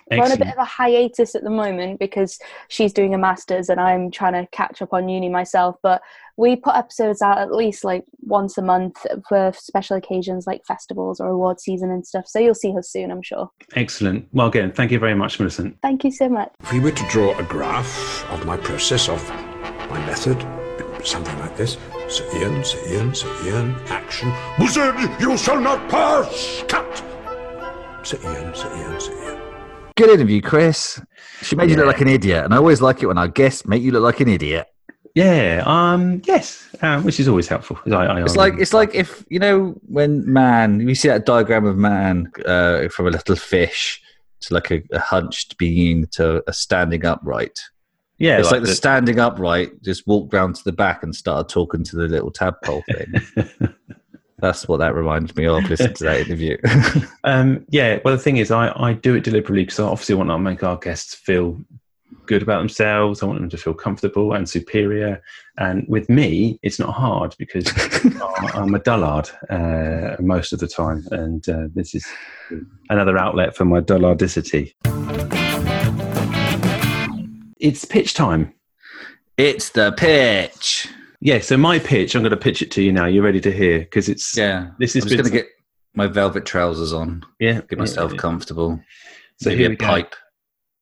We're 0.09 0.23
on 0.23 0.31
a 0.31 0.37
bit 0.37 0.47
of 0.47 0.57
a 0.57 0.65
hiatus 0.65 1.35
at 1.35 1.43
the 1.43 1.49
moment 1.49 1.99
because 1.99 2.39
she's 2.69 2.93
doing 2.93 3.13
a 3.13 3.17
master's 3.17 3.69
and 3.69 3.79
I'm 3.79 4.09
trying 4.09 4.33
to 4.33 4.47
catch 4.51 4.81
up 4.81 4.93
on 4.93 5.09
uni 5.09 5.29
myself. 5.29 5.75
But 5.83 6.01
we 6.37 6.55
put 6.55 6.75
episodes 6.75 7.21
out 7.21 7.39
at 7.39 7.51
least 7.51 7.83
like 7.83 8.05
once 8.21 8.57
a 8.57 8.61
month 8.61 9.05
for 9.27 9.51
special 9.55 9.97
occasions 9.97 10.47
like 10.47 10.65
festivals 10.65 11.19
or 11.19 11.27
award 11.27 11.59
season 11.59 11.91
and 11.91 12.05
stuff. 12.05 12.27
So 12.27 12.39
you'll 12.39 12.55
see 12.55 12.71
her 12.73 12.83
soon, 12.83 13.11
I'm 13.11 13.21
sure. 13.21 13.51
Excellent. 13.75 14.27
Well, 14.31 14.47
again, 14.47 14.71
thank 14.71 14.91
you 14.91 14.99
very 14.99 15.15
much, 15.15 15.39
Millicent. 15.39 15.77
Thank 15.81 16.03
you 16.03 16.11
so 16.11 16.29
much. 16.29 16.51
If 16.61 16.71
we 16.71 16.79
were 16.79 16.91
to 16.91 17.07
draw 17.09 17.37
a 17.37 17.43
graph 17.43 18.25
of 18.31 18.45
my 18.45 18.55
process, 18.55 19.09
of 19.09 19.27
my 19.89 19.99
method, 20.05 20.37
something 21.05 21.37
like 21.39 21.55
this 21.57 21.77
Sir 22.07 22.25
Ian, 22.35 22.63
Sir 22.63 22.79
Ian, 22.87 23.13
Sir 23.13 23.33
Ian, 23.45 23.75
action. 23.87 24.31
Wizard, 24.59 24.95
you 25.19 25.37
shall 25.37 25.59
not 25.59 25.89
pass! 25.89 26.63
Cut! 26.67 27.03
Sir 28.03 28.17
Ian, 28.23 28.55
Sir 28.55 28.73
Ian, 28.77 28.99
Sir 28.99 29.13
Ian. 29.23 29.46
Good 29.97 30.11
interview, 30.11 30.41
Chris. 30.41 31.01
She 31.41 31.55
made 31.55 31.71
you 31.71 31.75
look 31.75 31.87
like 31.87 32.01
an 32.01 32.07
idiot, 32.07 32.45
and 32.45 32.53
I 32.53 32.57
always 32.57 32.81
like 32.81 33.01
it 33.01 33.07
when 33.07 33.17
our 33.17 33.27
guests 33.27 33.65
make 33.65 33.81
you 33.81 33.91
look 33.91 34.03
like 34.03 34.19
an 34.19 34.29
idiot. 34.29 34.67
Yeah. 35.15 35.63
Um. 35.65 36.21
Yes. 36.25 36.69
Um, 36.83 37.03
which 37.03 37.19
is 37.19 37.27
always 37.27 37.47
helpful. 37.47 37.79
I, 37.87 38.05
I, 38.05 38.21
It's 38.21 38.35
like 38.35 38.53
it's 38.59 38.73
like 38.73 38.93
if 38.93 39.25
you 39.29 39.39
know 39.39 39.75
when 39.87 40.31
man 40.31 40.79
you 40.79 40.93
see 40.93 41.07
that 41.07 41.25
diagram 41.25 41.65
of 41.65 41.77
man 41.77 42.31
uh, 42.45 42.87
from 42.89 43.07
a 43.07 43.09
little 43.09 43.35
fish 43.35 43.99
to 44.41 44.53
like 44.53 44.69
a, 44.69 44.83
a 44.91 44.99
hunched 44.99 45.57
being 45.57 46.05
to 46.11 46.43
a 46.47 46.53
standing 46.53 47.03
upright. 47.03 47.59
Yeah, 48.19 48.37
it's 48.37 48.45
like 48.45 48.53
like, 48.53 48.61
the, 48.61 48.67
the- 48.67 48.75
standing 48.75 49.19
upright 49.19 49.81
just 49.81 50.05
walked 50.05 50.31
round 50.31 50.55
to 50.57 50.63
the 50.63 50.71
back 50.71 51.01
and 51.01 51.15
started 51.15 51.49
talking 51.49 51.83
to 51.85 51.95
the 51.95 52.07
little 52.07 52.29
tadpole 52.31 52.83
thing. 52.91 53.47
That's 54.39 54.67
what 54.67 54.77
that 54.77 54.93
reminded 54.93 55.35
me 55.35 55.47
of. 55.47 55.67
Listen 55.69 55.93
to 55.95 56.03
that 56.03 56.21
interview. 56.21 56.57
Um, 57.23 57.65
yeah, 57.69 57.99
well, 58.05 58.15
the 58.15 58.21
thing 58.21 58.37
is, 58.37 58.51
I, 58.51 58.71
I 58.81 58.93
do 58.93 59.15
it 59.15 59.25
deliberately 59.25 59.63
because 59.63 59.81
I 59.81 59.83
obviously 59.83 60.15
want 60.15 60.29
to 60.29 60.39
make 60.39 60.63
our 60.63 60.77
guests 60.77 61.13
feel 61.13 61.59
good 62.25 62.41
about 62.41 62.59
themselves. 62.59 63.21
I 63.21 63.25
want 63.25 63.39
them 63.39 63.49
to 63.49 63.57
feel 63.57 63.73
comfortable 63.73 64.31
and 64.33 64.47
superior. 64.47 65.21
And 65.57 65.85
with 65.89 66.07
me, 66.07 66.57
it's 66.63 66.79
not 66.79 66.93
hard 66.93 67.35
because 67.37 67.67
I'm 68.53 68.73
a 68.73 68.79
dullard 68.79 69.29
uh, 69.49 70.15
most 70.21 70.53
of 70.53 70.59
the 70.59 70.67
time. 70.67 71.05
And 71.11 71.47
uh, 71.49 71.67
this 71.73 71.93
is 71.93 72.05
another 72.89 73.17
outlet 73.17 73.57
for 73.57 73.65
my 73.65 73.81
dullardicity. 73.81 74.73
It's 77.59 77.83
pitch 77.83 78.13
time. 78.13 78.53
It's 79.37 79.69
the 79.69 79.91
pitch. 79.97 80.87
Yeah, 81.19 81.39
so 81.39 81.57
my 81.57 81.79
pitch, 81.79 82.15
I'm 82.15 82.21
going 82.21 82.31
to 82.31 82.37
pitch 82.37 82.61
it 82.61 82.69
to 82.71 82.81
you 82.81 82.91
now. 82.91 83.05
You're 83.05 83.23
ready 83.23 83.41
to 83.41 83.51
hear 83.51 83.79
because 83.79 84.07
it's 84.07 84.37
yeah. 84.37 84.69
This 84.79 84.95
is 84.95 85.03
just 85.03 85.15
going 85.15 85.25
to 85.25 85.31
get 85.31 85.47
my 85.95 86.07
velvet 86.07 86.45
trousers 86.45 86.93
on. 86.93 87.23
Yeah, 87.39 87.61
get 87.61 87.79
myself 87.79 88.13
yeah, 88.13 88.19
comfortable. 88.19 88.79
So 89.39 89.49
Maybe 89.49 89.61
here 89.61 89.67
a 89.67 89.71
we 89.71 89.75
go. 89.77 89.87
pipe. 89.87 90.15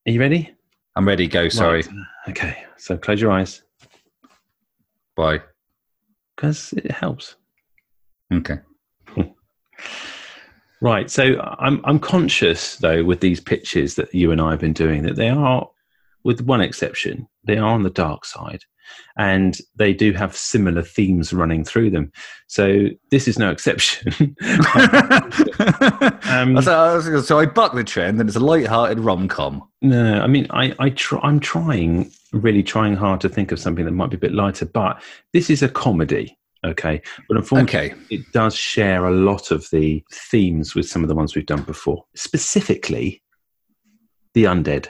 Are 0.08 0.12
you 0.12 0.19
ready? 0.19 0.54
I'm 0.95 1.08
ready. 1.08 1.28
Go. 1.28 1.48
Sorry. 1.50 1.84
Right. 1.84 2.30
Okay, 2.30 2.63
so 2.78 2.98
close 2.98 3.21
your 3.21 3.32
eyes. 3.32 3.62
Why? 5.15 5.41
Because 6.36 6.74
it 6.74 6.91
helps. 6.91 7.36
Okay. 8.34 8.60
Right. 10.82 11.10
So 11.10 11.39
I'm 11.58 11.82
I'm 11.86 11.98
conscious 12.00 12.76
though 12.76 13.04
with 13.04 13.19
these 13.19 13.39
pitches 13.39 13.95
that 13.95 14.13
you 14.13 14.32
and 14.32 14.39
I 14.39 14.52
have 14.52 14.60
been 14.60 14.74
doing 14.74 15.02
that 15.04 15.15
they 15.15 15.30
are, 15.30 15.67
with 16.25 16.41
one 16.41 16.59
exception, 16.59 17.27
they 17.45 17.57
are 17.57 17.69
on 17.69 17.83
the 17.83 17.89
dark 17.89 18.25
side, 18.25 18.63
and 19.17 19.59
they 19.75 19.93
do 19.93 20.11
have 20.13 20.35
similar 20.35 20.81
themes 20.81 21.31
running 21.31 21.63
through 21.63 21.91
them. 21.91 22.11
So 22.47 22.88
this 23.11 23.27
is 23.27 23.38
no 23.39 23.51
exception. 23.51 24.35
um, 26.27 26.61
so, 26.61 27.21
so 27.21 27.39
I 27.39 27.45
buck 27.45 27.75
the 27.75 27.83
trend, 27.85 28.19
and 28.19 28.27
it's 28.27 28.35
a 28.35 28.41
light-hearted 28.41 28.99
rom-com. 28.99 29.63
No, 29.83 30.19
I 30.19 30.27
mean, 30.27 30.47
I, 30.49 30.75
I 30.79 30.89
try, 30.89 31.19
I'm 31.21 31.39
trying, 31.39 32.11
really 32.33 32.63
trying 32.63 32.95
hard 32.95 33.21
to 33.21 33.29
think 33.29 33.51
of 33.51 33.59
something 33.59 33.85
that 33.85 33.91
might 33.91 34.09
be 34.09 34.17
a 34.17 34.19
bit 34.19 34.33
lighter, 34.33 34.65
but 34.65 35.01
this 35.31 35.51
is 35.51 35.61
a 35.61 35.69
comedy, 35.69 36.35
okay? 36.65 37.01
But 37.29 37.38
unfortunately, 37.38 37.91
Okay. 37.91 38.01
it 38.09 38.31
does 38.33 38.55
share 38.55 39.05
a 39.05 39.11
lot 39.11 39.51
of 39.51 39.69
the 39.71 40.03
themes 40.11 40.73
with 40.73 40.89
some 40.89 41.03
of 41.03 41.07
the 41.07 41.15
ones 41.15 41.35
we've 41.35 41.45
done 41.45 41.61
before, 41.63 42.03
specifically 42.15 43.21
the 44.33 44.45
undead. 44.45 44.88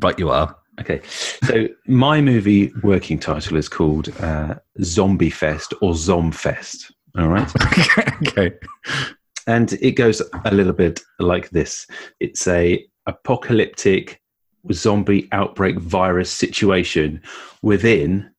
Right, 0.00 0.18
you 0.18 0.30
are. 0.30 0.56
Okay, 0.78 1.00
so 1.06 1.68
my 1.86 2.20
movie 2.20 2.70
working 2.82 3.18
title 3.18 3.56
is 3.56 3.68
called 3.68 4.10
uh, 4.20 4.56
Zombie 4.82 5.30
Fest 5.30 5.72
or 5.80 5.92
Zomfest. 5.92 6.92
All 7.16 7.28
right. 7.28 7.50
okay. 8.28 8.52
And 9.46 9.72
it 9.74 9.92
goes 9.92 10.20
a 10.44 10.54
little 10.54 10.74
bit 10.74 11.00
like 11.18 11.48
this. 11.50 11.86
It's 12.20 12.46
a 12.46 12.84
apocalyptic 13.06 14.20
zombie 14.72 15.28
outbreak 15.32 15.78
virus 15.78 16.30
situation 16.30 17.22
within 17.62 18.30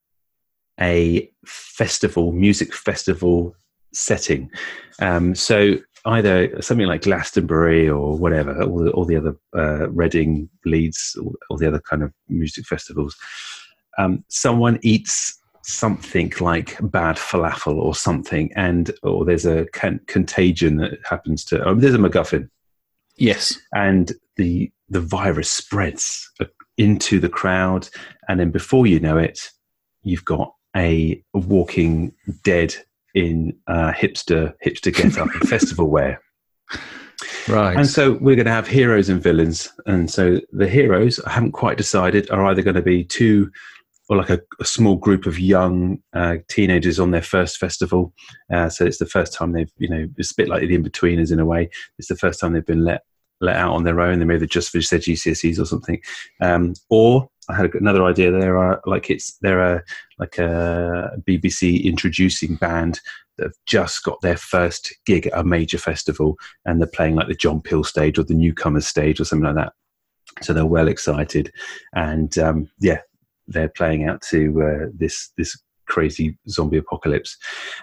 a 0.79 1.31
festival, 1.45 2.33
music 2.33 2.73
festival 2.73 3.55
setting. 3.93 4.51
Um, 4.99 5.33
so 5.33 5.77
either 6.07 6.61
something 6.61 6.87
like 6.87 7.03
Glastonbury 7.03 7.89
or 7.89 8.17
whatever, 8.17 8.63
all 8.63 8.83
the, 8.83 8.91
all 8.91 9.05
the 9.05 9.17
other 9.17 9.35
uh, 9.55 9.89
Reading, 9.89 10.49
Leeds, 10.65 11.17
all, 11.21 11.35
all 11.49 11.57
the 11.57 11.67
other 11.67 11.79
kind 11.81 12.03
of 12.03 12.13
music 12.29 12.65
festivals. 12.65 13.15
Um, 13.97 14.23
someone 14.29 14.79
eats 14.83 15.37
something 15.63 16.31
like 16.39 16.77
bad 16.81 17.17
falafel 17.17 17.75
or 17.75 17.93
something, 17.93 18.51
and 18.55 18.91
or 19.03 19.25
there's 19.25 19.45
a 19.45 19.65
con- 19.73 19.99
contagion 20.07 20.77
that 20.77 20.99
happens 21.03 21.43
to. 21.45 21.63
Oh, 21.63 21.75
there's 21.75 21.95
a 21.95 21.97
MacGuffin, 21.97 22.49
Yes. 23.17 23.57
and 23.73 24.13
the 24.37 24.71
the 24.89 25.01
virus 25.01 25.51
spreads 25.51 26.31
into 26.77 27.19
the 27.19 27.29
crowd, 27.29 27.89
and 28.29 28.39
then 28.39 28.51
before 28.51 28.87
you 28.87 28.99
know 28.99 29.17
it, 29.17 29.49
you've 30.03 30.25
got 30.25 30.53
a 30.75 31.21
walking 31.33 32.13
dead 32.43 32.75
in 33.15 33.57
uh, 33.67 33.91
hipster 33.91 34.53
hipster 34.65 34.93
get 34.93 35.17
up 35.17 35.33
and 35.33 35.49
festival 35.49 35.89
wear. 35.89 36.21
Right. 37.47 37.77
And 37.77 37.87
so 37.87 38.13
we're 38.13 38.35
going 38.35 38.45
to 38.45 38.51
have 38.51 38.67
heroes 38.67 39.09
and 39.09 39.23
villains. 39.23 39.71
And 39.85 40.11
so 40.11 40.39
the 40.51 40.67
heroes, 40.67 41.19
I 41.21 41.31
haven't 41.31 41.53
quite 41.53 41.77
decided, 41.77 42.29
are 42.29 42.45
either 42.45 42.61
going 42.61 42.75
to 42.75 42.81
be 42.81 43.05
two 43.05 43.49
or 44.09 44.17
like 44.17 44.29
a, 44.29 44.39
a 44.59 44.65
small 44.65 44.95
group 44.95 45.25
of 45.25 45.39
young 45.39 45.99
uh, 46.13 46.37
teenagers 46.49 46.99
on 46.99 47.11
their 47.11 47.21
first 47.21 47.57
festival. 47.57 48.13
Uh, 48.53 48.69
so 48.69 48.85
it's 48.85 48.97
the 48.97 49.05
first 49.05 49.33
time 49.33 49.51
they've, 49.51 49.71
you 49.77 49.89
know, 49.89 50.07
it's 50.17 50.31
a 50.31 50.35
bit 50.35 50.47
like 50.47 50.61
the 50.61 50.77
Inbetweeners 50.77 51.31
in 51.31 51.39
a 51.39 51.45
way. 51.45 51.69
It's 51.97 52.07
the 52.07 52.15
first 52.15 52.39
time 52.39 52.53
they've 52.53 52.65
been 52.65 52.83
let 52.83 53.03
let 53.41 53.55
out 53.55 53.73
on 53.73 53.83
their 53.83 54.01
own. 54.01 54.19
They 54.19 54.25
may 54.25 54.39
have 54.39 54.49
just 54.49 54.69
finished 54.69 54.91
their 54.91 54.99
GCSEs 54.99 55.59
or 55.59 55.65
something. 55.65 56.01
Um, 56.41 56.73
or 56.89 57.29
I 57.49 57.55
had 57.55 57.73
another 57.75 58.03
idea. 58.03 58.31
There 58.31 58.57
are 58.57 58.81
like 58.85 59.09
it's 59.09 59.37
there 59.41 59.61
are 59.61 59.85
like 60.19 60.37
a 60.37 61.11
BBC 61.27 61.83
introducing 61.83 62.55
band 62.55 62.99
that 63.37 63.45
have 63.45 63.55
just 63.65 64.03
got 64.03 64.19
their 64.21 64.37
first 64.37 64.93
gig 65.05 65.27
at 65.27 65.37
a 65.37 65.43
major 65.43 65.77
festival, 65.77 66.37
and 66.65 66.79
they're 66.79 66.87
playing 66.87 67.15
like 67.15 67.27
the 67.27 67.35
John 67.35 67.61
Peel 67.61 67.83
stage 67.83 68.17
or 68.17 68.23
the 68.23 68.33
newcomers 68.33 68.87
stage 68.87 69.19
or 69.19 69.25
something 69.25 69.45
like 69.45 69.55
that. 69.55 69.73
So 70.41 70.53
they're 70.53 70.65
well 70.65 70.87
excited, 70.87 71.51
and 71.93 72.37
um, 72.37 72.69
yeah, 72.79 72.99
they're 73.47 73.69
playing 73.69 74.07
out 74.07 74.21
to 74.23 74.61
uh, 74.61 74.89
this 74.93 75.31
this 75.37 75.57
crazy 75.87 76.37
zombie 76.49 76.77
apocalypse. 76.77 77.37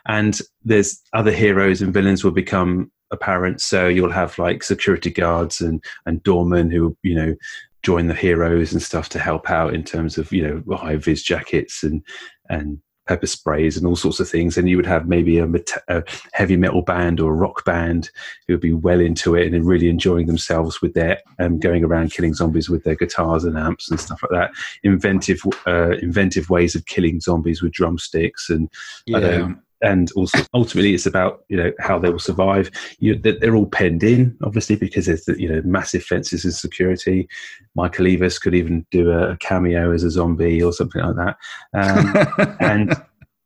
And 0.06 0.38
there's 0.62 1.00
other 1.14 1.32
heroes 1.32 1.82
and 1.82 1.92
villains 1.92 2.22
will 2.22 2.32
become 2.32 2.92
apparent. 3.14 3.60
So 3.60 3.88
you'll 3.88 4.12
have 4.12 4.38
like 4.38 4.62
security 4.62 5.10
guards 5.10 5.60
and 5.60 5.82
and 6.06 6.22
doormen 6.22 6.70
who 6.70 6.96
you 7.02 7.14
know 7.14 7.34
join 7.82 8.06
the 8.06 8.14
heroes 8.14 8.72
and 8.72 8.82
stuff 8.82 9.08
to 9.10 9.18
help 9.18 9.50
out 9.50 9.74
in 9.74 9.84
terms 9.84 10.18
of 10.18 10.32
you 10.32 10.42
know 10.66 10.76
high 10.76 10.96
vis 10.96 11.22
jackets 11.22 11.82
and 11.82 12.02
and 12.50 12.78
pepper 13.06 13.26
sprays 13.26 13.76
and 13.76 13.86
all 13.86 13.96
sorts 13.96 14.20
of 14.20 14.28
things. 14.28 14.56
And 14.56 14.68
you 14.68 14.76
would 14.76 14.86
have 14.86 15.06
maybe 15.06 15.38
a, 15.38 15.46
meta- 15.46 15.82
a 15.88 16.02
heavy 16.32 16.56
metal 16.56 16.82
band 16.82 17.20
or 17.20 17.32
a 17.32 17.36
rock 17.36 17.64
band 17.64 18.10
who 18.46 18.54
would 18.54 18.60
be 18.62 18.72
well 18.72 19.00
into 19.00 19.34
it 19.34 19.52
and 19.52 19.66
really 19.66 19.88
enjoying 19.88 20.26
themselves 20.26 20.80
with 20.80 20.94
their 20.94 21.20
um, 21.38 21.58
going 21.58 21.84
around 21.84 22.12
killing 22.12 22.34
zombies 22.34 22.70
with 22.70 22.84
their 22.84 22.94
guitars 22.94 23.44
and 23.44 23.58
amps 23.58 23.90
and 23.90 24.00
stuff 24.00 24.22
like 24.22 24.30
that. 24.30 24.50
Inventive, 24.82 25.42
uh, 25.66 25.90
inventive 26.00 26.48
ways 26.48 26.74
of 26.74 26.86
killing 26.86 27.20
zombies 27.20 27.62
with 27.62 27.72
drumsticks 27.72 28.48
and 28.48 28.70
Yeah. 29.06 29.18
know, 29.18 29.54
and 29.82 30.10
also 30.12 30.38
ultimately 30.54 30.94
it's 30.94 31.06
about 31.06 31.44
you 31.48 31.56
know 31.56 31.72
how 31.80 31.98
they 31.98 32.10
will 32.10 32.18
survive. 32.18 32.70
You, 32.98 33.16
they're 33.16 33.38
they're 33.38 33.56
all 33.56 33.66
penned 33.66 34.02
in, 34.02 34.36
obviously, 34.42 34.76
because 34.76 35.06
there's 35.06 35.24
the, 35.24 35.40
you 35.40 35.48
know 35.48 35.62
massive 35.64 36.04
fences 36.04 36.44
and 36.44 36.54
security. 36.54 37.28
Michael 37.74 38.06
Eavis 38.06 38.40
could 38.40 38.54
even 38.54 38.86
do 38.90 39.10
a, 39.10 39.32
a 39.32 39.36
cameo 39.36 39.92
as 39.92 40.04
a 40.04 40.10
zombie 40.10 40.62
or 40.62 40.72
something 40.72 41.02
like 41.02 41.16
that. 41.16 41.36
Um, 41.74 42.56
and 42.60 42.94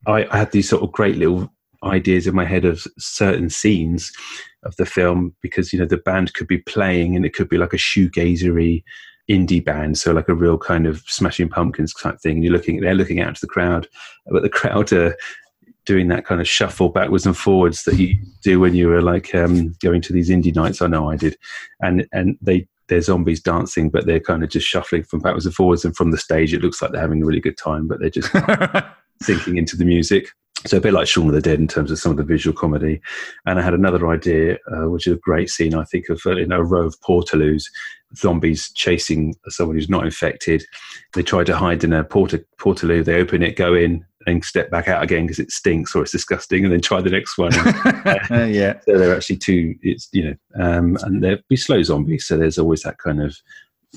I, 0.07 0.27
I 0.31 0.39
had 0.39 0.53
these 0.53 0.69
sort 0.69 0.83
of 0.83 0.93
great 0.93 1.17
little 1.17 1.53
ideas 1.85 2.27
in 2.27 2.35
my 2.35 2.45
head 2.45 2.65
of 2.65 2.87
certain 2.99 3.51
scenes 3.51 4.13
of 4.65 4.75
the 4.77 4.87
film 4.87 5.35
because 5.43 5.73
you 5.73 5.79
know 5.79 5.87
the 5.87 5.97
band 5.97 6.35
could 6.35 6.49
be 6.49 6.59
playing 6.59 7.15
and 7.15 7.25
it 7.25 7.35
could 7.35 7.49
be 7.49 7.59
like 7.59 7.73
a 7.73 7.77
shoegazery 7.77 8.83
indie 9.31 9.65
band 9.65 9.97
so 9.97 10.11
like 10.11 10.29
a 10.29 10.35
real 10.35 10.59
kind 10.59 10.87
of 10.87 11.03
smashing 11.07 11.49
pumpkins 11.49 11.95
type 11.95 12.19
thing 12.21 12.43
you're 12.43 12.53
looking 12.53 12.81
they're 12.81 12.95
looking 12.95 13.21
out 13.21 13.35
to 13.35 13.41
the 13.43 13.47
crowd 13.47 13.87
but 14.27 14.43
the 14.43 14.49
crowd 14.49 14.93
are 14.93 15.17
doing 15.85 16.09
that 16.09 16.27
kind 16.27 16.41
of 16.41 16.49
shuffle 16.49 16.89
backwards 16.89 17.27
and 17.27 17.37
forwards 17.37 17.85
that 17.85 17.97
you 17.97 18.17
do 18.43 18.61
when 18.61 18.75
you 18.75 18.89
were 18.89 19.03
like 19.03 19.35
um, 19.35 19.75
going 19.83 20.03
to 20.03 20.13
these 20.13 20.31
indie 20.31 20.55
nights. 20.55 20.83
I 20.83 20.87
know 20.87 21.11
i 21.11 21.17
did. 21.17 21.37
And 21.81 22.07
and 22.13 22.37
they 22.43 22.67
they're 22.89 23.03
zombies 23.03 23.43
dancing 23.43 23.91
but 23.91 24.07
they're 24.07 24.21
kind 24.21 24.43
of 24.43 24.49
just 24.49 24.67
shuffling 24.67 25.03
from 25.03 25.21
backwards 25.21 25.47
and 25.47 25.55
forwards. 25.55 25.85
And 25.85 25.97
from 25.97 26.11
the 26.11 26.19
stage 26.19 26.53
it 26.53 26.63
looks 26.63 26.81
like 26.83 26.93
they're 26.93 27.01
having 27.01 27.23
a 27.23 27.27
really 27.27 27.41
good 27.41 27.57
time 27.57 27.89
but 27.89 28.01
they're 28.01 28.11
just 28.11 28.31
sinking 29.23 29.57
into 29.57 29.77
the 29.77 29.85
music. 29.85 30.29
So 30.67 30.79
a 30.79 30.81
bit 30.81 30.93
like 30.93 31.07
Shaun 31.07 31.29
of 31.29 31.35
the 31.35 31.41
Dead 31.41 31.61
in 31.61 31.69
terms 31.69 31.91
of 31.91 31.99
some 31.99 32.11
of 32.11 32.17
the 32.17 32.25
visual 32.25 32.57
comedy. 32.57 33.01
And 33.47 33.59
I 33.59 33.63
had 33.63 33.75
another 33.75 34.09
idea, 34.09 34.59
uh, 34.73 34.91
which 34.91 35.07
is 35.07 35.13
a 35.15 35.19
great 35.19 35.51
scene, 35.51 35.75
I 35.75 35.85
think, 35.85 36.09
of 36.09 36.21
uh, 36.27 36.37
in 36.37 36.51
a 36.51 36.63
row 36.63 36.87
of 36.87 37.01
portaloos, 37.01 37.65
zombies 38.17 38.73
chasing 38.73 39.37
someone 39.49 39.77
who's 39.77 39.89
not 39.89 40.05
infected. 40.05 40.65
They 41.15 41.23
try 41.23 41.45
to 41.45 41.57
hide 41.57 41.85
in 41.85 41.93
a 41.93 42.03
porta- 42.03 42.45
portaloo. 42.59 43.05
They 43.05 43.21
open 43.21 43.43
it, 43.43 43.57
go 43.57 43.75
in, 43.75 44.05
and 44.27 44.45
step 44.45 44.71
back 44.71 44.89
out 44.89 45.03
again 45.03 45.27
because 45.27 45.39
it 45.39 45.51
stinks 45.51 45.95
or 45.95 46.03
it's 46.03 46.13
disgusting, 46.13 46.65
and 46.65 46.73
then 46.73 46.81
try 46.81 47.01
the 47.01 47.11
next 47.11 47.39
one. 47.39 47.53
yeah. 48.51 48.79
So 48.81 48.99
they're 48.99 49.15
actually 49.15 49.37
two. 49.37 49.75
It's 49.83 50.09
you 50.13 50.25
know, 50.25 50.35
um, 50.61 50.99
and 51.03 51.23
they're 51.23 51.39
be 51.49 51.57
slow 51.57 51.83
zombies. 51.83 52.27
So 52.27 52.37
there's 52.37 52.59
always 52.59 52.83
that 52.83 52.99
kind 52.99 53.23
of 53.23 53.37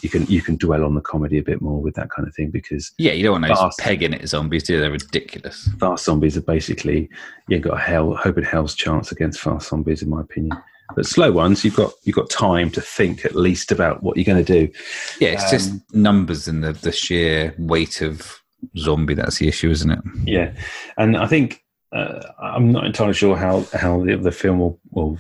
you 0.01 0.10
can 0.10 0.25
you 0.27 0.41
can 0.41 0.56
dwell 0.56 0.86
on 0.86 0.95
the 0.95 1.01
comedy 1.01 1.38
a 1.38 1.43
bit 1.43 1.62
more 1.62 1.82
with 1.82 1.95
that 1.95 2.10
kind 2.10 2.27
of 2.27 2.34
thing 2.34 2.49
because 2.49 2.91
Yeah, 2.97 3.12
you 3.12 3.23
don't 3.23 3.41
want 3.41 3.47
those 3.54 3.75
pegging 3.77 4.13
it 4.13 4.27
zombies, 4.27 4.63
do 4.63 4.73
you? 4.73 4.80
They're 4.82 4.91
ridiculous. 4.91 5.67
fast 5.80 6.06
zombies 6.06 6.38
are 6.38 6.41
basically 6.41 7.10
you 7.49 7.58
have 7.58 7.63
got 7.63 7.77
a 7.77 7.82
hell 7.82 8.15
hope 8.15 8.38
and 8.38 8.45
hell's 8.45 8.73
chance 8.75 9.12
against 9.12 9.39
fast 9.41 9.69
zombies 9.69 10.01
in 10.01 10.10
my 10.10 10.21
opinion 10.21 10.58
but 10.95 11.06
slow 11.06 11.32
ones 11.32 11.63
you've 11.65 11.75
got 11.75 11.91
you've 12.04 12.15
got 12.15 12.30
time 12.30 12.69
to 12.71 12.82
think 12.82 13.25
at 13.25 13.36
least 13.36 13.71
about 13.71 14.01
what 14.04 14.15
you're 14.17 14.25
going 14.25 14.43
to 14.43 14.67
do 14.67 14.71
Yeah, 15.19 15.30
it's 15.30 15.49
just 15.51 15.71
Um, 15.71 15.84
numbers 15.93 16.47
and 16.47 16.63
the, 16.63 16.73
the 16.73 16.91
sheer 16.91 17.54
weight 17.58 18.01
of 18.01 18.39
zombie. 18.77 19.13
That's 19.13 19.38
the 19.39 19.47
issue, 19.47 19.69
isn't 19.71 19.91
it? 19.91 19.99
yeah 20.25 20.54
and 20.97 21.17
i 21.17 21.25
think 21.27 21.63
uh, 21.93 22.21
i'm 22.39 22.71
not 22.71 22.86
entirely 22.86 23.13
sure 23.13 23.36
how 23.36 23.65
how 23.73 24.04
the, 24.06 24.15
the 24.17 24.32
film 24.32 24.60
will, 24.60 24.80
will 24.91 25.17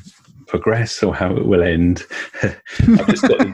progress 0.47 1.01
or 1.03 1.13
how 1.15 1.35
it 1.35 1.45
will 1.45 1.63
end 1.63 2.03
i've 2.43 3.07
just 3.07 3.27
got 3.27 3.45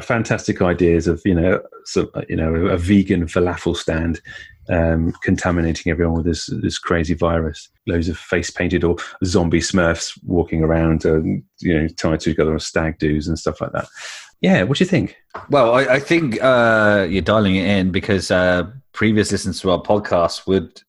fantastic 0.00 0.60
ideas 0.62 1.06
of 1.06 1.20
you 1.24 1.34
know 1.34 1.60
so, 1.84 2.10
you 2.28 2.36
know 2.36 2.54
a 2.66 2.76
vegan 2.76 3.26
falafel 3.26 3.76
stand 3.76 4.20
um, 4.70 5.12
contaminating 5.22 5.90
everyone 5.90 6.16
with 6.16 6.26
this 6.26 6.46
this 6.62 6.78
crazy 6.78 7.14
virus. 7.14 7.68
Loads 7.86 8.08
of 8.08 8.16
face 8.16 8.50
painted 8.50 8.84
or 8.84 8.96
zombie 9.24 9.60
Smurfs 9.60 10.18
walking 10.24 10.62
around, 10.62 11.04
um, 11.04 11.42
you 11.60 11.74
know, 11.74 11.88
tied 11.88 12.20
together 12.20 12.52
on 12.52 12.60
stag 12.60 12.98
doos 12.98 13.26
and 13.26 13.38
stuff 13.38 13.60
like 13.60 13.72
that. 13.72 13.88
Yeah, 14.40 14.62
what 14.62 14.78
do 14.78 14.84
you 14.84 14.88
think? 14.88 15.16
Well, 15.50 15.74
I, 15.74 15.80
I 15.82 16.00
think 16.00 16.42
uh, 16.42 17.06
you're 17.10 17.22
dialing 17.22 17.56
it 17.56 17.66
in 17.66 17.90
because 17.90 18.30
uh, 18.30 18.70
previous 18.92 19.32
listeners 19.32 19.60
to 19.60 19.70
our 19.70 19.82
podcast 19.82 20.46
would 20.46 20.82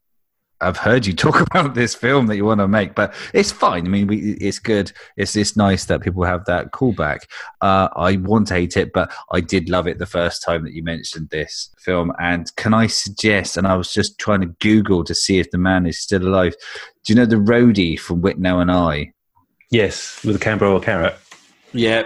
I've 0.61 0.77
heard 0.77 1.05
you 1.05 1.13
talk 1.15 1.41
about 1.41 1.73
this 1.73 1.95
film 1.95 2.27
that 2.27 2.35
you 2.35 2.45
want 2.45 2.59
to 2.59 2.67
make, 2.67 2.95
but 2.95 3.13
it's 3.33 3.51
fine. 3.51 3.85
I 3.85 3.89
mean, 3.89 4.07
we, 4.07 4.33
it's 4.33 4.59
good. 4.59 4.91
It's 5.17 5.35
it's 5.35 5.57
nice 5.57 5.85
that 5.85 6.01
people 6.01 6.23
have 6.23 6.45
that 6.45 6.71
callback. 6.71 7.23
Uh, 7.61 7.89
I 7.95 8.17
want 8.17 8.47
to 8.47 8.55
hate 8.55 8.77
it, 8.77 8.93
but 8.93 9.11
I 9.31 9.41
did 9.41 9.69
love 9.69 9.87
it 9.87 9.99
the 9.99 10.05
first 10.05 10.43
time 10.43 10.63
that 10.63 10.73
you 10.73 10.83
mentioned 10.83 11.29
this 11.29 11.73
film. 11.77 12.11
And 12.19 12.53
can 12.55 12.73
I 12.73 12.87
suggest? 12.87 13.57
And 13.57 13.67
I 13.67 13.75
was 13.75 13.93
just 13.93 14.19
trying 14.19 14.41
to 14.41 14.55
Google 14.59 15.03
to 15.03 15.15
see 15.15 15.39
if 15.39 15.51
the 15.51 15.57
man 15.57 15.85
is 15.85 15.99
still 15.99 16.27
alive. 16.27 16.55
Do 17.03 17.13
you 17.13 17.15
know 17.15 17.25
the 17.25 17.35
roadie 17.37 17.99
from 17.99 18.21
Withnail 18.21 18.61
and 18.61 18.71
I? 18.71 19.13
Yes, 19.71 20.23
with 20.23 20.37
the 20.37 20.43
Camberwell 20.43 20.81
carrot. 20.81 21.17
Yeah, 21.73 22.03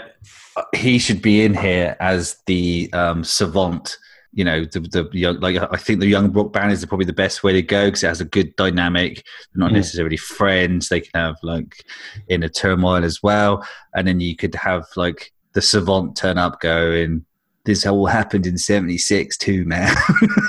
he 0.74 1.00
should 1.00 1.22
be 1.22 1.44
in 1.44 1.54
here 1.54 1.98
as 2.00 2.38
the 2.46 2.90
um, 2.94 3.24
savant. 3.24 3.98
You 4.36 4.44
know, 4.44 4.66
the, 4.66 4.80
the 4.82 5.10
young, 5.14 5.40
like 5.40 5.56
I 5.58 5.78
think 5.78 6.00
the 6.02 6.08
young 6.08 6.30
Brook 6.30 6.54
band 6.54 6.72
is 6.72 6.86
probably 6.86 7.06
the 7.08 7.14
best 7.14 7.44
way 7.44 7.54
to 7.54 7.62
go 7.62 7.86
because 7.88 8.04
it 8.04 8.08
has 8.08 8.22
a 8.22 8.26
good 8.26 8.56
dynamic. 8.58 9.16
They're 9.54 9.62
not 9.66 9.72
Mm. 9.72 9.76
necessarily 9.76 10.18
friends; 10.18 10.90
they 10.90 11.00
can 11.02 11.12
have 11.20 11.38
like 11.42 11.84
inner 12.28 12.50
turmoil 12.50 13.04
as 13.04 13.24
well. 13.24 13.66
And 13.96 14.08
then 14.08 14.20
you 14.20 14.36
could 14.36 14.54
have 14.56 14.86
like 14.96 15.32
the 15.54 15.62
savant 15.62 16.18
turn 16.18 16.38
up, 16.38 16.60
going, 16.60 17.26
"This 17.64 17.86
all 17.86 18.06
happened 18.08 18.46
in 18.46 18.58
'76 18.58 19.38
too, 19.38 19.64
man," 19.66 19.96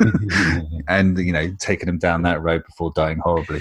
and 0.88 1.18
you 1.18 1.32
know, 1.32 1.54
taking 1.60 1.86
them 1.86 1.98
down 1.98 2.22
that 2.22 2.42
road 2.42 2.64
before 2.66 2.92
dying 2.94 3.18
horribly. 3.18 3.60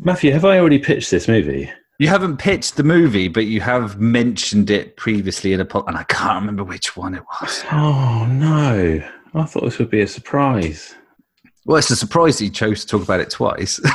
Matthew, 0.00 0.32
have 0.32 0.44
I 0.44 0.58
already 0.58 0.78
pitched 0.78 1.10
this 1.10 1.28
movie? 1.28 1.70
You 1.98 2.08
haven't 2.08 2.38
pitched 2.38 2.76
the 2.76 2.82
movie, 2.82 3.28
but 3.28 3.46
you 3.46 3.60
have 3.60 4.00
mentioned 4.00 4.68
it 4.70 4.96
previously 4.96 5.52
in 5.52 5.60
a 5.60 5.64
pod, 5.64 5.84
and 5.86 5.96
I 5.96 6.02
can't 6.04 6.40
remember 6.40 6.64
which 6.64 6.96
one 6.96 7.14
it 7.14 7.22
was. 7.40 7.64
Oh 7.70 8.26
no! 8.30 9.02
I 9.34 9.44
thought 9.44 9.64
this 9.64 9.78
would 9.78 9.90
be 9.90 10.00
a 10.02 10.06
surprise. 10.06 10.94
Well, 11.66 11.78
it's 11.78 11.90
a 11.90 11.96
surprise 11.96 12.38
that 12.38 12.44
you 12.44 12.50
chose 12.50 12.82
to 12.82 12.86
talk 12.86 13.02
about 13.02 13.20
it 13.20 13.30
twice. 13.30 13.80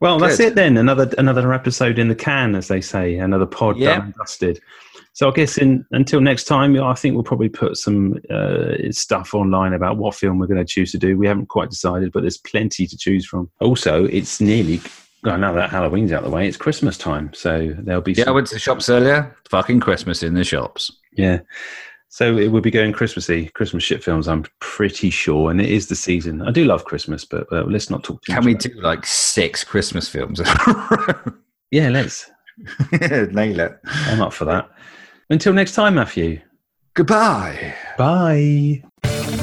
Well, 0.00 0.18
that's 0.18 0.36
Good. 0.36 0.48
it 0.48 0.54
then. 0.54 0.76
Another 0.76 1.10
another 1.16 1.54
episode 1.54 1.98
in 1.98 2.08
the 2.08 2.14
can, 2.14 2.54
as 2.54 2.68
they 2.68 2.82
say. 2.82 3.16
Another 3.16 3.46
pod 3.46 3.78
Yeah. 3.78 4.00
done 4.00 4.14
dusted. 4.18 4.60
So 5.14 5.30
I 5.30 5.32
guess 5.32 5.56
in, 5.56 5.86
until 5.92 6.20
next 6.20 6.44
time, 6.44 6.78
I 6.78 6.92
think 6.92 7.14
we'll 7.14 7.24
probably 7.24 7.48
put 7.48 7.78
some 7.78 8.18
uh, 8.30 8.74
stuff 8.90 9.32
online 9.32 9.72
about 9.72 9.96
what 9.96 10.14
film 10.14 10.38
we're 10.38 10.46
going 10.46 10.58
to 10.58 10.64
choose 10.66 10.92
to 10.92 10.98
do. 10.98 11.16
We 11.16 11.26
haven't 11.26 11.46
quite 11.48 11.70
decided, 11.70 12.12
but 12.12 12.20
there's 12.20 12.36
plenty 12.36 12.86
to 12.86 12.98
choose 12.98 13.24
from. 13.24 13.48
Also, 13.60 14.04
it's 14.04 14.42
nearly. 14.42 14.82
Well, 15.24 15.38
now 15.38 15.52
that 15.52 15.70
Halloween's 15.70 16.12
out 16.12 16.24
of 16.24 16.30
the 16.30 16.36
way, 16.36 16.46
it's 16.46 16.56
Christmas 16.56 16.98
time, 16.98 17.32
so 17.32 17.74
there'll 17.78 18.02
be. 18.02 18.12
yeah, 18.12 18.28
I 18.28 18.30
went 18.30 18.46
to 18.48 18.54
the 18.54 18.60
shops 18.60 18.88
earlier. 18.88 19.34
Fucking 19.48 19.80
Christmas 19.80 20.22
in 20.22 20.34
the 20.34 20.44
shops. 20.44 20.90
Yeah. 21.12 21.40
So 22.08 22.36
it 22.36 22.52
will 22.52 22.60
be 22.60 22.70
going 22.70 22.92
Christmassy, 22.92 23.50
Christmas 23.54 23.82
shit 23.82 24.04
films, 24.04 24.28
I'm 24.28 24.44
pretty 24.60 25.10
sure. 25.10 25.50
And 25.50 25.60
it 25.60 25.68
is 25.68 25.88
the 25.88 25.96
season. 25.96 26.42
I 26.42 26.52
do 26.52 26.64
love 26.64 26.84
Christmas, 26.84 27.24
but 27.24 27.52
uh, 27.52 27.64
let's 27.64 27.90
not 27.90 28.04
talk 28.04 28.22
too 28.22 28.32
Can 28.34 28.44
we 28.44 28.54
do 28.54 28.70
like 28.80 29.04
six 29.04 29.64
Christmas 29.64 30.08
films? 30.08 30.40
Yeah, 31.74 31.88
let's. 31.88 32.30
Nail 33.32 33.58
it. 33.58 33.80
I'm 33.84 34.22
up 34.22 34.32
for 34.32 34.44
that. 34.44 34.70
Until 35.28 35.52
next 35.52 35.74
time, 35.74 35.96
Matthew. 35.96 36.40
Goodbye. 36.94 37.74
Bye. 37.98 39.40